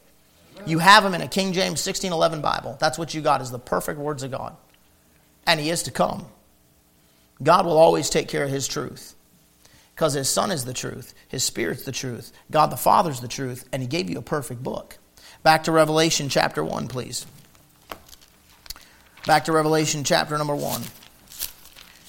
You 0.65 0.79
have 0.79 1.03
them 1.03 1.13
in 1.13 1.21
a 1.21 1.27
King 1.27 1.53
James 1.53 1.85
1611 1.85 2.41
Bible. 2.41 2.77
That's 2.79 2.97
what 2.97 3.13
you 3.13 3.21
got, 3.21 3.41
is 3.41 3.51
the 3.51 3.59
perfect 3.59 3.99
words 3.99 4.23
of 4.23 4.31
God. 4.31 4.55
And 5.45 5.59
He 5.59 5.69
is 5.69 5.83
to 5.83 5.91
come. 5.91 6.25
God 7.43 7.67
will 7.67 7.77
always 7.77 8.09
take 8.09 8.27
care 8.27 8.45
of 8.45 8.49
His 8.49 8.67
truth 8.67 9.13
because 9.93 10.13
His 10.13 10.27
Son 10.27 10.49
is 10.49 10.65
the 10.65 10.73
truth, 10.73 11.13
His 11.27 11.43
Spirit's 11.43 11.85
the 11.85 11.91
truth, 11.91 12.31
God 12.49 12.71
the 12.71 12.75
Father's 12.75 13.21
the 13.21 13.27
truth, 13.27 13.69
and 13.71 13.83
He 13.83 13.87
gave 13.87 14.09
you 14.09 14.17
a 14.17 14.23
perfect 14.23 14.63
book. 14.63 14.97
Back 15.43 15.65
to 15.65 15.71
Revelation 15.71 16.27
chapter 16.27 16.63
1, 16.63 16.87
please. 16.87 17.27
Back 19.27 19.45
to 19.45 19.51
Revelation 19.51 20.03
chapter 20.03 20.35
number 20.39 20.55
1. 20.55 20.81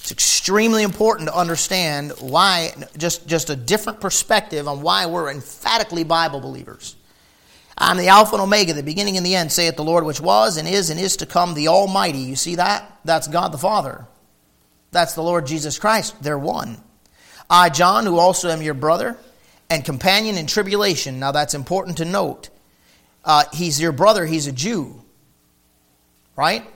It's 0.05 0.12
extremely 0.12 0.83
important 0.83 1.31
to 1.31 1.35
understand 1.35 2.12
why, 2.21 2.75
just, 2.99 3.27
just 3.27 3.49
a 3.49 3.57
different 3.57 4.03
perspective 4.03 4.69
on 4.69 4.83
why 4.83 5.07
we're 5.07 5.31
emphatically 5.31 6.05
Bible 6.05 6.40
believers. 6.40 6.95
I'm 7.79 7.97
the 7.97 8.09
Alpha 8.09 8.35
and 8.35 8.43
Omega, 8.43 8.75
the 8.75 8.83
beginning 8.83 9.17
and 9.17 9.25
the 9.25 9.35
end, 9.35 9.51
saith 9.51 9.77
the 9.77 9.83
Lord, 9.83 10.05
which 10.05 10.21
was 10.21 10.59
and 10.59 10.69
is 10.69 10.90
and 10.90 11.01
is 11.01 11.17
to 11.17 11.27
come, 11.27 11.55
the 11.55 11.69
Almighty. 11.69 12.19
You 12.19 12.37
see 12.37 12.57
that? 12.57 13.01
That's 13.07 13.29
God 13.29 13.51
the 13.51 13.57
Father. 13.57 14.07
That's 14.90 15.14
the 15.14 15.23
Lord 15.23 15.47
Jesus 15.47 15.79
Christ. 15.79 16.23
They're 16.23 16.38
one. 16.38 16.83
I, 17.49 17.71
John, 17.71 18.05
who 18.05 18.19
also 18.19 18.51
am 18.51 18.61
your 18.61 18.75
brother 18.75 19.17
and 19.71 19.87
companion 19.87 20.37
in 20.37 20.47
tribulation. 20.47 21.19
Now 21.19 21.33
that's 21.33 21.55
important 21.55 21.97
to 21.97 22.05
note. 22.05 22.51
Uh, 23.25 23.45
he's 23.55 23.81
your 23.81 23.93
brother, 23.93 24.27
he's 24.27 24.49
a 24.49 24.53
Jew. 24.53 25.03
Right? 26.37 26.67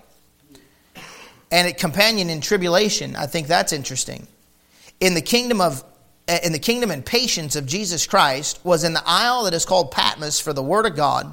And 1.50 1.68
a 1.68 1.72
companion 1.72 2.30
in 2.30 2.40
tribulation. 2.40 3.16
I 3.16 3.26
think 3.26 3.46
that's 3.46 3.72
interesting. 3.72 4.26
In 5.00 5.14
the 5.14 5.22
kingdom 5.22 5.60
of 5.60 5.84
eh, 6.26 6.40
in 6.44 6.52
the 6.52 6.58
kingdom 6.58 6.90
and 6.90 7.04
patience 7.04 7.56
of 7.56 7.66
Jesus 7.66 8.06
Christ 8.06 8.60
was 8.64 8.84
in 8.84 8.92
the 8.92 9.02
isle 9.06 9.44
that 9.44 9.54
is 9.54 9.64
called 9.64 9.90
Patmos 9.90 10.40
for 10.40 10.52
the 10.52 10.62
word 10.62 10.86
of 10.86 10.96
God 10.96 11.32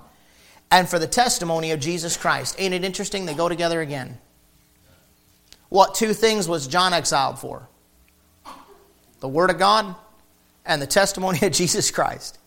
and 0.71 0.87
for 0.87 0.99
the 0.99 1.07
testimony 1.07 1.71
of 1.71 1.79
Jesus 1.79 2.17
Christ. 2.17 2.55
Ain't 2.59 2.73
it 2.73 2.83
interesting? 2.83 3.25
They 3.25 3.33
go 3.33 3.49
together 3.49 3.81
again. 3.81 4.17
What 5.69 5.95
two 5.95 6.13
things 6.13 6.47
was 6.47 6.67
John 6.67 6.93
exiled 6.93 7.39
for? 7.39 7.67
The 9.19 9.27
word 9.27 9.49
of 9.49 9.57
God 9.57 9.95
and 10.65 10.81
the 10.81 10.87
testimony 10.87 11.39
of 11.43 11.51
Jesus 11.53 11.91
Christ. 11.91 12.39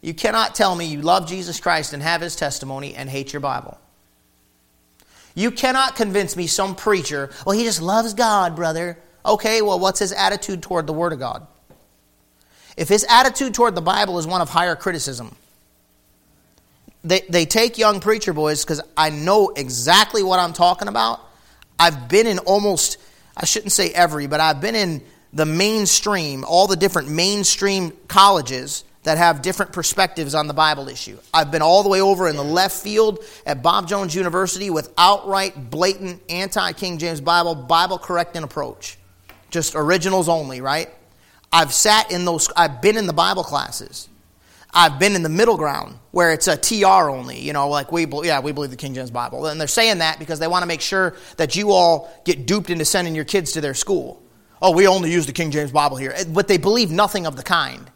You 0.00 0.14
cannot 0.14 0.54
tell 0.54 0.74
me 0.74 0.84
you 0.84 1.00
love 1.00 1.28
Jesus 1.28 1.60
Christ 1.60 1.92
and 1.92 2.02
have 2.02 2.20
his 2.20 2.34
testimony 2.34 2.94
and 2.94 3.08
hate 3.08 3.32
your 3.32 3.40
Bible. 3.40 3.78
You 5.34 5.50
cannot 5.50 5.96
convince 5.96 6.36
me 6.36 6.46
some 6.46 6.74
preacher, 6.74 7.30
well, 7.46 7.56
he 7.56 7.64
just 7.64 7.80
loves 7.80 8.14
God, 8.14 8.56
brother. 8.56 8.98
Okay, 9.24 9.62
well, 9.62 9.78
what's 9.78 9.98
his 9.98 10.12
attitude 10.12 10.62
toward 10.62 10.86
the 10.86 10.92
Word 10.92 11.12
of 11.12 11.18
God? 11.18 11.46
If 12.76 12.88
his 12.88 13.04
attitude 13.08 13.54
toward 13.54 13.74
the 13.74 13.82
Bible 13.82 14.18
is 14.18 14.26
one 14.26 14.40
of 14.40 14.48
higher 14.48 14.76
criticism, 14.76 15.36
they, 17.04 17.20
they 17.28 17.46
take 17.46 17.78
young 17.78 18.00
preacher 18.00 18.32
boys 18.32 18.64
because 18.64 18.80
I 18.96 19.10
know 19.10 19.50
exactly 19.50 20.22
what 20.22 20.38
I'm 20.38 20.52
talking 20.52 20.88
about. 20.88 21.20
I've 21.78 22.08
been 22.08 22.26
in 22.26 22.38
almost, 22.40 22.98
I 23.36 23.44
shouldn't 23.44 23.72
say 23.72 23.90
every, 23.90 24.26
but 24.26 24.40
I've 24.40 24.60
been 24.60 24.74
in 24.74 25.02
the 25.32 25.46
mainstream, 25.46 26.44
all 26.44 26.66
the 26.66 26.76
different 26.76 27.08
mainstream 27.08 27.92
colleges 28.06 28.84
that 29.02 29.18
have 29.18 29.42
different 29.42 29.72
perspectives 29.72 30.34
on 30.34 30.46
the 30.46 30.54
Bible 30.54 30.88
issue. 30.88 31.18
I've 31.34 31.50
been 31.50 31.62
all 31.62 31.82
the 31.82 31.88
way 31.88 32.00
over 32.00 32.28
in 32.28 32.36
the 32.36 32.44
left 32.44 32.80
field 32.82 33.18
at 33.44 33.62
Bob 33.62 33.88
Jones 33.88 34.14
University 34.14 34.70
with 34.70 34.92
outright, 34.96 35.70
blatant, 35.70 36.22
anti 36.28 36.72
King 36.72 36.98
James 36.98 37.20
Bible, 37.20 37.54
Bible 37.54 37.98
correcting 37.98 38.42
approach. 38.42 38.98
Just 39.50 39.74
originals 39.74 40.28
only, 40.28 40.60
right? 40.60 40.88
I've 41.52 41.72
sat 41.72 42.10
in 42.10 42.24
those, 42.24 42.48
I've 42.56 42.80
been 42.80 42.96
in 42.96 43.06
the 43.06 43.12
Bible 43.12 43.44
classes. 43.44 44.08
I've 44.74 44.98
been 44.98 45.14
in 45.14 45.22
the 45.22 45.28
middle 45.28 45.58
ground 45.58 45.98
where 46.12 46.32
it's 46.32 46.48
a 46.48 46.56
TR 46.56 47.10
only, 47.10 47.38
you 47.38 47.52
know, 47.52 47.68
like 47.68 47.92
we, 47.92 48.06
yeah, 48.22 48.40
we 48.40 48.52
believe 48.52 48.70
the 48.70 48.76
King 48.76 48.94
James 48.94 49.10
Bible. 49.10 49.46
And 49.46 49.60
they're 49.60 49.68
saying 49.68 49.98
that 49.98 50.18
because 50.18 50.38
they 50.38 50.46
want 50.46 50.62
to 50.62 50.66
make 50.66 50.80
sure 50.80 51.14
that 51.36 51.56
you 51.56 51.72
all 51.72 52.10
get 52.24 52.46
duped 52.46 52.70
into 52.70 52.86
sending 52.86 53.14
your 53.14 53.26
kids 53.26 53.52
to 53.52 53.60
their 53.60 53.74
school. 53.74 54.22
Oh, 54.62 54.70
we 54.70 54.86
only 54.86 55.12
use 55.12 55.26
the 55.26 55.32
King 55.32 55.50
James 55.50 55.72
Bible 55.72 55.98
here. 55.98 56.14
But 56.28 56.48
they 56.48 56.56
believe 56.56 56.90
nothing 56.90 57.26
of 57.26 57.36
the 57.36 57.42
kind. 57.42 57.90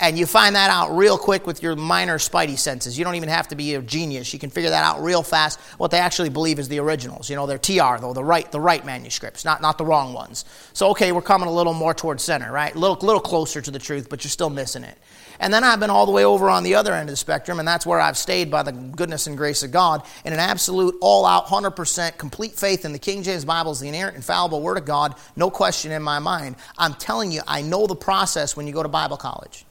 And 0.00 0.16
you 0.16 0.26
find 0.26 0.54
that 0.54 0.70
out 0.70 0.96
real 0.96 1.18
quick 1.18 1.44
with 1.44 1.60
your 1.60 1.74
minor 1.74 2.18
spidey 2.18 2.56
senses. 2.56 2.96
You 2.96 3.04
don't 3.04 3.16
even 3.16 3.28
have 3.28 3.48
to 3.48 3.56
be 3.56 3.74
a 3.74 3.82
genius. 3.82 4.32
You 4.32 4.38
can 4.38 4.48
figure 4.48 4.70
that 4.70 4.84
out 4.84 5.02
real 5.02 5.24
fast. 5.24 5.58
What 5.76 5.90
they 5.90 5.98
actually 5.98 6.28
believe 6.28 6.60
is 6.60 6.68
the 6.68 6.78
originals. 6.78 7.28
You 7.28 7.34
know, 7.34 7.46
they're 7.46 7.58
TR, 7.58 8.00
though, 8.00 8.12
the 8.12 8.22
right, 8.22 8.50
the 8.52 8.60
right 8.60 8.84
manuscripts, 8.86 9.44
not, 9.44 9.60
not 9.60 9.76
the 9.76 9.84
wrong 9.84 10.12
ones. 10.12 10.44
So, 10.72 10.90
okay, 10.90 11.10
we're 11.10 11.20
coming 11.20 11.48
a 11.48 11.52
little 11.52 11.74
more 11.74 11.94
towards 11.94 12.22
center, 12.22 12.52
right? 12.52 12.72
A 12.72 12.78
little, 12.78 12.96
little 12.96 13.20
closer 13.20 13.60
to 13.60 13.70
the 13.72 13.80
truth, 13.80 14.08
but 14.08 14.22
you're 14.22 14.30
still 14.30 14.50
missing 14.50 14.84
it. 14.84 14.96
And 15.40 15.52
then 15.52 15.64
I've 15.64 15.80
been 15.80 15.90
all 15.90 16.06
the 16.06 16.12
way 16.12 16.24
over 16.24 16.48
on 16.48 16.62
the 16.62 16.76
other 16.76 16.92
end 16.92 17.08
of 17.08 17.12
the 17.12 17.16
spectrum, 17.16 17.58
and 17.58 17.66
that's 17.66 17.86
where 17.86 18.00
I've 18.00 18.16
stayed 18.16 18.50
by 18.50 18.62
the 18.62 18.72
goodness 18.72 19.26
and 19.26 19.36
grace 19.36 19.62
of 19.62 19.72
God 19.72 20.04
in 20.24 20.32
an 20.32 20.38
absolute, 20.38 20.96
all 21.00 21.26
out, 21.26 21.46
100% 21.46 22.18
complete 22.18 22.52
faith 22.52 22.84
in 22.84 22.92
the 22.92 22.98
King 22.98 23.22
James 23.22 23.44
Bible 23.44 23.72
is 23.72 23.80
the 23.80 23.88
inerrant, 23.88 24.16
infallible 24.16 24.62
Word 24.62 24.78
of 24.78 24.84
God, 24.84 25.14
no 25.36 25.50
question 25.50 25.92
in 25.92 26.02
my 26.02 26.18
mind. 26.18 26.56
I'm 26.76 26.94
telling 26.94 27.30
you, 27.30 27.42
I 27.46 27.62
know 27.62 27.86
the 27.86 27.96
process 27.96 28.56
when 28.56 28.66
you 28.66 28.72
go 28.72 28.82
to 28.82 28.88
Bible 28.88 29.16
college. 29.16 29.64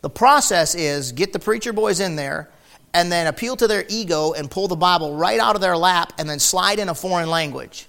The 0.00 0.10
process 0.10 0.74
is 0.74 1.12
get 1.12 1.32
the 1.32 1.38
preacher 1.38 1.72
boys 1.72 2.00
in 2.00 2.16
there 2.16 2.50
and 2.94 3.10
then 3.10 3.26
appeal 3.26 3.56
to 3.56 3.66
their 3.66 3.84
ego 3.88 4.32
and 4.32 4.50
pull 4.50 4.68
the 4.68 4.76
Bible 4.76 5.14
right 5.16 5.40
out 5.40 5.54
of 5.54 5.60
their 5.60 5.76
lap 5.76 6.12
and 6.18 6.28
then 6.28 6.38
slide 6.38 6.78
in 6.78 6.88
a 6.88 6.94
foreign 6.94 7.28
language. 7.28 7.86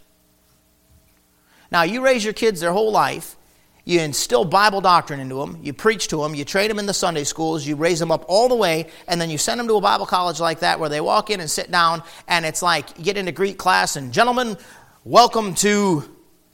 Now, 1.72 1.84
you 1.84 2.02
raise 2.02 2.24
your 2.24 2.34
kids 2.34 2.62
their 2.62 2.74
whole 2.74 2.92
life, 2.92 3.36
you 3.86 4.00
instill 4.02 4.44
Bible 4.44 4.82
doctrine 4.82 5.20
into 5.20 5.36
them, 5.36 5.60
you 5.62 5.72
preach 5.72 6.08
to 6.08 6.18
them, 6.18 6.34
you 6.34 6.44
train 6.44 6.68
them 6.68 6.80
in 6.80 6.88
the 6.88 6.94
Sunday 6.94 7.24
schools, 7.24 7.66
you 7.66 7.76
raise 7.76 8.00
them 8.00 8.12
up 8.12 8.26
all 8.28 8.50
the 8.50 8.56
way, 8.56 8.88
and 9.08 9.22
then 9.22 9.30
you 9.30 9.38
send 9.38 9.60
them 9.60 9.68
to 9.68 9.76
a 9.76 9.82
Bible 9.82 10.08
college 10.08 10.40
like 10.40 10.60
that 10.60 10.80
where 10.80 10.90
they 10.90 11.00
walk 11.02 11.30
in 11.30 11.40
and 11.40 11.50
sit 11.50 11.70
down, 11.70 12.02
and 12.28 12.44
it's 12.44 12.64
like 12.64 12.98
get 13.02 13.18
into 13.18 13.32
Greek 13.32 13.60
class, 13.60 13.96
and 13.96 14.12
gentlemen, 14.12 14.58
welcome 15.04 15.54
to 15.56 16.10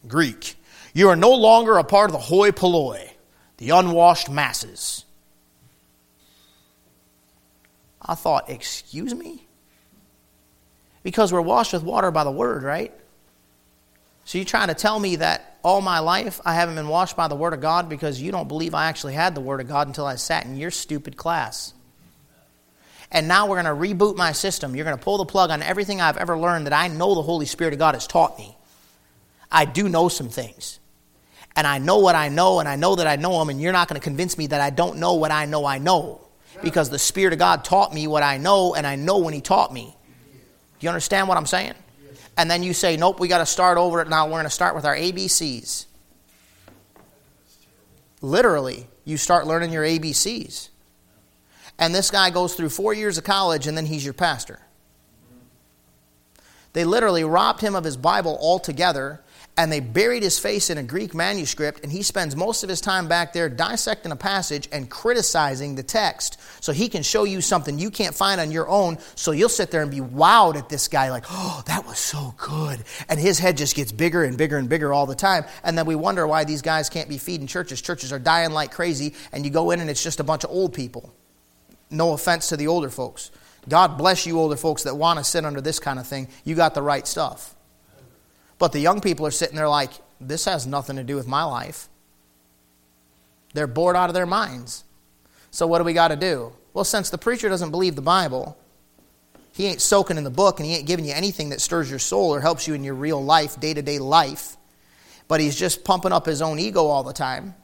Greek. 0.06 0.56
You 0.94 1.08
are 1.10 1.16
no 1.16 1.32
longer 1.34 1.78
a 1.78 1.84
part 1.86 2.10
of 2.10 2.14
the 2.14 2.20
hoi 2.20 2.52
polloi, 2.52 3.10
the 3.58 3.70
unwashed 3.70 4.30
masses. 4.30 5.05
I 8.06 8.16
thought, 8.16 8.50
excuse 8.50 9.14
me? 9.14 9.48
Because 11.02 11.34
we're 11.34 11.42
washed 11.42 11.74
with 11.74 11.84
water 11.84 12.12
by 12.12 12.24
the 12.24 12.32
word, 12.32 12.64
right? 12.64 12.94
So 14.26 14.38
you're 14.38 14.46
trying 14.46 14.68
to 14.70 14.74
tell 14.74 15.00
me 15.00 15.18
that 15.18 15.58
all 15.64 15.82
my 15.82 16.00
life 16.00 16.40
I 16.46 16.54
haven't 16.54 16.76
been 16.76 16.88
washed 16.88 17.16
by 17.16 17.28
the 17.28 17.36
word 17.36 17.54
of 17.54 17.62
God 17.62 17.90
because 17.90 18.22
you 18.22 18.32
don't 18.32 18.48
believe 18.48 18.74
I 18.74 18.86
actually 18.86 19.14
had 19.14 19.36
the 19.36 19.42
word 19.42 19.62
of 19.62 19.68
God 19.68 19.88
until 19.88 20.06
I 20.06 20.16
sat 20.16 20.46
in 20.46 20.56
your 20.56 20.72
stupid 20.72 21.18
class. 21.18 21.74
And 23.12 23.28
now 23.28 23.48
we're 23.48 23.62
going 23.62 23.76
to 23.96 23.96
reboot 23.96 24.18
my 24.18 24.32
system. 24.32 24.76
You're 24.76 24.86
going 24.86 24.98
to 24.98 25.04
pull 25.04 25.20
the 25.20 25.26
plug 25.26 25.52
on 25.52 25.62
everything 25.62 26.02
I've 26.02 26.18
ever 26.18 26.38
learned 26.38 26.66
that 26.66 26.74
I 26.74 26.88
know 26.88 27.14
the 27.16 27.22
Holy 27.22 27.46
Spirit 27.46 27.74
of 27.74 27.80
God 27.80 27.94
has 27.94 28.08
taught 28.08 28.38
me. 28.38 28.58
I 29.52 29.66
do 29.66 29.88
know 29.88 30.10
some 30.10 30.30
things. 30.30 30.80
And 31.56 31.66
I 31.66 31.78
know 31.78 32.00
what 32.00 32.16
I 32.16 32.28
know, 32.30 32.60
and 32.60 32.68
I 32.68 32.76
know 32.76 32.96
that 32.96 33.08
I 33.08 33.16
know 33.16 33.40
them, 33.40 33.50
and 33.50 33.62
you're 33.62 33.72
not 33.72 33.88
going 33.88 34.02
to 34.02 34.04
convince 34.04 34.38
me 34.38 34.48
that 34.48 34.60
I 34.60 34.72
don't 34.72 34.98
know 34.98 35.14
what 35.14 35.32
I 35.32 35.46
know 35.46 35.66
I 35.66 35.78
know 35.78 36.25
because 36.62 36.90
the 36.90 37.00
Spirit 37.00 37.34
of 37.34 37.40
God 37.40 37.64
taught 37.64 37.94
me 37.94 38.08
what 38.08 38.24
I 38.24 38.38
know, 38.38 38.76
and 38.76 38.86
I 38.86 38.96
know 38.96 39.18
when 39.18 39.34
He 39.34 39.42
taught 39.42 39.74
me. 39.74 39.96
Do 40.80 40.86
you 40.86 40.90
understand 40.90 41.28
what 41.28 41.38
I'm 41.38 41.46
saying? 41.46 41.74
And 42.38 42.52
then 42.52 42.64
you 42.64 42.74
say, 42.74 42.98
nope, 42.98 43.20
we 43.20 43.28
got 43.28 43.38
to 43.38 43.46
start 43.46 43.78
over 43.78 44.02
it 44.02 44.10
now. 44.10 44.26
We're 44.26 44.34
going 44.34 44.44
to 44.44 44.50
start 44.50 44.76
with 44.76 44.86
our 44.86 44.96
ABCs. 44.96 45.86
Literally, 48.22 48.88
you 49.06 49.18
start 49.18 49.48
learning 49.48 49.72
your 49.72 49.84
ABCs. 49.84 50.70
And 51.78 51.94
this 51.94 52.12
guy 52.12 52.30
goes 52.30 52.56
through 52.56 52.70
four 52.70 52.94
years 52.94 53.18
of 53.18 53.24
college, 53.24 53.68
and 53.68 53.78
then 53.78 53.86
he's 53.86 54.04
your 54.04 54.14
pastor. 54.14 54.60
They 56.74 56.84
literally 56.84 57.24
robbed 57.24 57.62
him 57.62 57.76
of 57.76 57.86
his 57.86 57.96
Bible 57.96 58.38
altogether 58.42 59.22
and 59.58 59.72
they 59.72 59.80
buried 59.80 60.22
his 60.22 60.38
face 60.38 60.70
in 60.70 60.78
a 60.78 60.84
Greek 60.84 61.16
manuscript, 61.16 61.82
and 61.84 61.92
he 61.92 62.04
spends 62.04 62.36
most 62.36 62.64
of 62.64 62.70
his 62.70 62.82
time 62.82 63.08
back 63.08 63.32
there 63.32 63.48
dissecting 63.48 64.12
a 64.12 64.16
passage 64.16 64.68
and 64.72 64.90
criticizing 64.90 65.76
the 65.76 65.84
text 65.84 66.40
so 66.62 66.74
he 66.74 66.90
can 66.90 67.04
show 67.04 67.24
you 67.24 67.40
something 67.40 67.80
you 67.80 67.90
can't 67.90 68.14
find 68.14 68.42
on 68.42 68.52
your 68.52 68.68
own. 68.68 68.98
So 69.16 69.32
you'll 69.32 69.48
sit 69.48 69.72
there 69.72 69.82
and 69.82 69.90
be 69.90 70.02
wowed 70.02 70.58
at 70.58 70.68
this 70.68 70.90
guy, 70.90 71.10
like, 71.10 71.26
oh, 71.30 71.64
that 71.68 71.86
was 71.86 71.98
so 71.98 72.34
good. 72.38 72.84
And 73.08 73.18
his 73.18 73.40
head 73.40 73.56
just 73.56 73.76
gets 73.76 73.94
bigger 73.94 74.24
and 74.24 74.38
bigger 74.38 74.58
and 74.58 74.68
bigger 74.68 74.92
all 74.92 75.06
the 75.06 75.16
time. 75.16 75.46
And 75.64 75.78
then 75.78 75.86
we 75.86 75.96
wonder 75.96 76.28
why 76.28 76.44
these 76.44 76.62
guys 76.62 76.90
can't 76.90 77.08
be 77.08 77.18
feeding 77.18 77.48
churches. 77.48 77.82
Churches 77.82 78.12
are 78.12 78.20
dying 78.20 78.52
like 78.52 78.72
crazy, 78.72 79.14
and 79.32 79.46
you 79.46 79.52
go 79.52 79.72
in 79.72 79.80
and 79.80 79.90
it's 79.90 80.04
just 80.04 80.20
a 80.20 80.24
bunch 80.24 80.44
of 80.44 80.50
old 80.50 80.74
people. 80.74 81.14
No 81.90 82.12
offense 82.12 82.50
to 82.50 82.58
the 82.58 82.68
older 82.68 82.90
folks. 82.90 83.32
God 83.70 83.98
bless 83.98 84.26
you, 84.26 84.38
older 84.38 84.58
folks 84.58 84.84
that 84.84 84.96
want 84.96 85.18
to 85.18 85.24
sit 85.24 85.46
under 85.46 85.62
this 85.62 85.80
kind 85.80 85.98
of 85.98 86.06
thing. 86.06 86.28
You 86.44 86.56
got 86.56 86.76
the 86.76 86.82
right 86.82 87.08
stuff. 87.08 87.56
But 88.58 88.72
the 88.72 88.80
young 88.80 89.02
people 89.02 89.26
are 89.26 89.32
sitting 89.32 89.56
there 89.56 89.70
like, 89.70 89.92
this 90.20 90.46
has 90.46 90.66
nothing 90.66 90.96
to 90.96 91.04
do 91.04 91.16
with 91.16 91.28
my 91.28 91.44
life. 91.44 91.90
They're 93.54 93.68
bored 93.68 93.96
out 93.96 94.10
of 94.10 94.14
their 94.14 94.26
minds. 94.26 94.84
So 95.52 95.68
what 95.68 95.80
do 95.80 95.86
we 95.86 95.94
got 95.94 96.10
to 96.10 96.16
do? 96.16 96.54
Well, 96.74 96.84
since 96.84 97.10
the 97.10 97.18
preacher 97.18 97.48
doesn't 97.48 97.72
believe 97.72 97.96
the 97.96 98.02
Bible, 98.02 98.58
he 99.54 99.68
ain't 99.68 99.80
soaking 99.80 100.18
in 100.18 100.26
the 100.26 100.30
book 100.30 100.60
and 100.60 100.68
he 100.68 100.76
ain't 100.76 100.86
giving 100.86 101.06
you 101.06 101.14
anything 101.14 101.50
that 101.50 101.62
stirs 101.62 101.90
your 101.90 102.00
soul 102.00 102.34
or 102.34 102.42
helps 102.42 102.68
you 102.68 102.74
in 102.74 102.84
your 102.84 102.96
real 102.96 103.24
life, 103.24 103.58
day 103.60 103.74
to 103.74 103.82
day 103.82 104.00
life, 104.00 104.58
but 105.30 105.40
he's 105.40 105.56
just 105.56 105.86
pumping 105.86 106.12
up 106.12 106.26
his 106.26 106.42
own 106.42 106.60
ego 106.60 106.86
all 106.86 107.04
the 107.04 107.14
time. 107.14 107.56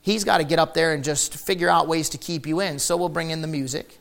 He's 0.00 0.24
got 0.24 0.38
to 0.38 0.44
get 0.44 0.58
up 0.58 0.72
there 0.72 0.94
and 0.94 1.04
just 1.04 1.34
figure 1.34 1.68
out 1.68 1.86
ways 1.86 2.08
to 2.10 2.18
keep 2.18 2.46
you 2.46 2.60
in. 2.60 2.78
So 2.78 2.96
we'll 2.96 3.10
bring 3.10 3.30
in 3.30 3.42
the 3.42 3.48
music 3.48 3.98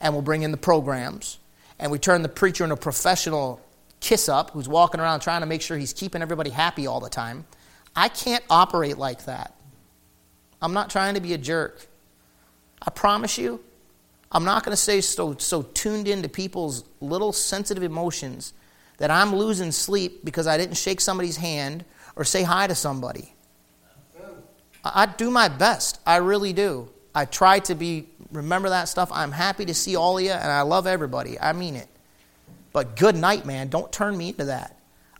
and 0.00 0.12
we'll 0.12 0.22
bring 0.22 0.42
in 0.42 0.50
the 0.50 0.58
programs 0.58 1.38
and 1.78 1.90
we 1.90 1.98
turn 1.98 2.20
the 2.20 2.28
preacher 2.28 2.64
into 2.64 2.74
a 2.74 2.76
professional 2.76 3.60
kiss 4.00 4.28
up 4.28 4.50
who's 4.50 4.68
walking 4.68 5.00
around 5.00 5.20
trying 5.20 5.40
to 5.40 5.46
make 5.46 5.62
sure 5.62 5.76
he's 5.76 5.92
keeping 5.92 6.22
everybody 6.22 6.50
happy 6.50 6.86
all 6.86 7.00
the 7.00 7.08
time. 7.08 7.44
I 7.94 8.08
can't 8.08 8.44
operate 8.50 8.98
like 8.98 9.26
that. 9.26 9.54
I'm 10.62 10.72
not 10.72 10.90
trying 10.90 11.14
to 11.14 11.20
be 11.20 11.32
a 11.32 11.38
jerk. 11.38 11.86
I 12.82 12.90
promise 12.90 13.38
you, 13.38 13.60
I'm 14.32 14.44
not 14.44 14.64
going 14.64 14.72
to 14.72 14.76
stay 14.76 15.00
so, 15.00 15.36
so 15.36 15.62
tuned 15.62 16.08
into 16.08 16.28
people's 16.28 16.84
little 17.00 17.32
sensitive 17.32 17.82
emotions 17.82 18.52
that 18.98 19.10
I'm 19.10 19.34
losing 19.34 19.72
sleep 19.72 20.24
because 20.24 20.46
I 20.46 20.56
didn't 20.56 20.76
shake 20.76 21.00
somebody's 21.00 21.36
hand 21.36 21.84
or 22.16 22.24
say 22.24 22.42
hi 22.42 22.66
to 22.66 22.74
somebody. 22.74 23.34
I, 24.84 25.02
I 25.02 25.06
do 25.06 25.30
my 25.30 25.48
best. 25.48 26.00
I 26.06 26.16
really 26.16 26.52
do. 26.52 26.88
I 27.14 27.24
try 27.24 27.58
to 27.60 27.74
be, 27.74 28.08
remember 28.30 28.68
that 28.68 28.88
stuff. 28.88 29.10
I'm 29.12 29.32
happy 29.32 29.64
to 29.64 29.74
see 29.74 29.96
all 29.96 30.18
of 30.18 30.24
you, 30.24 30.30
and 30.30 30.50
I 30.50 30.62
love 30.62 30.86
everybody. 30.86 31.40
I 31.40 31.52
mean 31.52 31.74
it. 31.74 31.88
But 32.72 32.96
good 32.96 33.16
night, 33.16 33.44
man. 33.44 33.68
Don't 33.68 33.92
turn 33.92 34.16
me 34.16 34.28
into 34.28 34.46
that. 34.46 34.76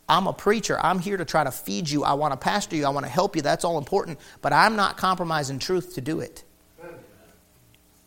I'm 0.07 0.27
a 0.27 0.33
preacher. 0.33 0.77
I'm 0.79 0.99
here 0.99 1.17
to 1.17 1.25
try 1.25 1.43
to 1.43 1.51
feed 1.51 1.89
you. 1.89 2.03
I 2.03 2.13
want 2.13 2.33
to 2.33 2.37
pastor 2.37 2.75
you. 2.75 2.85
I 2.85 2.89
want 2.89 3.05
to 3.05 3.11
help 3.11 3.35
you. 3.35 3.41
That's 3.41 3.63
all 3.63 3.77
important. 3.77 4.19
But 4.41 4.51
I'm 4.53 4.75
not 4.75 4.97
compromising 4.97 5.59
truth 5.59 5.95
to 5.95 6.01
do 6.01 6.19
it. 6.19 6.43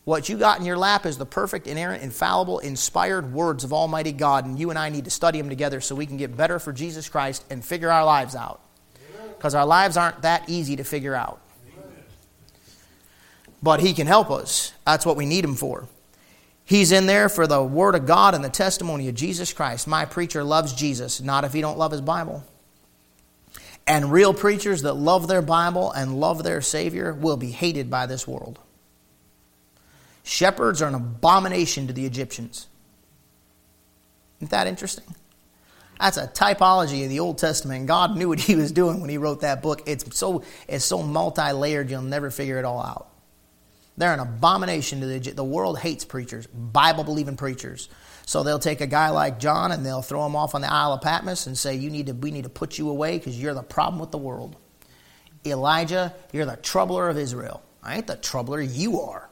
What 0.04 0.28
you 0.28 0.36
got 0.36 0.58
in 0.58 0.66
your 0.66 0.76
lap 0.76 1.06
is 1.06 1.16
the 1.16 1.24
perfect, 1.24 1.66
inerrant, 1.66 2.02
infallible, 2.02 2.58
inspired 2.58 3.32
words 3.32 3.64
of 3.64 3.72
Almighty 3.72 4.12
God, 4.12 4.44
and 4.44 4.58
you 4.58 4.68
and 4.68 4.78
I 4.78 4.90
need 4.90 5.06
to 5.06 5.10
study 5.10 5.40
them 5.40 5.48
together 5.48 5.80
so 5.80 5.94
we 5.94 6.04
can 6.04 6.18
get 6.18 6.36
better 6.36 6.58
for 6.58 6.74
Jesus 6.74 7.08
Christ 7.08 7.42
and 7.48 7.64
figure 7.64 7.90
our 7.90 8.04
lives 8.04 8.36
out. 8.36 8.60
Because 9.28 9.54
our 9.54 9.64
lives 9.64 9.96
aren't 9.96 10.20
that 10.22 10.48
easy 10.48 10.76
to 10.76 10.84
figure 10.84 11.14
out. 11.14 11.40
But 13.62 13.80
He 13.80 13.94
can 13.94 14.06
help 14.06 14.30
us. 14.30 14.74
That's 14.84 15.06
what 15.06 15.16
we 15.16 15.24
need 15.24 15.42
Him 15.42 15.54
for. 15.54 15.88
He's 16.64 16.92
in 16.92 17.06
there 17.06 17.28
for 17.28 17.46
the 17.46 17.62
Word 17.62 17.94
of 17.94 18.06
God 18.06 18.34
and 18.34 18.42
the 18.42 18.48
testimony 18.48 19.08
of 19.08 19.14
Jesus 19.14 19.52
Christ. 19.52 19.86
My 19.86 20.06
preacher 20.06 20.42
loves 20.42 20.72
Jesus, 20.72 21.20
not 21.20 21.44
if 21.44 21.52
he 21.52 21.60
don't 21.60 21.78
love 21.78 21.92
his 21.92 22.00
Bible. 22.00 22.42
And 23.86 24.10
real 24.10 24.32
preachers 24.32 24.82
that 24.82 24.94
love 24.94 25.28
their 25.28 25.42
Bible 25.42 25.92
and 25.92 26.18
love 26.18 26.42
their 26.42 26.62
Savior 26.62 27.12
will 27.12 27.36
be 27.36 27.50
hated 27.50 27.90
by 27.90 28.06
this 28.06 28.26
world. 28.26 28.58
Shepherds 30.22 30.80
are 30.80 30.88
an 30.88 30.94
abomination 30.94 31.86
to 31.86 31.92
the 31.92 32.06
Egyptians. 32.06 32.66
Isn't 34.38 34.50
that 34.50 34.66
interesting? 34.66 35.04
That's 36.00 36.16
a 36.16 36.26
typology 36.26 37.04
of 37.04 37.10
the 37.10 37.20
Old 37.20 37.36
Testament. 37.36 37.86
God 37.86 38.16
knew 38.16 38.30
what 38.30 38.40
he 38.40 38.56
was 38.56 38.72
doing 38.72 39.00
when 39.00 39.10
he 39.10 39.18
wrote 39.18 39.42
that 39.42 39.62
book. 39.62 39.82
It's 39.86 40.16
so, 40.16 40.42
it's 40.66 40.84
so 40.84 41.02
multi 41.02 41.52
layered, 41.52 41.90
you'll 41.90 42.02
never 42.02 42.30
figure 42.30 42.58
it 42.58 42.64
all 42.64 42.80
out. 42.80 43.08
They're 43.96 44.12
an 44.12 44.20
abomination 44.20 45.00
to 45.00 45.06
the 45.06 45.30
the 45.30 45.44
world 45.44 45.78
hates 45.78 46.04
preachers, 46.04 46.46
Bible 46.48 47.04
believing 47.04 47.36
preachers. 47.36 47.88
So 48.26 48.42
they'll 48.42 48.58
take 48.58 48.80
a 48.80 48.86
guy 48.86 49.10
like 49.10 49.38
John 49.38 49.70
and 49.70 49.84
they'll 49.84 50.02
throw 50.02 50.24
him 50.26 50.34
off 50.34 50.54
on 50.54 50.62
the 50.62 50.72
Isle 50.72 50.94
of 50.94 51.02
Patmos 51.02 51.46
and 51.46 51.56
say, 51.56 51.76
"You 51.76 51.90
need 51.90 52.06
to, 52.06 52.12
we 52.12 52.30
need 52.30 52.44
to 52.44 52.50
put 52.50 52.78
you 52.78 52.88
away 52.88 53.18
because 53.18 53.40
you're 53.40 53.54
the 53.54 53.62
problem 53.62 54.00
with 54.00 54.10
the 54.10 54.18
world." 54.18 54.56
Elijah, 55.46 56.14
you're 56.32 56.46
the 56.46 56.56
troubler 56.56 57.08
of 57.08 57.18
Israel. 57.18 57.62
I 57.82 57.96
ain't 57.96 58.06
the 58.06 58.16
troubler, 58.16 58.60
you 58.60 59.02
are. 59.02 59.28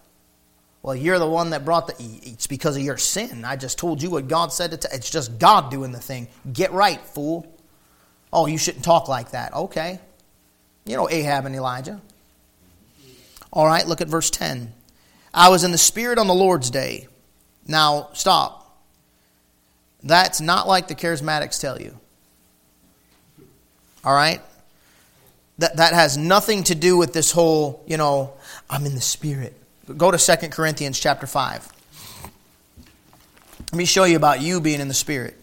Well, 0.83 0.97
you're 0.97 1.19
the 1.19 1.29
one 1.29 1.51
that 1.51 1.65
brought 1.65 1.87
the. 1.87 1.95
It's 1.99 2.47
because 2.47 2.77
of 2.77 2.83
your 2.83 2.99
sin. 2.99 3.45
I 3.45 3.57
just 3.57 3.79
told 3.79 4.03
you 4.03 4.11
what 4.11 4.29
God 4.29 4.53
said. 4.53 4.79
To, 4.81 4.89
it's 4.93 5.11
just 5.11 5.39
God 5.39 5.71
doing 5.71 5.93
the 5.93 6.01
thing. 6.01 6.29
Get 6.53 6.73
right, 6.73 7.01
fool. 7.01 7.47
Oh, 8.33 8.47
you 8.47 8.59
shouldn't 8.59 8.85
talk 8.85 9.09
like 9.09 9.31
that. 9.31 9.55
Okay. 9.55 10.01
You 10.85 10.97
know 10.97 11.09
Ahab 11.09 11.47
and 11.47 11.55
Elijah. 11.55 12.01
All 13.53 13.67
right, 13.67 13.87
look 13.87 14.01
at 14.01 14.09
verse 14.09 14.31
10. 14.31 14.73
I 15.35 15.49
was 15.49 15.65
in 15.65 15.73
the 15.73 15.79
Spirit 15.79 16.19
on 16.19 16.27
the 16.27 16.35
Lord's 16.35 16.71
day. 16.71 17.09
Now, 17.67 18.09
stop. 18.13 18.59
That's 20.03 20.41
not 20.41 20.67
like 20.67 20.89
the 20.89 20.95
charismatics 20.95 21.61
tell 21.61 21.81
you. 21.81 21.99
All 24.05 24.15
right? 24.15 24.41
That, 25.59 25.77
that 25.77 25.93
has 25.93 26.17
nothing 26.17 26.65
to 26.65 26.75
do 26.75 26.97
with 26.97 27.13
this 27.13 27.31
whole, 27.31 27.85
you 27.87 27.97
know, 27.97 28.33
I'm 28.69 28.85
in 28.87 28.95
the 28.95 29.01
Spirit. 29.01 29.55
Go 29.97 30.11
to 30.11 30.19
2 30.19 30.49
Corinthians 30.49 30.99
chapter 30.99 31.27
5. 31.27 31.69
Let 33.71 33.75
me 33.79 33.85
show 33.85 34.05
you 34.05 34.17
about 34.17 34.41
you 34.41 34.61
being 34.61 34.81
in 34.81 34.89
the 34.89 34.95
Spirit. 34.95 35.39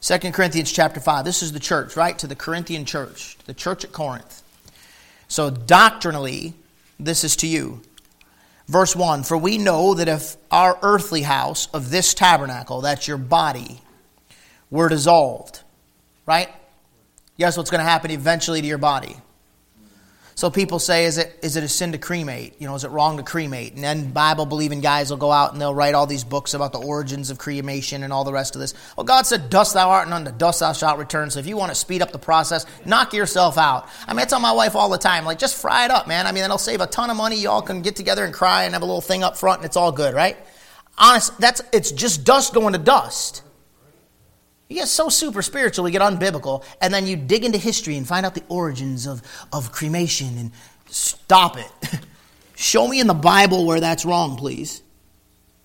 2 0.00 0.18
Corinthians 0.32 0.70
chapter 0.70 1.00
5. 1.00 1.24
This 1.24 1.42
is 1.42 1.52
the 1.52 1.60
church, 1.60 1.96
right? 1.96 2.18
To 2.18 2.26
the 2.26 2.36
Corinthian 2.36 2.84
church, 2.84 3.36
the 3.46 3.54
church 3.54 3.84
at 3.84 3.92
Corinth. 3.92 4.43
So, 5.28 5.50
doctrinally, 5.50 6.54
this 6.98 7.24
is 7.24 7.36
to 7.36 7.46
you. 7.46 7.82
Verse 8.66 8.96
1 8.96 9.24
For 9.24 9.36
we 9.36 9.58
know 9.58 9.94
that 9.94 10.08
if 10.08 10.36
our 10.50 10.78
earthly 10.82 11.22
house 11.22 11.68
of 11.74 11.90
this 11.90 12.14
tabernacle, 12.14 12.80
that's 12.80 13.08
your 13.08 13.18
body, 13.18 13.80
were 14.70 14.88
dissolved, 14.88 15.60
right? 16.26 16.48
Guess 17.38 17.56
what's 17.56 17.70
going 17.70 17.80
to 17.80 17.90
happen 17.90 18.10
eventually 18.10 18.60
to 18.60 18.66
your 18.66 18.78
body? 18.78 19.16
So 20.36 20.50
people 20.50 20.80
say, 20.80 21.04
is 21.04 21.16
it, 21.16 21.38
is 21.42 21.54
it 21.56 21.62
a 21.62 21.68
sin 21.68 21.92
to 21.92 21.98
cremate? 21.98 22.54
You 22.58 22.66
know, 22.66 22.74
is 22.74 22.82
it 22.82 22.90
wrong 22.90 23.18
to 23.18 23.22
cremate? 23.22 23.74
And 23.74 23.84
then 23.84 24.10
Bible 24.10 24.46
believing 24.46 24.80
guys 24.80 25.10
will 25.10 25.16
go 25.16 25.30
out 25.30 25.52
and 25.52 25.60
they'll 25.60 25.74
write 25.74 25.94
all 25.94 26.06
these 26.06 26.24
books 26.24 26.54
about 26.54 26.72
the 26.72 26.80
origins 26.80 27.30
of 27.30 27.38
cremation 27.38 28.02
and 28.02 28.12
all 28.12 28.24
the 28.24 28.32
rest 28.32 28.56
of 28.56 28.60
this. 28.60 28.74
Well, 28.96 29.04
God 29.04 29.26
said, 29.26 29.48
dust 29.48 29.74
thou 29.74 29.90
art 29.90 30.06
and 30.06 30.14
unto 30.14 30.32
dust 30.32 30.58
thou 30.58 30.72
shalt 30.72 30.98
return. 30.98 31.30
So 31.30 31.38
if 31.38 31.46
you 31.46 31.56
want 31.56 31.70
to 31.70 31.76
speed 31.76 32.02
up 32.02 32.10
the 32.10 32.18
process, 32.18 32.66
knock 32.84 33.14
yourself 33.14 33.56
out. 33.56 33.88
I 34.08 34.12
mean, 34.12 34.22
I 34.22 34.24
tell 34.24 34.40
my 34.40 34.50
wife 34.52 34.74
all 34.74 34.88
the 34.88 34.98
time, 34.98 35.24
like, 35.24 35.38
just 35.38 35.54
fry 35.56 35.84
it 35.84 35.92
up, 35.92 36.08
man. 36.08 36.26
I 36.26 36.32
mean, 36.32 36.42
that'll 36.42 36.58
save 36.58 36.80
a 36.80 36.88
ton 36.88 37.10
of 37.10 37.16
money. 37.16 37.36
Y'all 37.36 37.62
can 37.62 37.82
get 37.82 37.94
together 37.94 38.24
and 38.24 38.34
cry 38.34 38.64
and 38.64 38.74
have 38.74 38.82
a 38.82 38.86
little 38.86 39.00
thing 39.00 39.22
up 39.22 39.36
front 39.36 39.60
and 39.60 39.66
it's 39.66 39.76
all 39.76 39.92
good, 39.92 40.14
right? 40.14 40.36
Honest, 40.98 41.38
that's, 41.38 41.62
it's 41.72 41.92
just 41.92 42.24
dust 42.24 42.54
going 42.54 42.72
to 42.72 42.78
dust. 42.80 43.43
You 44.68 44.76
get 44.76 44.88
so 44.88 45.08
super 45.08 45.42
spiritual, 45.42 45.86
you 45.88 45.92
get 45.92 46.02
unbiblical, 46.02 46.64
and 46.80 46.92
then 46.92 47.06
you 47.06 47.16
dig 47.16 47.44
into 47.44 47.58
history 47.58 47.96
and 47.96 48.06
find 48.06 48.24
out 48.24 48.34
the 48.34 48.44
origins 48.48 49.06
of, 49.06 49.22
of 49.52 49.72
cremation 49.72 50.38
and 50.38 50.52
stop 50.88 51.58
it. 51.58 52.00
show 52.56 52.88
me 52.88 53.00
in 53.00 53.06
the 53.06 53.14
Bible 53.14 53.66
where 53.66 53.80
that's 53.80 54.04
wrong, 54.04 54.36
please. 54.36 54.82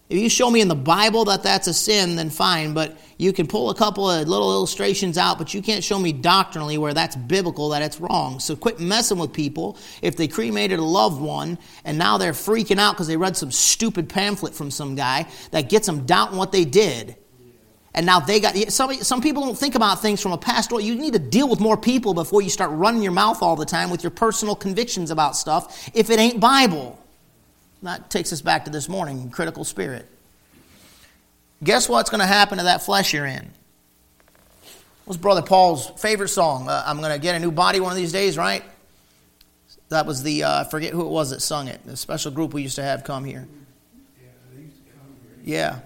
If 0.10 0.18
you 0.18 0.28
show 0.28 0.50
me 0.50 0.60
in 0.60 0.68
the 0.68 0.76
Bible 0.76 1.26
that 1.26 1.43
that's 1.43 1.68
a 1.68 1.74
sin, 1.74 2.16
then 2.16 2.32
fine, 2.32 2.74
but 2.74 2.97
you 3.20 3.32
can 3.32 3.45
pull 3.45 3.70
a 3.70 3.76
couple 3.76 4.10
of 4.10 4.28
little 4.28 4.52
illustrations 4.52 5.20
out, 5.20 5.38
but 5.38 5.54
you 5.54 5.62
can't 5.62 5.84
show 5.84 6.00
me 6.00 6.12
doctrinally 6.12 6.80
where 6.80 6.95
that's 6.95 7.16
biblical, 7.16 7.70
that 7.70 7.84
it's 7.84 8.02
wrong. 8.02 8.39
So 8.39 8.56
quit 8.56 8.80
messing 8.80 9.20
with 9.20 9.32
people 9.32 9.78
if 10.02 10.18
they 10.18 10.28
cremated 10.28 10.80
a 10.80 10.84
loved 10.84 11.22
one 11.22 11.60
and 11.86 12.00
now 12.00 12.18
they're 12.18 12.32
freaking 12.32 12.80
out 12.80 12.95
because 12.95 13.06
they 13.06 13.18
read 13.18 13.38
some 13.38 13.52
stupid 13.52 14.10
pamphlet 14.10 14.56
from 14.56 14.72
some 14.72 14.95
guy 14.95 15.28
that 15.52 15.70
gets 15.70 15.86
them 15.86 16.08
doubting 16.08 16.39
what 16.39 16.52
they 16.52 16.66
did. 16.66 17.16
And 17.93 18.05
now 18.05 18.19
they 18.19 18.39
got 18.39 18.55
some, 18.71 18.93
some 18.95 19.21
people 19.21 19.43
don't 19.43 19.57
think 19.57 19.75
about 19.75 20.01
things 20.01 20.21
from 20.21 20.31
a 20.31 20.37
pastoral. 20.37 20.79
You 20.79 20.95
need 20.95 21.13
to 21.13 21.19
deal 21.19 21.49
with 21.49 21.59
more 21.59 21.75
people 21.75 22.13
before 22.13 22.41
you 22.41 22.49
start 22.49 22.69
running 22.71 23.01
your 23.01 23.11
mouth 23.11 23.41
all 23.41 23.55
the 23.55 23.65
time 23.65 23.89
with 23.89 24.03
your 24.03 24.11
personal 24.11 24.55
convictions 24.55 25.09
about 25.09 25.35
stuff 25.35 25.89
if 25.93 26.09
it 26.09 26.19
ain't 26.19 26.39
Bible. 26.39 26.99
That 27.81 28.09
takes 28.09 28.31
us 28.31 28.41
back 28.41 28.65
to 28.65 28.71
this 28.71 28.89
morning 28.89 29.29
critical 29.31 29.63
spirit. 29.63 30.07
Guess 31.63 31.89
what's 31.89 32.09
going 32.09 32.21
to 32.21 32.27
happen 32.27 32.59
to 32.59 32.65
that 32.65 32.83
flesh 32.83 33.13
you're 33.13 33.25
in? 33.25 33.49
What's 35.05 35.17
Brother 35.17 35.41
Paul's 35.41 35.89
favorite 35.97 36.29
song? 36.29 36.69
Uh, 36.69 36.83
I'm 36.85 36.99
going 36.99 37.11
to 37.11 37.19
get 37.19 37.35
a 37.35 37.39
new 37.39 37.51
body 37.51 37.79
one 37.79 37.91
of 37.91 37.97
these 37.97 38.11
days, 38.11 38.37
right? 38.37 38.63
That 39.89 40.05
was 40.05 40.21
the, 40.21 40.43
uh, 40.43 40.61
I 40.61 40.63
forget 40.65 40.93
who 40.93 41.01
it 41.01 41.09
was 41.09 41.31
that 41.31 41.41
sung 41.41 41.67
it, 41.67 41.83
the 41.85 41.97
special 41.97 42.31
group 42.31 42.53
we 42.53 42.61
used 42.61 42.75
to 42.75 42.83
have 42.83 43.03
come 43.03 43.25
here. 43.25 43.47
Yeah. 45.43 45.79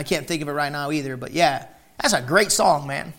I 0.00 0.02
can't 0.02 0.26
think 0.26 0.40
of 0.40 0.48
it 0.48 0.52
right 0.52 0.72
now 0.72 0.90
either, 0.90 1.18
but 1.18 1.32
yeah, 1.32 1.66
that's 2.00 2.14
a 2.14 2.22
great 2.22 2.50
song, 2.50 2.86
man. 2.86 3.12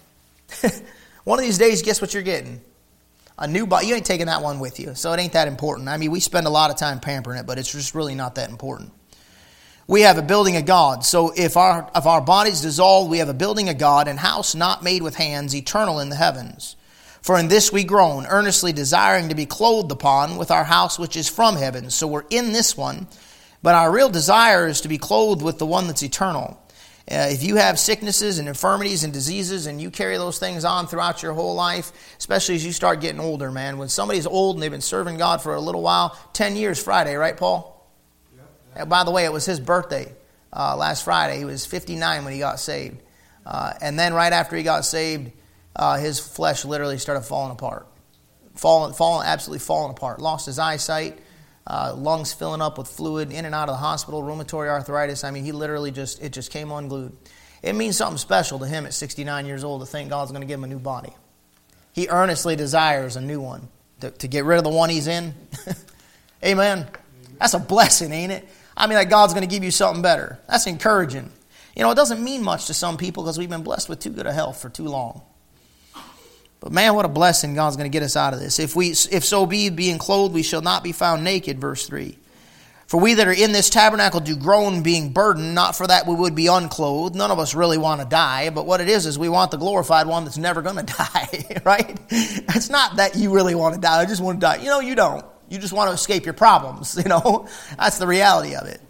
one 1.26 1.38
of 1.38 1.46
these 1.46 1.60
days, 1.60 1.84
guess 1.84 2.02
what 2.02 2.12
you're 2.12 2.24
getting? 2.24 2.60
A 3.38 3.48
new 3.48 3.68
body. 3.68 3.86
You 3.86 3.94
ain't 3.94 4.06
taking 4.08 4.26
that 4.26 4.42
one 4.42 4.60
with 4.60 4.80
you, 4.80 4.96
so 4.96 5.14
it 5.14 5.20
ain't 5.20 5.34
that 5.34 5.48
important. 5.48 5.90
I 5.90 5.98
mean, 5.98 6.10
we 6.10 6.20
spend 6.20 6.48
a 6.48 6.50
lot 6.50 6.72
of 6.72 6.78
time 6.78 7.00
pampering 7.00 7.38
it, 7.38 7.46
but 7.46 7.60
it's 7.60 7.72
just 7.72 7.94
really 7.94 8.16
not 8.16 8.34
that 8.34 8.50
important. 8.50 8.92
We 9.86 10.02
have 10.02 10.18
a 10.18 10.24
building 10.24 10.58
of 10.58 10.66
God. 10.66 11.06
So 11.06 11.32
if 11.38 11.56
our 11.56 11.88
if 11.96 12.08
our 12.08 12.20
bodies 12.20 12.62
dissolve, 12.62 13.10
we 13.10 13.20
have 13.20 13.30
a 13.30 13.34
building 13.36 13.70
of 13.70 13.78
God, 13.78 14.08
and 14.08 14.18
house 14.18 14.56
not 14.56 14.84
made 14.84 15.04
with 15.04 15.14
hands, 15.14 15.56
eternal 15.56 16.00
in 16.00 16.10
the 16.10 16.16
heavens. 16.16 16.76
For 17.22 17.38
in 17.38 17.48
this 17.48 17.72
we 17.72 17.84
groan, 17.84 18.26
earnestly 18.26 18.74
desiring 18.74 19.30
to 19.30 19.36
be 19.36 19.46
clothed 19.46 19.92
upon 19.92 20.38
with 20.38 20.50
our 20.50 20.64
house 20.64 20.98
which 20.98 21.16
is 21.16 21.30
from 21.30 21.58
heaven. 21.58 21.92
So 21.92 22.08
we're 22.08 22.26
in 22.32 22.54
this 22.54 22.76
one, 22.76 23.06
but 23.62 23.76
our 23.76 23.92
real 23.92 24.10
desire 24.10 24.68
is 24.68 24.82
to 24.82 24.88
be 24.88 24.98
clothed 24.98 25.44
with 25.44 25.60
the 25.60 25.68
one 25.68 25.86
that's 25.86 26.02
eternal. 26.02 26.61
Uh, 27.12 27.28
if 27.30 27.44
you 27.44 27.58
have 27.58 27.78
sicknesses 27.78 28.40
and 28.40 28.48
infirmities 28.48 29.04
and 29.04 29.12
diseases 29.12 29.66
and 29.66 29.82
you 29.82 29.92
carry 29.92 30.16
those 30.16 30.40
things 30.40 30.64
on 30.64 30.88
throughout 30.88 31.22
your 31.22 31.34
whole 31.34 31.56
life, 31.56 31.92
especially 32.18 32.56
as 32.56 32.66
you 32.66 32.72
start 32.72 33.02
getting 33.02 33.20
older, 33.20 33.52
man, 33.52 33.78
when 33.78 33.90
somebody's 33.90 34.26
old 34.26 34.56
and 34.56 34.64
they've 34.64 34.72
been 34.72 34.80
serving 34.80 35.18
God 35.18 35.42
for 35.42 35.54
a 35.54 35.60
little 35.60 35.82
while, 35.82 36.18
10 36.32 36.56
years 36.56 36.82
Friday, 36.82 37.16
right, 37.16 37.36
Paul? 37.36 37.86
Yep. 38.34 38.50
And 38.78 38.90
by 38.90 39.04
the 39.04 39.12
way, 39.12 39.26
it 39.26 39.34
was 39.34 39.46
his 39.46 39.60
birthday 39.60 40.10
uh, 40.54 40.78
last 40.78 41.04
Friday. 41.04 41.38
He 41.38 41.44
was 41.44 41.66
59 41.66 42.24
when 42.24 42.32
he 42.32 42.40
got 42.40 42.62
saved. 42.62 43.02
Uh, 43.46 43.74
and 43.82 44.00
then 44.00 44.14
right 44.14 44.32
after 44.32 44.56
he 44.56 44.64
got 44.64 44.86
saved, 44.86 45.34
uh, 45.76 45.98
his 45.98 46.18
flesh 46.18 46.64
literally 46.64 46.98
started 46.98 47.24
falling 47.24 47.52
apart. 47.52 47.88
Falling, 48.56 48.94
falling, 48.94 49.28
absolutely 49.28 49.60
falling 49.60 49.92
apart. 49.92 50.22
Lost 50.22 50.46
his 50.46 50.60
eyesight 50.60 51.20
uh, 51.68 51.94
lungs 51.96 52.34
filling 52.34 52.62
up 52.62 52.78
with 52.78 52.88
fluid, 52.88 53.32
in 53.32 53.46
and 53.46 53.54
out 53.54 53.70
of 53.70 53.76
the 53.76 53.80
hospital, 53.80 54.22
rheumatoid 54.22 54.68
arthritis. 54.68 55.24
I 55.24 55.32
mean, 55.32 55.44
he 55.44 55.52
literally 55.52 55.92
just, 55.92 56.22
it 56.22 56.32
just 56.32 56.52
came 56.52 56.72
unglued. 56.72 57.16
It 57.62 57.74
means 57.74 57.98
something 57.98 58.18
special 58.18 58.60
to 58.60 58.66
him 58.66 58.86
at 58.86 58.94
69 58.94 59.46
years 59.46 59.64
old 59.64 59.82
to 59.82 59.86
think 59.86 60.10
God's 60.10 60.32
going 60.32 60.42
to 60.42 60.48
give 60.48 60.60
him 60.60 60.64
a 60.64 60.68
new 60.68 60.80
body. 60.80 61.14
He 61.94 62.08
earnestly 62.10 62.56
desires 62.56 63.16
a 63.16 63.22
new 63.22 63.40
one 63.40 63.68
to, 64.00 64.12
to 64.12 64.28
get 64.28 64.46
rid 64.46 64.58
of 64.58 64.64
the 64.64 64.70
one 64.70 64.90
he's 64.90 65.08
in. 65.08 65.34
Amen. 66.46 66.88
That's 67.40 67.54
a 67.54 67.60
blessing, 67.60 68.12
ain't 68.12 68.32
it? 68.32 68.48
I 68.76 68.88
mean, 68.88 68.98
that 68.98 69.10
God's 69.10 69.34
going 69.34 69.48
to 69.48 69.54
give 69.54 69.64
you 69.64 69.72
something 69.72 70.02
better. 70.02 70.40
That's 70.48 70.66
encouraging. 70.66 71.32
You 71.76 71.84
know, 71.84 71.92
it 71.92 71.96
doesn't 71.96 72.24
mean 72.24 72.44
much 72.44 72.68
to 72.68 72.74
some 72.74 72.98
people 72.98 73.24
because 73.24 73.38
we've 73.38 73.50
been 73.50 73.64
blessed 73.64 73.90
with 73.90 74.00
too 74.00 74.10
good 74.10 74.26
a 74.26 74.34
health 74.34 74.62
for 74.62 74.70
too 74.70 74.86
long. 74.86 75.22
But 76.62 76.72
man, 76.72 76.94
what 76.94 77.06
a 77.06 77.10
blessing 77.10 77.56
God's 77.56 77.76
going 77.76 77.92
to 77.92 77.94
get 77.94 78.04
us 78.04 78.16
out 78.16 78.34
of 78.34 78.40
this. 78.40 78.60
If 78.60 78.76
we 78.76 78.92
if 78.92 79.26
so 79.26 79.46
be 79.46 79.70
being 79.70 79.98
clothed, 79.98 80.34
we 80.34 80.44
shall 80.44 80.62
not 80.62 80.84
be 80.84 80.94
found 80.94 81.24
naked, 81.24 81.60
verse 81.60 81.86
3. 81.88 82.18
For 82.86 83.00
we 83.00 83.16
that 83.16 83.28
are 83.28 83.34
in 83.34 83.52
this 83.52 83.70
tabernacle 83.70 84.20
do 84.20 84.36
groan 84.36 84.84
being 84.84 85.12
burdened, 85.12 85.56
not 85.56 85.76
for 85.76 85.88
that 85.88 86.06
we 86.06 86.14
would 86.14 86.36
be 86.36 86.48
unclothed. 86.48 87.16
None 87.16 87.32
of 87.32 87.40
us 87.40 87.56
really 87.56 87.78
want 87.78 88.02
to 88.02 88.08
die, 88.08 88.50
but 88.52 88.66
what 88.66 88.80
it 88.80 88.90
is 88.90 89.06
is 89.06 89.18
we 89.18 89.30
want 89.30 89.50
the 89.50 89.58
glorified 89.58 90.08
one 90.08 90.24
that's 90.24 90.38
never 90.38 90.62
going 90.62 90.76
to 90.86 90.94
die, 90.94 91.62
right? 91.66 92.00
It's 92.10 92.70
not 92.70 92.98
that 92.98 93.16
you 93.16 93.34
really 93.34 93.56
want 93.56 93.76
to 93.76 93.82
die, 93.82 94.02
I 94.02 94.06
just 94.06 94.22
want 94.22 94.40
to 94.40 94.46
die. 94.46 94.58
You 94.58 94.66
know, 94.66 94.82
you 94.82 94.94
don't. 94.94 95.26
You 95.50 95.58
just 95.58 95.74
want 95.74 95.90
to 95.90 95.94
escape 95.94 96.26
your 96.26 96.34
problems, 96.34 96.96
you 97.02 97.10
know? 97.10 97.48
That's 97.78 97.98
the 97.98 98.08
reality 98.08 98.56
of 98.56 98.68
it. 98.68 98.82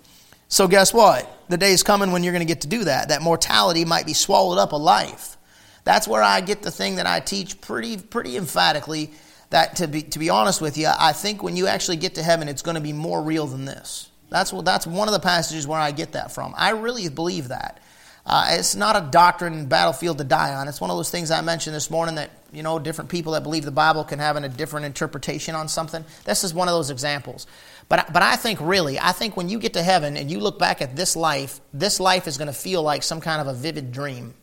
So 0.48 0.68
guess 0.68 0.94
what? 0.94 1.32
The 1.48 1.58
day 1.58 1.72
is 1.72 1.84
coming 1.84 2.12
when 2.12 2.24
you're 2.24 2.34
going 2.34 2.46
to 2.46 2.52
get 2.52 2.62
to 2.62 2.68
do 2.68 2.84
that. 2.86 3.10
That 3.10 3.22
mortality 3.22 3.86
might 3.86 4.06
be 4.06 4.14
swallowed 4.14 4.58
up 4.58 4.74
alive. 4.74 5.38
That's 5.84 6.08
where 6.08 6.24
I 6.24 6.42
get 6.42 6.62
the 6.62 6.72
thing 6.72 6.96
that 6.96 7.08
I 7.08 7.20
teach 7.20 7.60
pretty 7.62 7.98
pretty 7.98 8.38
emphatically 8.38 9.12
that 9.50 9.78
to 9.78 9.88
be 9.88 10.04
to 10.04 10.20
be 10.20 10.30
honest 10.30 10.62
with 10.62 10.78
you, 10.78 10.90
I 10.98 11.14
think 11.14 11.44
when 11.44 11.56
you 11.56 11.68
actually 11.68 11.98
get 11.98 12.16
to 12.16 12.24
heaven 12.24 12.48
it's 12.48 12.62
going 12.62 12.76
to 12.76 12.82
be 12.82 12.94
more 12.94 13.22
real 13.22 13.48
than 13.48 13.66
this. 13.66 14.10
That's 14.30 14.54
what 14.54 14.66
that's 14.66 14.88
one 14.88 15.08
of 15.08 15.14
the 15.14 15.20
passages 15.20 15.68
where 15.68 15.80
I 15.80 15.92
get 15.92 16.14
that 16.14 16.32
from. 16.32 16.54
I 16.58 16.72
really 16.72 17.08
believe 17.10 17.50
that. 17.50 17.80
Uh, 18.24 18.50
it's 18.52 18.76
not 18.76 18.96
a 18.96 19.02
doctrine 19.10 19.66
battlefield 19.66 20.20
to 20.20 20.24
die 20.24 20.54
on. 20.54 20.68
It's 20.68 20.80
one 20.80 20.92
of 20.92 20.98
those 20.98 21.10
things 21.10 21.32
I 21.32 21.42
mentioned 21.42 21.76
this 21.76 21.90
morning 21.90 22.16
that 22.16 22.30
you 22.54 22.62
know 22.62 22.78
different 22.78 23.10
people 23.10 23.34
that 23.34 23.42
believe 23.42 23.66
the 23.66 23.72
Bible 23.72 24.04
can 24.04 24.20
have 24.20 24.36
a 24.36 24.48
different 24.48 24.86
interpretation 24.86 25.56
on 25.56 25.68
something. 25.68 26.06
This 26.24 26.44
is 26.44 26.54
one 26.54 26.68
of 26.68 26.74
those 26.74 26.92
examples. 26.92 27.48
But 27.90 28.14
but 28.14 28.22
I 28.22 28.36
think 28.36 28.60
really, 28.62 29.00
I 29.00 29.12
think 29.12 29.36
when 29.36 29.50
you 29.50 29.58
get 29.58 29.74
to 29.74 29.84
heaven 29.84 30.16
and 30.18 30.30
you 30.30 30.40
look 30.40 30.60
back 30.60 30.82
at 30.82 30.96
this 30.96 31.16
life, 31.16 31.60
this 31.74 32.00
life 32.00 32.28
is 32.28 32.38
going 32.38 32.48
to 32.48 32.54
feel 32.54 32.84
like 32.84 33.02
some 33.04 33.22
kind 33.22 33.42
of 33.42 33.48
a 33.48 33.54
vivid 33.54 33.92
dream 33.92 34.36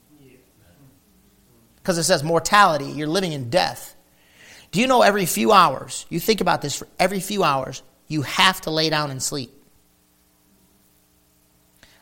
because 1.88 1.96
it 1.96 2.04
says 2.04 2.22
mortality, 2.22 2.84
you're 2.84 3.08
living 3.08 3.32
in 3.32 3.48
death. 3.48 3.96
Do 4.72 4.78
you 4.78 4.86
know 4.86 5.00
every 5.00 5.24
few 5.24 5.52
hours, 5.52 6.04
you 6.10 6.20
think 6.20 6.42
about 6.42 6.60
this 6.60 6.76
for 6.76 6.86
every 6.98 7.18
few 7.18 7.42
hours, 7.42 7.82
you 8.08 8.20
have 8.20 8.60
to 8.62 8.70
lay 8.70 8.90
down 8.90 9.10
and 9.10 9.22
sleep? 9.22 9.50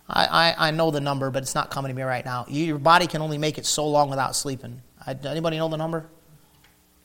I, 0.09 0.27
I, 0.27 0.69
I 0.69 0.71
know 0.73 0.91
the 0.91 1.01
number, 1.01 1.31
but 1.31 1.45
it's 1.45 1.55
not 1.55 1.71
coming 1.71 1.91
to 1.91 1.95
me 1.95 2.03
right 2.03 2.25
now. 2.25 2.47
Your 2.49 2.79
body 2.79 3.07
can 3.07 3.23
only 3.23 3.39
make 3.39 3.59
it 3.59 3.65
so 3.65 3.87
long 3.87 4.11
without 4.11 4.35
sleeping. 4.35 4.83
Anybody 5.07 5.57
know 5.57 5.69
the 5.69 5.77
number? 5.77 6.09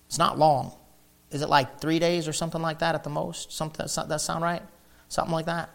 It's 0.07 0.17
not 0.17 0.39
long. 0.39 0.73
Is 1.29 1.43
it 1.43 1.49
like 1.49 1.79
three 1.79 1.99
days 1.99 2.27
or 2.27 2.33
something 2.33 2.63
like 2.63 2.79
that 2.79 2.95
at 2.95 3.03
the 3.03 3.11
most? 3.11 3.51
Something 3.51 3.85
that 4.07 4.21
sound 4.21 4.43
right? 4.43 4.63
Something 5.07 5.33
like 5.33 5.45
that. 5.45 5.69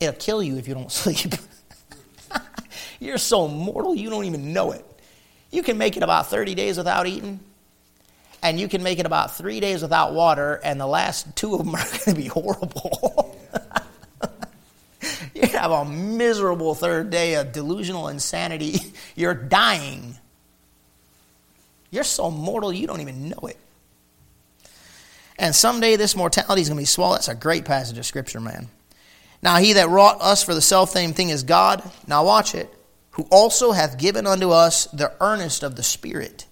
It'll 0.00 0.14
kill 0.14 0.42
you 0.42 0.56
if 0.56 0.66
you 0.66 0.72
don't 0.72 0.90
sleep. 1.04 1.34
You're 3.00 3.18
so 3.18 3.48
mortal 3.48 3.94
you 3.94 4.08
don't 4.08 4.24
even 4.24 4.54
know 4.54 4.72
it. 4.72 4.86
You 5.56 5.62
can 5.62 5.78
make 5.78 5.96
it 5.96 6.02
about 6.02 6.26
30 6.26 6.54
days 6.54 6.76
without 6.76 7.06
eating, 7.06 7.40
and 8.42 8.60
you 8.60 8.68
can 8.68 8.82
make 8.82 8.98
it 8.98 9.06
about 9.06 9.38
three 9.38 9.58
days 9.58 9.80
without 9.80 10.12
water, 10.12 10.60
and 10.62 10.78
the 10.78 10.86
last 10.86 11.34
two 11.34 11.54
of 11.54 11.64
them 11.64 11.74
are 11.74 11.82
going 12.04 12.14
to 12.14 12.14
be 12.14 12.26
horrible. 12.26 13.38
you 15.34 15.46
have 15.46 15.70
a 15.70 15.86
miserable 15.86 16.74
third 16.74 17.08
day 17.08 17.36
of 17.36 17.52
delusional 17.52 18.08
insanity. 18.08 18.80
You're 19.16 19.32
dying. 19.32 20.18
You're 21.90 22.04
so 22.04 22.30
mortal 22.30 22.70
you 22.70 22.86
don't 22.86 23.00
even 23.00 23.30
know 23.30 23.48
it. 23.48 23.56
And 25.38 25.54
someday 25.54 25.96
this 25.96 26.14
mortality 26.14 26.60
is 26.60 26.68
going 26.68 26.76
to 26.76 26.82
be 26.82 26.84
swallowed. 26.84 27.16
That's 27.16 27.28
a 27.28 27.34
great 27.34 27.64
passage 27.64 27.96
of 27.96 28.04
Scripture, 28.04 28.40
man. 28.40 28.68
Now, 29.40 29.56
he 29.56 29.72
that 29.72 29.88
wrought 29.88 30.20
us 30.20 30.42
for 30.42 30.52
the 30.52 30.60
self 30.60 30.90
same 30.90 31.14
thing 31.14 31.30
is 31.30 31.44
God. 31.44 31.82
Now, 32.06 32.26
watch 32.26 32.54
it 32.54 32.70
who 33.16 33.26
also 33.30 33.72
hath 33.72 33.98
given 33.98 34.26
unto 34.26 34.50
us 34.50 34.86
the 34.86 35.12
earnest 35.20 35.62
of 35.62 35.74
the 35.74 35.82
Spirit. 35.82 36.46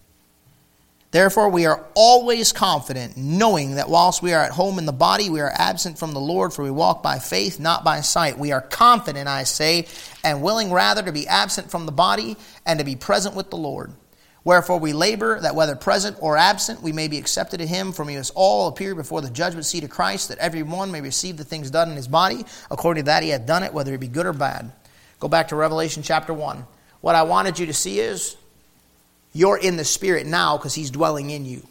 Therefore, 1.10 1.48
we 1.48 1.66
are 1.66 1.84
always 1.94 2.52
confident, 2.52 3.16
knowing 3.16 3.76
that 3.76 3.88
whilst 3.88 4.20
we 4.22 4.32
are 4.32 4.42
at 4.42 4.50
home 4.50 4.78
in 4.78 4.86
the 4.86 4.92
body, 4.92 5.30
we 5.30 5.40
are 5.40 5.52
absent 5.54 5.98
from 5.98 6.12
the 6.12 6.20
Lord, 6.20 6.52
for 6.52 6.64
we 6.64 6.72
walk 6.72 7.02
by 7.02 7.20
faith, 7.20 7.60
not 7.60 7.84
by 7.84 8.00
sight. 8.00 8.38
We 8.38 8.50
are 8.50 8.60
confident, 8.60 9.28
I 9.28 9.44
say, 9.44 9.86
and 10.24 10.42
willing 10.42 10.72
rather 10.72 11.02
to 11.02 11.12
be 11.12 11.28
absent 11.28 11.70
from 11.70 11.86
the 11.86 11.92
body 11.92 12.36
and 12.66 12.80
to 12.80 12.84
be 12.84 12.96
present 12.96 13.36
with 13.36 13.50
the 13.50 13.56
Lord. 13.56 13.92
Wherefore 14.42 14.78
we 14.78 14.92
labor 14.92 15.38
that 15.40 15.54
whether 15.54 15.76
present 15.76 16.16
or 16.20 16.36
absent, 16.36 16.82
we 16.82 16.92
may 16.92 17.08
be 17.08 17.18
accepted 17.18 17.60
of 17.60 17.68
him, 17.68 17.92
for 17.92 18.04
we 18.04 18.16
must 18.16 18.32
all 18.34 18.68
appear 18.68 18.94
before 18.94 19.20
the 19.20 19.30
judgment 19.30 19.66
seat 19.66 19.84
of 19.84 19.90
Christ, 19.90 20.30
that 20.30 20.38
every 20.38 20.62
one 20.62 20.90
may 20.90 21.00
receive 21.00 21.36
the 21.36 21.44
things 21.44 21.70
done 21.70 21.90
in 21.90 21.96
his 21.96 22.08
body, 22.08 22.44
according 22.70 23.04
to 23.04 23.06
that 23.06 23.22
he 23.22 23.28
hath 23.28 23.46
done 23.46 23.62
it, 23.62 23.72
whether 23.72 23.94
it 23.94 24.00
be 24.00 24.08
good 24.08 24.26
or 24.26 24.32
bad. 24.32 24.72
Go 25.24 25.28
back 25.28 25.48
to 25.48 25.56
Revelation 25.56 26.02
chapter 26.02 26.34
1. 26.34 26.66
What 27.00 27.14
I 27.14 27.22
wanted 27.22 27.58
you 27.58 27.64
to 27.64 27.72
see 27.72 27.98
is 27.98 28.36
you're 29.32 29.56
in 29.56 29.78
the 29.78 29.84
Spirit 29.84 30.26
now 30.26 30.58
because 30.58 30.74
he's 30.74 30.90
dwelling 30.90 31.30
in 31.30 31.46
you. 31.46 31.66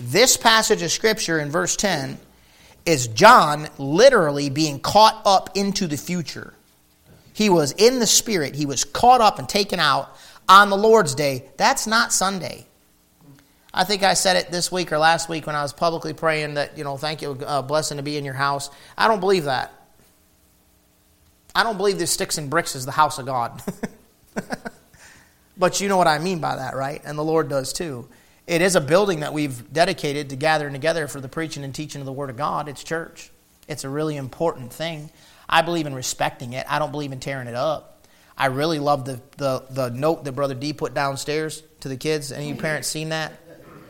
This 0.00 0.36
passage 0.36 0.82
of 0.82 0.92
Scripture 0.92 1.40
in 1.40 1.50
verse 1.50 1.74
10 1.74 2.18
is 2.84 3.08
John 3.08 3.68
literally 3.78 4.48
being 4.48 4.78
caught 4.78 5.20
up 5.26 5.56
into 5.56 5.88
the 5.88 5.96
future. 5.96 6.54
He 7.32 7.50
was 7.50 7.72
in 7.72 7.98
the 7.98 8.06
Spirit, 8.06 8.54
he 8.54 8.64
was 8.64 8.84
caught 8.84 9.20
up 9.20 9.40
and 9.40 9.48
taken 9.48 9.80
out 9.80 10.16
on 10.48 10.70
the 10.70 10.76
Lord's 10.76 11.16
Day. 11.16 11.46
That's 11.56 11.88
not 11.88 12.12
Sunday. 12.12 12.64
I 13.74 13.82
think 13.82 14.04
I 14.04 14.14
said 14.14 14.36
it 14.36 14.52
this 14.52 14.70
week 14.70 14.92
or 14.92 14.98
last 14.98 15.28
week 15.28 15.48
when 15.48 15.56
I 15.56 15.62
was 15.62 15.72
publicly 15.72 16.12
praying 16.12 16.54
that, 16.54 16.78
you 16.78 16.84
know, 16.84 16.96
thank 16.96 17.22
you, 17.22 17.32
uh, 17.44 17.60
blessing 17.62 17.96
to 17.96 18.04
be 18.04 18.16
in 18.16 18.24
your 18.24 18.34
house. 18.34 18.70
I 18.96 19.08
don't 19.08 19.18
believe 19.18 19.46
that. 19.46 19.72
I 21.56 21.62
don't 21.62 21.78
believe 21.78 21.98
this 21.98 22.10
sticks 22.10 22.36
and 22.36 22.50
bricks 22.50 22.76
is 22.76 22.84
the 22.84 22.92
house 22.92 23.18
of 23.18 23.24
God. 23.24 23.62
but 25.56 25.80
you 25.80 25.88
know 25.88 25.96
what 25.96 26.06
I 26.06 26.18
mean 26.18 26.38
by 26.38 26.56
that, 26.56 26.76
right? 26.76 27.00
And 27.02 27.16
the 27.16 27.24
Lord 27.24 27.48
does 27.48 27.72
too. 27.72 28.06
It 28.46 28.60
is 28.60 28.76
a 28.76 28.80
building 28.80 29.20
that 29.20 29.32
we've 29.32 29.72
dedicated 29.72 30.28
to 30.30 30.36
gathering 30.36 30.74
together 30.74 31.08
for 31.08 31.18
the 31.18 31.28
preaching 31.28 31.64
and 31.64 31.74
teaching 31.74 32.02
of 32.02 32.04
the 32.04 32.12
Word 32.12 32.28
of 32.28 32.36
God. 32.36 32.68
It's 32.68 32.84
church. 32.84 33.30
It's 33.68 33.84
a 33.84 33.88
really 33.88 34.18
important 34.18 34.70
thing. 34.70 35.10
I 35.48 35.62
believe 35.62 35.86
in 35.86 35.94
respecting 35.94 36.52
it. 36.52 36.66
I 36.68 36.78
don't 36.78 36.92
believe 36.92 37.12
in 37.12 37.20
tearing 37.20 37.48
it 37.48 37.54
up. 37.54 38.06
I 38.36 38.46
really 38.46 38.78
love 38.78 39.06
the, 39.06 39.22
the, 39.38 39.64
the 39.70 39.88
note 39.88 40.24
that 40.24 40.32
Brother 40.32 40.54
D 40.54 40.74
put 40.74 40.92
downstairs 40.92 41.62
to 41.80 41.88
the 41.88 41.96
kids. 41.96 42.32
Any 42.32 42.52
parents 42.52 42.86
seen 42.86 43.08
that? 43.08 43.32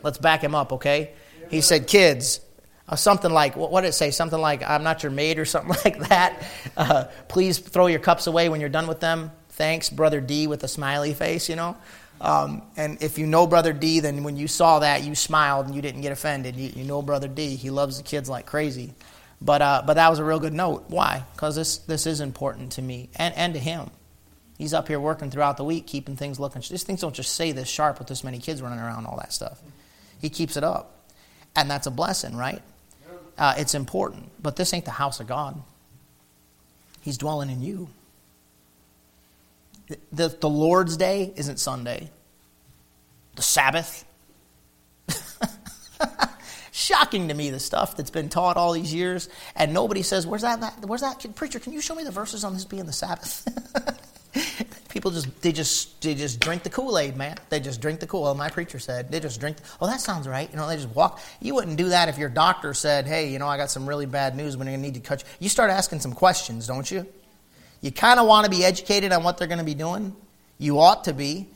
Let's 0.04 0.18
back 0.18 0.40
him 0.40 0.54
up, 0.54 0.72
okay? 0.74 1.14
He 1.50 1.60
said, 1.62 1.88
Kids, 1.88 2.40
uh, 2.88 2.96
something 2.96 3.32
like, 3.32 3.56
what, 3.56 3.70
what, 3.70 3.80
did 3.82 3.88
it 3.88 3.92
say? 3.92 4.10
Something 4.10 4.40
like, 4.40 4.62
I'm 4.62 4.82
not 4.82 5.02
your 5.02 5.12
maid 5.12 5.38
or 5.38 5.44
something 5.46 5.76
like 5.84 6.08
that. 6.08 6.42
Uh, 6.76 7.04
please 7.28 7.58
throw 7.58 7.86
your 7.86 8.00
cups 8.00 8.26
away 8.26 8.48
when 8.48 8.60
you're 8.60 8.68
done 8.68 8.86
with 8.86 9.00
them. 9.00 9.30
Thanks, 9.50 9.88
Brother 9.88 10.20
D, 10.20 10.46
with 10.46 10.62
a 10.64 10.68
smiley 10.68 11.14
face, 11.14 11.48
you 11.48 11.56
know? 11.56 11.76
Um, 12.20 12.62
and 12.76 13.02
if 13.02 13.18
you 13.18 13.26
know 13.26 13.46
Brother 13.46 13.72
D, 13.72 14.00
then 14.00 14.22
when 14.22 14.36
you 14.36 14.48
saw 14.48 14.78
that, 14.78 15.02
you 15.04 15.14
smiled 15.14 15.66
and 15.66 15.74
you 15.74 15.82
didn't 15.82 16.00
get 16.00 16.12
offended. 16.12 16.56
You, 16.56 16.70
you 16.74 16.84
know 16.84 17.02
Brother 17.02 17.28
D. 17.28 17.56
He 17.56 17.70
loves 17.70 17.98
the 17.98 18.02
kids 18.02 18.28
like 18.28 18.46
crazy. 18.46 18.94
But, 19.40 19.60
uh, 19.60 19.82
but 19.86 19.94
that 19.94 20.08
was 20.08 20.18
a 20.18 20.24
real 20.24 20.40
good 20.40 20.54
note. 20.54 20.84
Why? 20.88 21.24
Because 21.32 21.56
this, 21.56 21.78
this 21.78 22.06
is 22.06 22.20
important 22.20 22.72
to 22.72 22.82
me 22.82 23.10
and, 23.16 23.34
and 23.34 23.54
to 23.54 23.60
him. 23.60 23.90
He's 24.56 24.72
up 24.72 24.88
here 24.88 24.98
working 24.98 25.30
throughout 25.30 25.58
the 25.58 25.64
week, 25.64 25.86
keeping 25.86 26.16
things 26.16 26.40
looking. 26.40 26.62
These 26.66 26.84
things 26.84 27.02
don't 27.02 27.14
just 27.14 27.34
say 27.34 27.52
this 27.52 27.68
sharp 27.68 27.98
with 27.98 28.08
this 28.08 28.24
many 28.24 28.38
kids 28.38 28.62
running 28.62 28.78
around, 28.78 29.04
all 29.04 29.18
that 29.18 29.32
stuff. 29.32 29.60
He 30.18 30.30
keeps 30.30 30.56
it 30.56 30.64
up. 30.64 30.92
And 31.54 31.70
that's 31.70 31.86
a 31.86 31.90
blessing, 31.90 32.36
right? 32.36 32.62
Uh, 33.38 33.54
it's 33.58 33.74
important. 33.74 34.30
But 34.42 34.56
this 34.56 34.72
ain't 34.72 34.84
the 34.84 34.90
house 34.90 35.20
of 35.20 35.26
God. 35.26 35.60
He's 37.02 37.18
dwelling 37.18 37.50
in 37.50 37.62
you. 37.62 37.88
The, 40.12 40.28
the 40.28 40.48
Lord's 40.48 40.96
day 40.96 41.32
isn't 41.36 41.58
Sunday, 41.60 42.10
the 43.36 43.42
Sabbath. 43.42 44.04
Shocking 46.72 47.28
to 47.28 47.34
me, 47.34 47.50
the 47.50 47.60
stuff 47.60 47.96
that's 47.96 48.10
been 48.10 48.28
taught 48.28 48.56
all 48.56 48.72
these 48.72 48.92
years, 48.92 49.28
and 49.54 49.72
nobody 49.72 50.02
says, 50.02 50.26
Where's 50.26 50.42
that? 50.42 50.84
Where's 50.84 51.02
that? 51.02 51.24
Preacher, 51.36 51.60
can 51.60 51.72
you 51.72 51.80
show 51.80 51.94
me 51.94 52.02
the 52.02 52.10
verses 52.10 52.42
on 52.42 52.54
this 52.54 52.64
being 52.64 52.86
the 52.86 52.92
Sabbath? 52.92 53.46
people 55.06 55.20
just 55.20 55.42
they 55.42 55.52
just 55.52 56.00
they 56.00 56.14
just 56.14 56.40
drink 56.40 56.62
the 56.62 56.70
Kool-Aid, 56.70 57.16
man. 57.16 57.36
They 57.48 57.60
just 57.60 57.80
drink 57.80 58.00
the 58.00 58.06
Kool. 58.06 58.22
Well, 58.22 58.34
my 58.34 58.48
preacher 58.48 58.78
said 58.78 59.10
they 59.10 59.20
just 59.20 59.38
drink. 59.38 59.58
Oh, 59.80 59.86
that 59.86 60.00
sounds 60.00 60.26
right. 60.26 60.50
You 60.50 60.56
know, 60.56 60.66
they 60.66 60.76
just 60.76 60.88
walk. 60.88 61.20
You 61.40 61.54
wouldn't 61.54 61.76
do 61.76 61.90
that 61.90 62.08
if 62.08 62.18
your 62.18 62.28
doctor 62.28 62.74
said, 62.74 63.06
"Hey, 63.06 63.30
you 63.30 63.38
know, 63.38 63.46
I 63.46 63.56
got 63.56 63.70
some 63.70 63.88
really 63.88 64.06
bad 64.06 64.36
news. 64.36 64.56
We're 64.56 64.64
going 64.64 64.76
to 64.76 64.82
need 64.82 64.94
to 64.94 65.00
cut 65.00 65.22
you." 65.22 65.28
You 65.40 65.48
start 65.48 65.70
asking 65.70 66.00
some 66.00 66.12
questions, 66.12 66.66
don't 66.66 66.90
you? 66.90 67.06
You 67.80 67.92
kind 67.92 68.18
of 68.18 68.26
want 68.26 68.46
to 68.46 68.50
be 68.50 68.64
educated 68.64 69.12
on 69.12 69.22
what 69.22 69.38
they're 69.38 69.46
going 69.46 69.58
to 69.58 69.64
be 69.64 69.74
doing. 69.74 70.16
You 70.58 70.80
ought 70.80 71.04
to 71.04 71.12
be. 71.12 71.48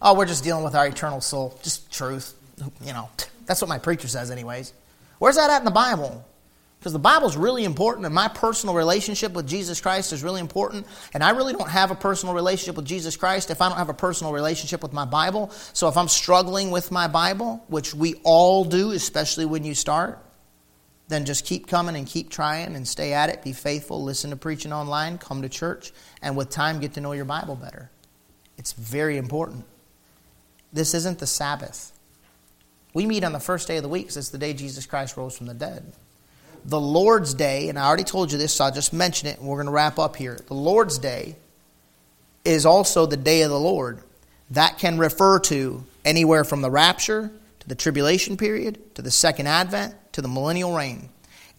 Oh, 0.00 0.14
we're 0.14 0.26
just 0.26 0.44
dealing 0.44 0.64
with 0.64 0.74
our 0.74 0.86
eternal 0.86 1.20
soul. 1.20 1.58
Just 1.62 1.90
truth. 1.92 2.34
You 2.84 2.92
know, 2.92 3.08
that's 3.46 3.60
what 3.60 3.68
my 3.68 3.78
preacher 3.78 4.06
says, 4.06 4.30
anyways. 4.30 4.72
Where's 5.18 5.36
that 5.36 5.50
at 5.50 5.60
in 5.60 5.64
the 5.64 5.70
Bible? 5.70 6.24
Because 6.82 6.94
the 6.94 6.98
Bible 6.98 7.28
is 7.28 7.36
really 7.36 7.62
important, 7.62 8.06
and 8.06 8.12
my 8.12 8.26
personal 8.26 8.74
relationship 8.74 9.34
with 9.34 9.46
Jesus 9.46 9.80
Christ 9.80 10.12
is 10.12 10.24
really 10.24 10.40
important. 10.40 10.84
And 11.14 11.22
I 11.22 11.30
really 11.30 11.52
don't 11.52 11.70
have 11.70 11.92
a 11.92 11.94
personal 11.94 12.34
relationship 12.34 12.74
with 12.74 12.86
Jesus 12.86 13.16
Christ 13.16 13.52
if 13.52 13.62
I 13.62 13.68
don't 13.68 13.78
have 13.78 13.88
a 13.88 13.94
personal 13.94 14.32
relationship 14.32 14.82
with 14.82 14.92
my 14.92 15.04
Bible. 15.04 15.50
So 15.74 15.86
if 15.86 15.96
I'm 15.96 16.08
struggling 16.08 16.72
with 16.72 16.90
my 16.90 17.06
Bible, 17.06 17.64
which 17.68 17.94
we 17.94 18.14
all 18.24 18.64
do, 18.64 18.90
especially 18.90 19.44
when 19.44 19.62
you 19.62 19.76
start, 19.76 20.18
then 21.06 21.24
just 21.24 21.46
keep 21.46 21.68
coming 21.68 21.94
and 21.94 22.04
keep 22.04 22.30
trying 22.30 22.74
and 22.74 22.88
stay 22.88 23.12
at 23.12 23.28
it. 23.28 23.44
Be 23.44 23.52
faithful, 23.52 24.02
listen 24.02 24.30
to 24.30 24.36
preaching 24.36 24.72
online, 24.72 25.18
come 25.18 25.42
to 25.42 25.48
church, 25.48 25.92
and 26.20 26.36
with 26.36 26.50
time 26.50 26.80
get 26.80 26.94
to 26.94 27.00
know 27.00 27.12
your 27.12 27.26
Bible 27.26 27.54
better. 27.54 27.92
It's 28.58 28.72
very 28.72 29.18
important. 29.18 29.66
This 30.72 30.94
isn't 30.94 31.20
the 31.20 31.28
Sabbath. 31.28 31.92
We 32.92 33.06
meet 33.06 33.22
on 33.22 33.30
the 33.30 33.38
first 33.38 33.68
day 33.68 33.76
of 33.76 33.84
the 33.84 33.88
week 33.88 34.06
because 34.06 34.16
it's 34.16 34.30
the 34.30 34.38
day 34.38 34.52
Jesus 34.52 34.84
Christ 34.84 35.16
rose 35.16 35.38
from 35.38 35.46
the 35.46 35.54
dead 35.54 35.92
the 36.64 36.80
Lord's 36.80 37.34
Day, 37.34 37.68
and 37.68 37.78
I 37.78 37.86
already 37.86 38.04
told 38.04 38.30
you 38.30 38.38
this, 38.38 38.54
so 38.54 38.64
I'll 38.64 38.72
just 38.72 38.92
mention 38.92 39.28
it, 39.28 39.38
and 39.38 39.48
we're 39.48 39.56
going 39.56 39.66
to 39.66 39.72
wrap 39.72 39.98
up 39.98 40.16
here. 40.16 40.38
The 40.46 40.54
Lord's 40.54 40.98
Day 40.98 41.36
is 42.44 42.66
also 42.66 43.06
the 43.06 43.16
day 43.16 43.42
of 43.42 43.50
the 43.50 43.58
Lord. 43.58 44.00
That 44.50 44.78
can 44.78 44.98
refer 44.98 45.38
to 45.40 45.84
anywhere 46.04 46.44
from 46.44 46.62
the 46.62 46.70
rapture 46.70 47.30
to 47.60 47.68
the 47.68 47.74
tribulation 47.74 48.36
period 48.36 48.94
to 48.96 49.02
the 49.02 49.10
second 49.10 49.46
advent 49.46 49.94
to 50.12 50.22
the 50.22 50.28
millennial 50.28 50.74
reign. 50.74 51.08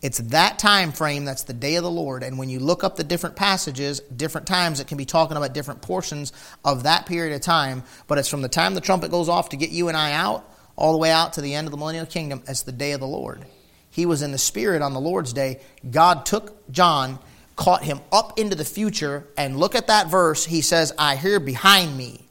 It's 0.01 0.17
that 0.17 0.59
time 0.59 0.91
frame 0.91 1.23
that's 1.23 1.43
the 1.43 1.53
day 1.53 1.75
of 1.75 1.83
the 1.83 1.89
Lord. 1.89 2.23
And 2.23 2.37
when 2.37 2.49
you 2.49 2.59
look 2.59 2.83
up 2.83 2.97
the 2.97 3.05
different 3.05 3.37
passages, 3.37 4.01
different 4.01 4.47
times, 4.47 4.81
it 4.81 4.87
can 4.87 4.97
be 4.97 5.05
talking 5.05 5.37
about 5.37 5.53
different 5.53 5.81
portions 5.81 6.33
of 6.65 6.83
that 6.83 7.05
period 7.05 7.33
of 7.33 7.41
time. 7.41 7.83
But 8.07 8.17
it's 8.17 8.27
from 8.27 8.41
the 8.41 8.49
time 8.49 8.75
the 8.75 8.81
trumpet 8.81 9.11
goes 9.11 9.29
off 9.29 9.49
to 9.49 9.57
get 9.57 9.69
you 9.69 9.87
and 9.87 9.95
I 9.95 10.11
out, 10.11 10.43
all 10.75 10.91
the 10.91 10.97
way 10.97 11.09
out 11.09 11.33
to 11.33 11.41
the 11.41 11.55
end 11.55 11.67
of 11.67 11.71
the 11.71 11.77
millennial 11.77 12.05
kingdom 12.05 12.43
as 12.47 12.63
the 12.63 12.73
day 12.73 12.91
of 12.91 12.99
the 12.99 13.07
Lord 13.07 13.45
he 13.93 14.07
was 14.07 14.23
in 14.23 14.31
the 14.31 14.39
Spirit 14.39 14.81
on 14.81 14.93
the 14.93 14.99
Lord's 14.99 15.33
day. 15.33 15.59
God 15.91 16.25
took 16.25 16.69
John, 16.71 17.19
caught 17.55 17.83
him 17.83 17.99
up 18.11 18.39
into 18.39 18.55
the 18.55 18.65
future, 18.65 19.27
and 19.37 19.55
look 19.55 19.75
at 19.75 19.85
that 19.85 20.07
verse. 20.07 20.43
He 20.43 20.61
says, 20.61 20.91
I 20.97 21.15
hear 21.15 21.39
behind 21.39 21.95
me 21.95 22.25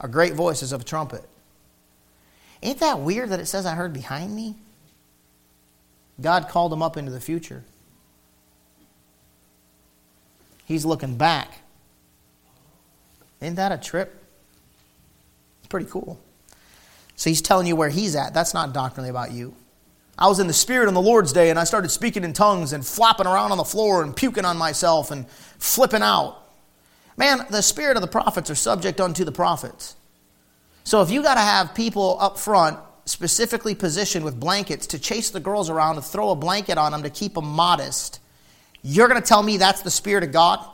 a 0.00 0.08
great 0.08 0.32
voices 0.32 0.72
of 0.72 0.80
a 0.80 0.84
trumpet. 0.84 1.22
Ain't 2.62 2.80
that 2.80 3.00
weird 3.00 3.28
that 3.28 3.40
it 3.40 3.46
says, 3.46 3.66
I 3.66 3.74
heard 3.74 3.92
behind 3.92 4.34
me? 4.34 4.54
God 6.18 6.48
called 6.48 6.72
him 6.72 6.82
up 6.82 6.96
into 6.96 7.12
the 7.12 7.20
future. 7.20 7.62
He's 10.64 10.86
looking 10.86 11.18
back. 11.18 11.58
Ain't 13.42 13.56
that 13.56 13.70
a 13.70 13.76
trip? 13.76 14.18
It's 15.58 15.68
pretty 15.68 15.90
cool. 15.90 16.18
So 17.16 17.28
he's 17.28 17.42
telling 17.42 17.66
you 17.66 17.76
where 17.76 17.90
he's 17.90 18.16
at. 18.16 18.32
That's 18.32 18.54
not 18.54 18.72
doctrinally 18.72 19.10
about 19.10 19.30
you. 19.30 19.54
I 20.18 20.28
was 20.28 20.38
in 20.38 20.46
the 20.46 20.52
Spirit 20.52 20.88
on 20.88 20.94
the 20.94 21.02
Lord's 21.02 21.32
day 21.32 21.50
and 21.50 21.58
I 21.58 21.64
started 21.64 21.90
speaking 21.90 22.24
in 22.24 22.32
tongues 22.32 22.72
and 22.72 22.86
flopping 22.86 23.26
around 23.26 23.52
on 23.52 23.58
the 23.58 23.64
floor 23.64 24.02
and 24.02 24.14
puking 24.14 24.44
on 24.44 24.56
myself 24.56 25.10
and 25.10 25.28
flipping 25.58 26.02
out. 26.02 26.38
Man, 27.16 27.46
the 27.50 27.62
Spirit 27.62 27.96
of 27.96 28.00
the 28.00 28.08
prophets 28.08 28.50
are 28.50 28.54
subject 28.54 29.00
unto 29.00 29.24
the 29.24 29.32
prophets. 29.32 29.96
So 30.84 31.02
if 31.02 31.10
you 31.10 31.22
got 31.22 31.34
to 31.34 31.40
have 31.40 31.74
people 31.74 32.16
up 32.20 32.38
front 32.38 32.78
specifically 33.06 33.74
positioned 33.74 34.24
with 34.24 34.38
blankets 34.38 34.86
to 34.88 34.98
chase 34.98 35.30
the 35.30 35.40
girls 35.40 35.68
around 35.68 35.96
and 35.96 36.04
throw 36.04 36.30
a 36.30 36.36
blanket 36.36 36.78
on 36.78 36.92
them 36.92 37.02
to 37.02 37.10
keep 37.10 37.34
them 37.34 37.46
modest, 37.46 38.20
you're 38.82 39.08
going 39.08 39.20
to 39.20 39.26
tell 39.26 39.42
me 39.42 39.56
that's 39.56 39.82
the 39.82 39.90
Spirit 39.90 40.24
of 40.24 40.32
God? 40.32 40.64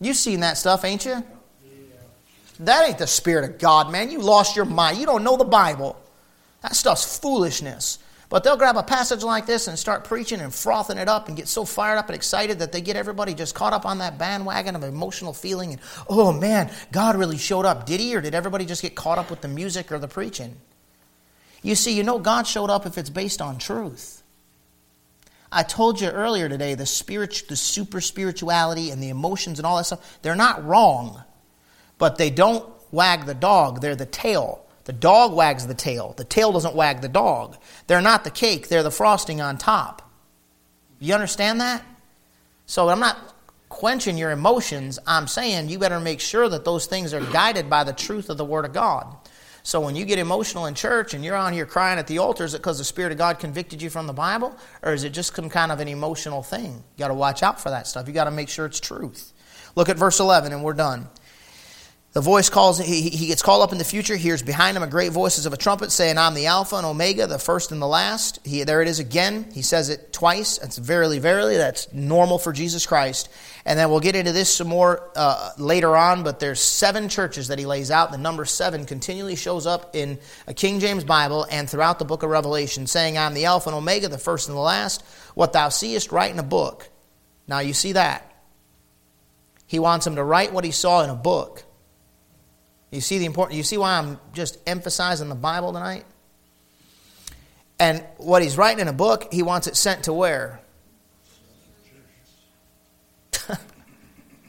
You've 0.00 0.16
seen 0.16 0.40
that 0.40 0.56
stuff, 0.56 0.84
ain't 0.84 1.04
you? 1.04 1.24
That 2.60 2.88
ain't 2.88 2.98
the 2.98 3.06
Spirit 3.06 3.50
of 3.50 3.58
God, 3.58 3.90
man. 3.90 4.10
You 4.10 4.20
lost 4.20 4.54
your 4.54 4.64
mind. 4.64 4.98
You 4.98 5.06
don't 5.06 5.24
know 5.24 5.36
the 5.36 5.44
Bible. 5.44 6.00
That 6.64 6.74
stuff's 6.74 7.18
foolishness. 7.18 7.98
But 8.30 8.42
they'll 8.42 8.56
grab 8.56 8.78
a 8.78 8.82
passage 8.82 9.22
like 9.22 9.44
this 9.44 9.68
and 9.68 9.78
start 9.78 10.04
preaching 10.04 10.40
and 10.40 10.52
frothing 10.52 10.96
it 10.96 11.08
up 11.08 11.28
and 11.28 11.36
get 11.36 11.46
so 11.46 11.66
fired 11.66 11.98
up 11.98 12.08
and 12.08 12.16
excited 12.16 12.60
that 12.60 12.72
they 12.72 12.80
get 12.80 12.96
everybody 12.96 13.34
just 13.34 13.54
caught 13.54 13.74
up 13.74 13.84
on 13.84 13.98
that 13.98 14.16
bandwagon 14.16 14.74
of 14.74 14.82
emotional 14.82 15.34
feeling 15.34 15.72
and, 15.72 15.80
oh 16.08 16.32
man, 16.32 16.72
God 16.90 17.16
really 17.16 17.36
showed 17.36 17.66
up. 17.66 17.84
Did 17.84 18.00
he? 18.00 18.16
Or 18.16 18.22
did 18.22 18.34
everybody 18.34 18.64
just 18.64 18.80
get 18.80 18.94
caught 18.94 19.18
up 19.18 19.28
with 19.28 19.42
the 19.42 19.48
music 19.48 19.92
or 19.92 19.98
the 19.98 20.08
preaching? 20.08 20.56
You 21.62 21.74
see, 21.74 21.92
you 21.94 22.02
know 22.02 22.18
God 22.18 22.46
showed 22.46 22.70
up 22.70 22.86
if 22.86 22.96
it's 22.96 23.10
based 23.10 23.42
on 23.42 23.58
truth. 23.58 24.22
I 25.52 25.64
told 25.64 26.00
you 26.00 26.08
earlier 26.08 26.48
today 26.48 26.74
the 26.74 26.86
spirit, 26.86 27.42
the 27.46 27.56
super 27.56 28.00
spirituality 28.00 28.90
and 28.90 29.02
the 29.02 29.10
emotions 29.10 29.58
and 29.58 29.66
all 29.66 29.76
that 29.76 29.84
stuff, 29.84 30.18
they're 30.22 30.34
not 30.34 30.64
wrong, 30.64 31.22
but 31.98 32.16
they 32.16 32.30
don't 32.30 32.66
wag 32.90 33.26
the 33.26 33.34
dog, 33.34 33.82
they're 33.82 33.94
the 33.94 34.06
tail. 34.06 34.63
The 34.84 34.92
dog 34.92 35.32
wags 35.32 35.66
the 35.66 35.74
tail. 35.74 36.14
The 36.16 36.24
tail 36.24 36.52
doesn't 36.52 36.74
wag 36.74 37.00
the 37.00 37.08
dog. 37.08 37.56
They're 37.86 38.00
not 38.00 38.24
the 38.24 38.30
cake, 38.30 38.68
they're 38.68 38.82
the 38.82 38.90
frosting 38.90 39.40
on 39.40 39.58
top. 39.58 40.02
You 41.00 41.14
understand 41.14 41.60
that? 41.60 41.84
So 42.66 42.88
I'm 42.88 43.00
not 43.00 43.34
quenching 43.68 44.16
your 44.16 44.30
emotions. 44.30 44.98
I'm 45.06 45.26
saying 45.26 45.68
you 45.68 45.78
better 45.78 46.00
make 46.00 46.20
sure 46.20 46.48
that 46.48 46.64
those 46.64 46.86
things 46.86 47.12
are 47.12 47.20
guided 47.20 47.68
by 47.68 47.84
the 47.84 47.92
truth 47.92 48.30
of 48.30 48.38
the 48.38 48.44
Word 48.44 48.64
of 48.64 48.72
God. 48.72 49.16
So 49.62 49.80
when 49.80 49.96
you 49.96 50.04
get 50.04 50.18
emotional 50.18 50.66
in 50.66 50.74
church 50.74 51.14
and 51.14 51.24
you're 51.24 51.36
on 51.36 51.54
here 51.54 51.64
crying 51.64 51.98
at 51.98 52.06
the 52.06 52.18
altar, 52.18 52.44
is 52.44 52.52
it 52.52 52.58
because 52.58 52.76
the 52.76 52.84
Spirit 52.84 53.12
of 53.12 53.18
God 53.18 53.38
convicted 53.38 53.80
you 53.80 53.88
from 53.88 54.06
the 54.06 54.12
Bible? 54.12 54.54
Or 54.82 54.92
is 54.92 55.04
it 55.04 55.10
just 55.10 55.34
some 55.34 55.48
kind 55.48 55.72
of 55.72 55.80
an 55.80 55.88
emotional 55.88 56.42
thing? 56.42 56.72
You 56.72 56.98
got 56.98 57.08
to 57.08 57.14
watch 57.14 57.42
out 57.42 57.58
for 57.58 57.70
that 57.70 57.86
stuff. 57.86 58.06
You 58.06 58.12
got 58.12 58.24
to 58.24 58.30
make 58.30 58.50
sure 58.50 58.66
it's 58.66 58.78
truth. 58.78 59.32
Look 59.74 59.88
at 59.88 59.96
verse 59.96 60.20
11 60.20 60.52
and 60.52 60.62
we're 60.62 60.74
done. 60.74 61.08
The 62.14 62.20
voice 62.20 62.48
calls, 62.48 62.78
he, 62.78 63.10
he 63.10 63.26
gets 63.26 63.42
called 63.42 63.64
up 63.64 63.72
in 63.72 63.78
the 63.78 63.84
future, 63.84 64.14
hears 64.14 64.40
behind 64.40 64.76
him 64.76 64.84
a 64.84 64.86
great 64.86 65.10
voices 65.10 65.46
of 65.46 65.52
a 65.52 65.56
trumpet 65.56 65.90
saying, 65.90 66.16
I'm 66.16 66.34
the 66.34 66.46
Alpha 66.46 66.76
and 66.76 66.86
Omega, 66.86 67.26
the 67.26 67.40
first 67.40 67.72
and 67.72 67.82
the 67.82 67.88
last. 67.88 68.38
He, 68.44 68.62
there 68.62 68.80
it 68.80 68.86
is 68.86 69.00
again. 69.00 69.48
He 69.52 69.62
says 69.62 69.88
it 69.88 70.12
twice. 70.12 70.58
It's 70.58 70.78
verily, 70.78 71.18
verily. 71.18 71.56
That's 71.56 71.92
normal 71.92 72.38
for 72.38 72.52
Jesus 72.52 72.86
Christ. 72.86 73.28
And 73.64 73.76
then 73.76 73.90
we'll 73.90 73.98
get 73.98 74.14
into 74.14 74.30
this 74.30 74.54
some 74.54 74.68
more 74.68 75.10
uh, 75.16 75.50
later 75.58 75.96
on, 75.96 76.22
but 76.22 76.38
there's 76.38 76.60
seven 76.60 77.08
churches 77.08 77.48
that 77.48 77.58
he 77.58 77.66
lays 77.66 77.90
out. 77.90 78.12
The 78.12 78.18
number 78.18 78.44
seven 78.44 78.86
continually 78.86 79.34
shows 79.34 79.66
up 79.66 79.96
in 79.96 80.20
a 80.46 80.54
King 80.54 80.78
James 80.78 81.02
Bible 81.02 81.48
and 81.50 81.68
throughout 81.68 81.98
the 81.98 82.04
book 82.04 82.22
of 82.22 82.30
Revelation, 82.30 82.86
saying, 82.86 83.18
I'm 83.18 83.34
the 83.34 83.46
Alpha 83.46 83.70
and 83.70 83.76
Omega, 83.76 84.06
the 84.06 84.18
first 84.18 84.46
and 84.46 84.56
the 84.56 84.62
last. 84.62 85.02
What 85.34 85.52
thou 85.52 85.68
seest, 85.68 86.12
write 86.12 86.30
in 86.30 86.38
a 86.38 86.44
book. 86.44 86.88
Now 87.48 87.58
you 87.58 87.72
see 87.74 87.90
that. 87.94 88.30
He 89.66 89.80
wants 89.80 90.06
him 90.06 90.14
to 90.14 90.22
write 90.22 90.52
what 90.52 90.64
he 90.64 90.70
saw 90.70 91.02
in 91.02 91.10
a 91.10 91.16
book. 91.16 91.64
You 92.94 93.00
see 93.00 93.18
the 93.18 93.24
important 93.24 93.56
you 93.56 93.64
see 93.64 93.76
why 93.76 93.98
I'm 93.98 94.20
just 94.32 94.56
emphasizing 94.68 95.28
the 95.28 95.34
Bible 95.34 95.72
tonight? 95.72 96.04
And 97.80 98.04
what 98.18 98.40
he's 98.40 98.56
writing 98.56 98.78
in 98.78 98.86
a 98.86 98.92
book, 98.92 99.32
he 99.32 99.42
wants 99.42 99.66
it 99.66 99.74
sent 99.74 100.04
to 100.04 100.12
where? 100.12 100.60
to 103.32 103.58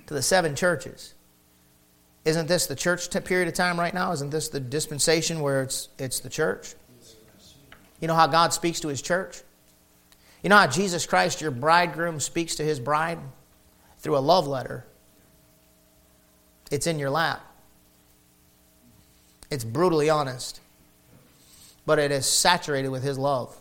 the 0.06 0.22
seven 0.22 0.56
churches. 0.56 1.16
Isn't 2.24 2.48
this 2.48 2.68
the 2.68 2.76
church 2.76 3.10
period 3.26 3.48
of 3.48 3.56
time 3.56 3.80
right 3.80 3.96
now? 3.96 4.12
Isn't 4.12 4.30
this 4.30 4.50
the 4.50 4.60
dispensation 4.60 5.40
where 5.40 5.64
it's 5.64 5.90
it's 5.98 6.20
the 6.20 6.30
church? 6.30 6.76
You 8.00 8.08
know 8.08 8.14
how 8.14 8.28
God 8.28 8.54
speaks 8.54 8.80
to 8.82 8.90
his 8.90 9.02
church? 9.02 9.42
You 10.44 10.50
know 10.50 10.58
how 10.58 10.68
Jesus 10.68 11.08
Christ, 11.08 11.42
your 11.42 11.50
bridegroom, 11.50 12.20
speaks 12.20 12.58
to 12.58 12.64
his 12.64 12.80
bride? 12.80 13.18
Through 13.98 14.18
a 14.18 14.20
love 14.20 14.46
letter. 14.46 14.86
It's 16.70 16.86
in 16.86 17.00
your 17.00 17.10
lap. 17.10 17.42
It's 19.50 19.64
brutally 19.64 20.10
honest, 20.10 20.60
but 21.86 22.00
it 22.00 22.12
is 22.12 22.26
saturated 22.26 22.90
with 22.90 23.04
His 23.04 23.18
love. 23.18 23.56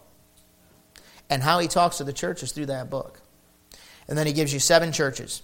And 1.30 1.43
how 1.43 1.59
He 1.59 1.68
talks 1.68 1.99
to 1.99 2.05
the 2.05 2.12
church 2.12 2.43
is 2.43 2.53
through 2.53 2.66
that 2.66 2.91
book. 2.91 3.20
And 4.09 4.16
then 4.16 4.26
He 4.26 4.32
gives 4.32 4.53
you 4.53 4.61
seven 4.61 4.93
churches 4.93 5.43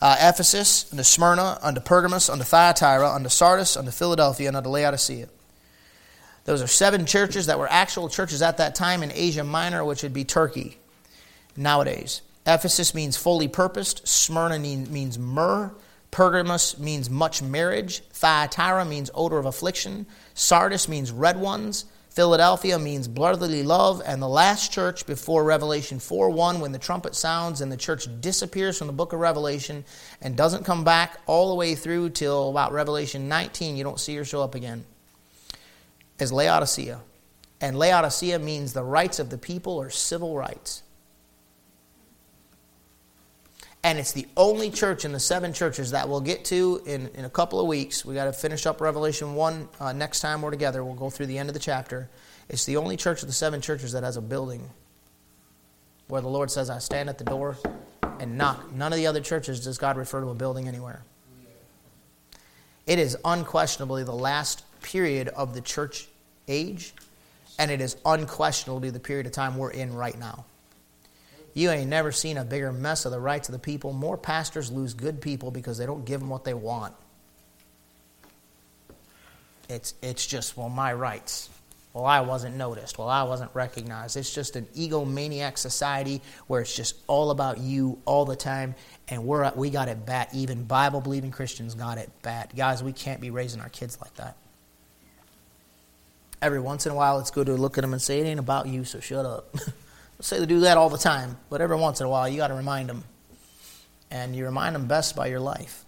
uh, 0.00 0.16
Ephesus, 0.20 0.90
unto 0.92 1.02
Smyrna, 1.02 1.58
unto 1.62 1.80
Pergamos, 1.80 2.28
unto 2.28 2.44
Thyatira, 2.44 3.10
unto 3.10 3.28
Sardis, 3.28 3.76
unto 3.76 3.90
Philadelphia, 3.90 4.48
and 4.48 4.56
unto 4.56 4.68
Laodicea. 4.68 5.28
Those 6.44 6.62
are 6.62 6.66
seven 6.66 7.06
churches 7.06 7.46
that 7.46 7.58
were 7.58 7.68
actual 7.70 8.08
churches 8.08 8.42
at 8.42 8.58
that 8.58 8.74
time 8.74 9.02
in 9.02 9.10
Asia 9.12 9.42
Minor, 9.42 9.84
which 9.84 10.02
would 10.02 10.12
be 10.12 10.24
Turkey 10.24 10.78
nowadays. 11.56 12.22
Ephesus 12.46 12.94
means 12.94 13.16
fully 13.16 13.48
purposed, 13.48 14.06
Smyrna 14.06 14.58
means 14.58 15.18
myrrh, 15.18 15.72
Pergamos 16.16 16.78
means 16.78 17.10
much 17.10 17.42
marriage. 17.42 18.00
Thyatira 18.14 18.86
means 18.86 19.10
odor 19.12 19.36
of 19.36 19.44
affliction. 19.44 20.06
Sardis 20.32 20.88
means 20.88 21.12
red 21.12 21.38
ones. 21.38 21.84
Philadelphia 22.08 22.78
means 22.78 23.06
brotherly 23.06 23.62
love. 23.62 24.00
And 24.02 24.22
the 24.22 24.26
last 24.26 24.72
church 24.72 25.04
before 25.04 25.44
Revelation 25.44 25.98
4 25.98 26.30
1, 26.30 26.60
when 26.60 26.72
the 26.72 26.78
trumpet 26.78 27.14
sounds 27.14 27.60
and 27.60 27.70
the 27.70 27.76
church 27.76 28.08
disappears 28.22 28.78
from 28.78 28.86
the 28.86 28.94
book 28.94 29.12
of 29.12 29.20
Revelation 29.20 29.84
and 30.22 30.38
doesn't 30.38 30.64
come 30.64 30.84
back 30.84 31.20
all 31.26 31.50
the 31.50 31.54
way 31.54 31.74
through 31.74 32.08
till 32.08 32.48
about 32.48 32.72
Revelation 32.72 33.28
19, 33.28 33.76
you 33.76 33.84
don't 33.84 34.00
see 34.00 34.16
her 34.16 34.24
show 34.24 34.40
up 34.40 34.54
again, 34.54 34.86
is 36.18 36.32
Laodicea. 36.32 36.98
And 37.60 37.78
Laodicea 37.78 38.38
means 38.38 38.72
the 38.72 38.82
rights 38.82 39.18
of 39.18 39.28
the 39.28 39.36
people 39.36 39.74
or 39.74 39.90
civil 39.90 40.34
rights. 40.34 40.82
And 43.86 44.00
it's 44.00 44.10
the 44.10 44.26
only 44.36 44.72
church 44.72 45.04
in 45.04 45.12
the 45.12 45.20
seven 45.20 45.52
churches 45.52 45.92
that 45.92 46.08
we'll 46.08 46.20
get 46.20 46.44
to 46.46 46.82
in, 46.86 47.06
in 47.14 47.24
a 47.24 47.30
couple 47.30 47.60
of 47.60 47.68
weeks. 47.68 48.04
we 48.04 48.14
got 48.16 48.24
to 48.24 48.32
finish 48.32 48.66
up 48.66 48.80
Revelation 48.80 49.36
1 49.36 49.68
uh, 49.78 49.92
next 49.92 50.18
time 50.18 50.42
we're 50.42 50.50
together. 50.50 50.82
We'll 50.82 50.96
go 50.96 51.08
through 51.08 51.26
the 51.26 51.38
end 51.38 51.48
of 51.48 51.52
the 51.52 51.60
chapter. 51.60 52.10
It's 52.48 52.64
the 52.64 52.78
only 52.78 52.96
church 52.96 53.22
of 53.22 53.28
the 53.28 53.32
seven 53.32 53.60
churches 53.60 53.92
that 53.92 54.02
has 54.02 54.16
a 54.16 54.20
building 54.20 54.68
where 56.08 56.20
the 56.20 56.26
Lord 56.26 56.50
says, 56.50 56.68
I 56.68 56.80
stand 56.80 57.08
at 57.08 57.18
the 57.18 57.22
door 57.22 57.58
and 58.18 58.36
knock. 58.36 58.72
None 58.72 58.92
of 58.92 58.98
the 58.98 59.06
other 59.06 59.20
churches 59.20 59.62
does 59.62 59.78
God 59.78 59.96
refer 59.96 60.20
to 60.20 60.30
a 60.30 60.34
building 60.34 60.66
anywhere. 60.66 61.04
It 62.88 62.98
is 62.98 63.16
unquestionably 63.24 64.02
the 64.02 64.10
last 64.10 64.64
period 64.82 65.28
of 65.28 65.54
the 65.54 65.60
church 65.60 66.08
age, 66.48 66.92
and 67.56 67.70
it 67.70 67.80
is 67.80 67.96
unquestionably 68.04 68.90
the 68.90 68.98
period 68.98 69.26
of 69.26 69.32
time 69.32 69.56
we're 69.56 69.70
in 69.70 69.94
right 69.94 70.18
now. 70.18 70.44
You 71.56 71.70
ain't 71.70 71.88
never 71.88 72.12
seen 72.12 72.36
a 72.36 72.44
bigger 72.44 72.70
mess 72.70 73.06
of 73.06 73.12
the 73.12 73.18
rights 73.18 73.48
of 73.48 73.54
the 73.54 73.58
people. 73.58 73.94
More 73.94 74.18
pastors 74.18 74.70
lose 74.70 74.92
good 74.92 75.22
people 75.22 75.50
because 75.50 75.78
they 75.78 75.86
don't 75.86 76.04
give 76.04 76.20
them 76.20 76.28
what 76.28 76.44
they 76.44 76.52
want. 76.52 76.94
It's, 79.66 79.94
it's 80.02 80.26
just, 80.26 80.58
well, 80.58 80.68
my 80.68 80.92
rights. 80.92 81.48
Well, 81.94 82.04
I 82.04 82.20
wasn't 82.20 82.56
noticed. 82.56 82.98
Well, 82.98 83.08
I 83.08 83.22
wasn't 83.22 83.52
recognized. 83.54 84.18
It's 84.18 84.34
just 84.34 84.54
an 84.56 84.66
egomaniac 84.76 85.56
society 85.56 86.20
where 86.46 86.60
it's 86.60 86.76
just 86.76 86.94
all 87.06 87.30
about 87.30 87.56
you 87.56 87.98
all 88.04 88.26
the 88.26 88.36
time, 88.36 88.74
and 89.08 89.24
we're, 89.24 89.50
we 89.56 89.70
got 89.70 89.88
it 89.88 90.04
bad. 90.04 90.28
Even 90.34 90.64
Bible 90.64 91.00
believing 91.00 91.30
Christians 91.30 91.74
got 91.74 91.96
it 91.96 92.10
bad. 92.20 92.52
Guys, 92.54 92.82
we 92.82 92.92
can't 92.92 93.22
be 93.22 93.30
raising 93.30 93.62
our 93.62 93.70
kids 93.70 93.98
like 93.98 94.12
that. 94.16 94.36
Every 96.42 96.60
once 96.60 96.84
in 96.84 96.92
a 96.92 96.94
while, 96.94 97.18
it's 97.18 97.30
good 97.30 97.46
to 97.46 97.54
look 97.54 97.78
at 97.78 97.80
them 97.80 97.94
and 97.94 98.02
say, 98.02 98.20
It 98.20 98.26
ain't 98.26 98.40
about 98.40 98.66
you, 98.66 98.84
so 98.84 99.00
shut 99.00 99.24
up. 99.24 99.56
say 100.20 100.38
they 100.38 100.46
do 100.46 100.60
that 100.60 100.76
all 100.76 100.90
the 100.90 100.98
time, 100.98 101.36
but 101.50 101.60
every 101.60 101.76
once 101.76 102.00
in 102.00 102.06
a 102.06 102.08
while 102.08 102.28
you 102.28 102.36
got 102.36 102.48
to 102.48 102.54
remind 102.54 102.88
them. 102.88 103.04
And 104.10 104.36
you 104.36 104.44
remind 104.44 104.74
them 104.74 104.86
best 104.86 105.16
by 105.16 105.26
your 105.26 105.40
life. 105.40 105.84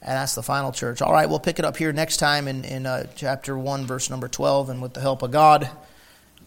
And 0.00 0.16
that's 0.16 0.34
the 0.34 0.42
final 0.42 0.72
church. 0.72 1.00
All 1.00 1.12
right, 1.12 1.28
we'll 1.28 1.38
pick 1.38 1.58
it 1.58 1.64
up 1.64 1.76
here 1.76 1.92
next 1.92 2.16
time 2.16 2.48
in, 2.48 2.64
in 2.64 2.86
uh, 2.86 3.06
chapter 3.14 3.56
1, 3.56 3.86
verse 3.86 4.10
number 4.10 4.28
12. 4.28 4.70
And 4.70 4.82
with 4.82 4.94
the 4.94 5.00
help 5.00 5.22
of 5.22 5.30
God, 5.30 5.70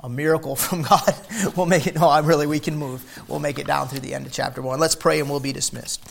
a 0.02 0.10
miracle 0.10 0.56
from 0.58 0.82
God, 0.82 1.16
we'll 1.56 1.66
make 1.66 1.88
it. 1.88 1.96
No, 1.96 2.10
I'm 2.10 2.26
really, 2.26 2.48
we 2.48 2.60
can 2.60 2.76
move. 2.76 3.04
We'll 3.30 3.40
make 3.40 3.58
it 3.60 3.68
down 3.68 3.88
through 3.88 4.02
the 4.02 4.14
end 4.14 4.26
of 4.26 4.34
chapter 4.34 4.62
1. 4.62 4.80
Let's 4.80 4.96
pray 4.96 5.20
and 5.20 5.30
we'll 5.30 5.40
be 5.40 5.54
dismissed. 5.54 6.04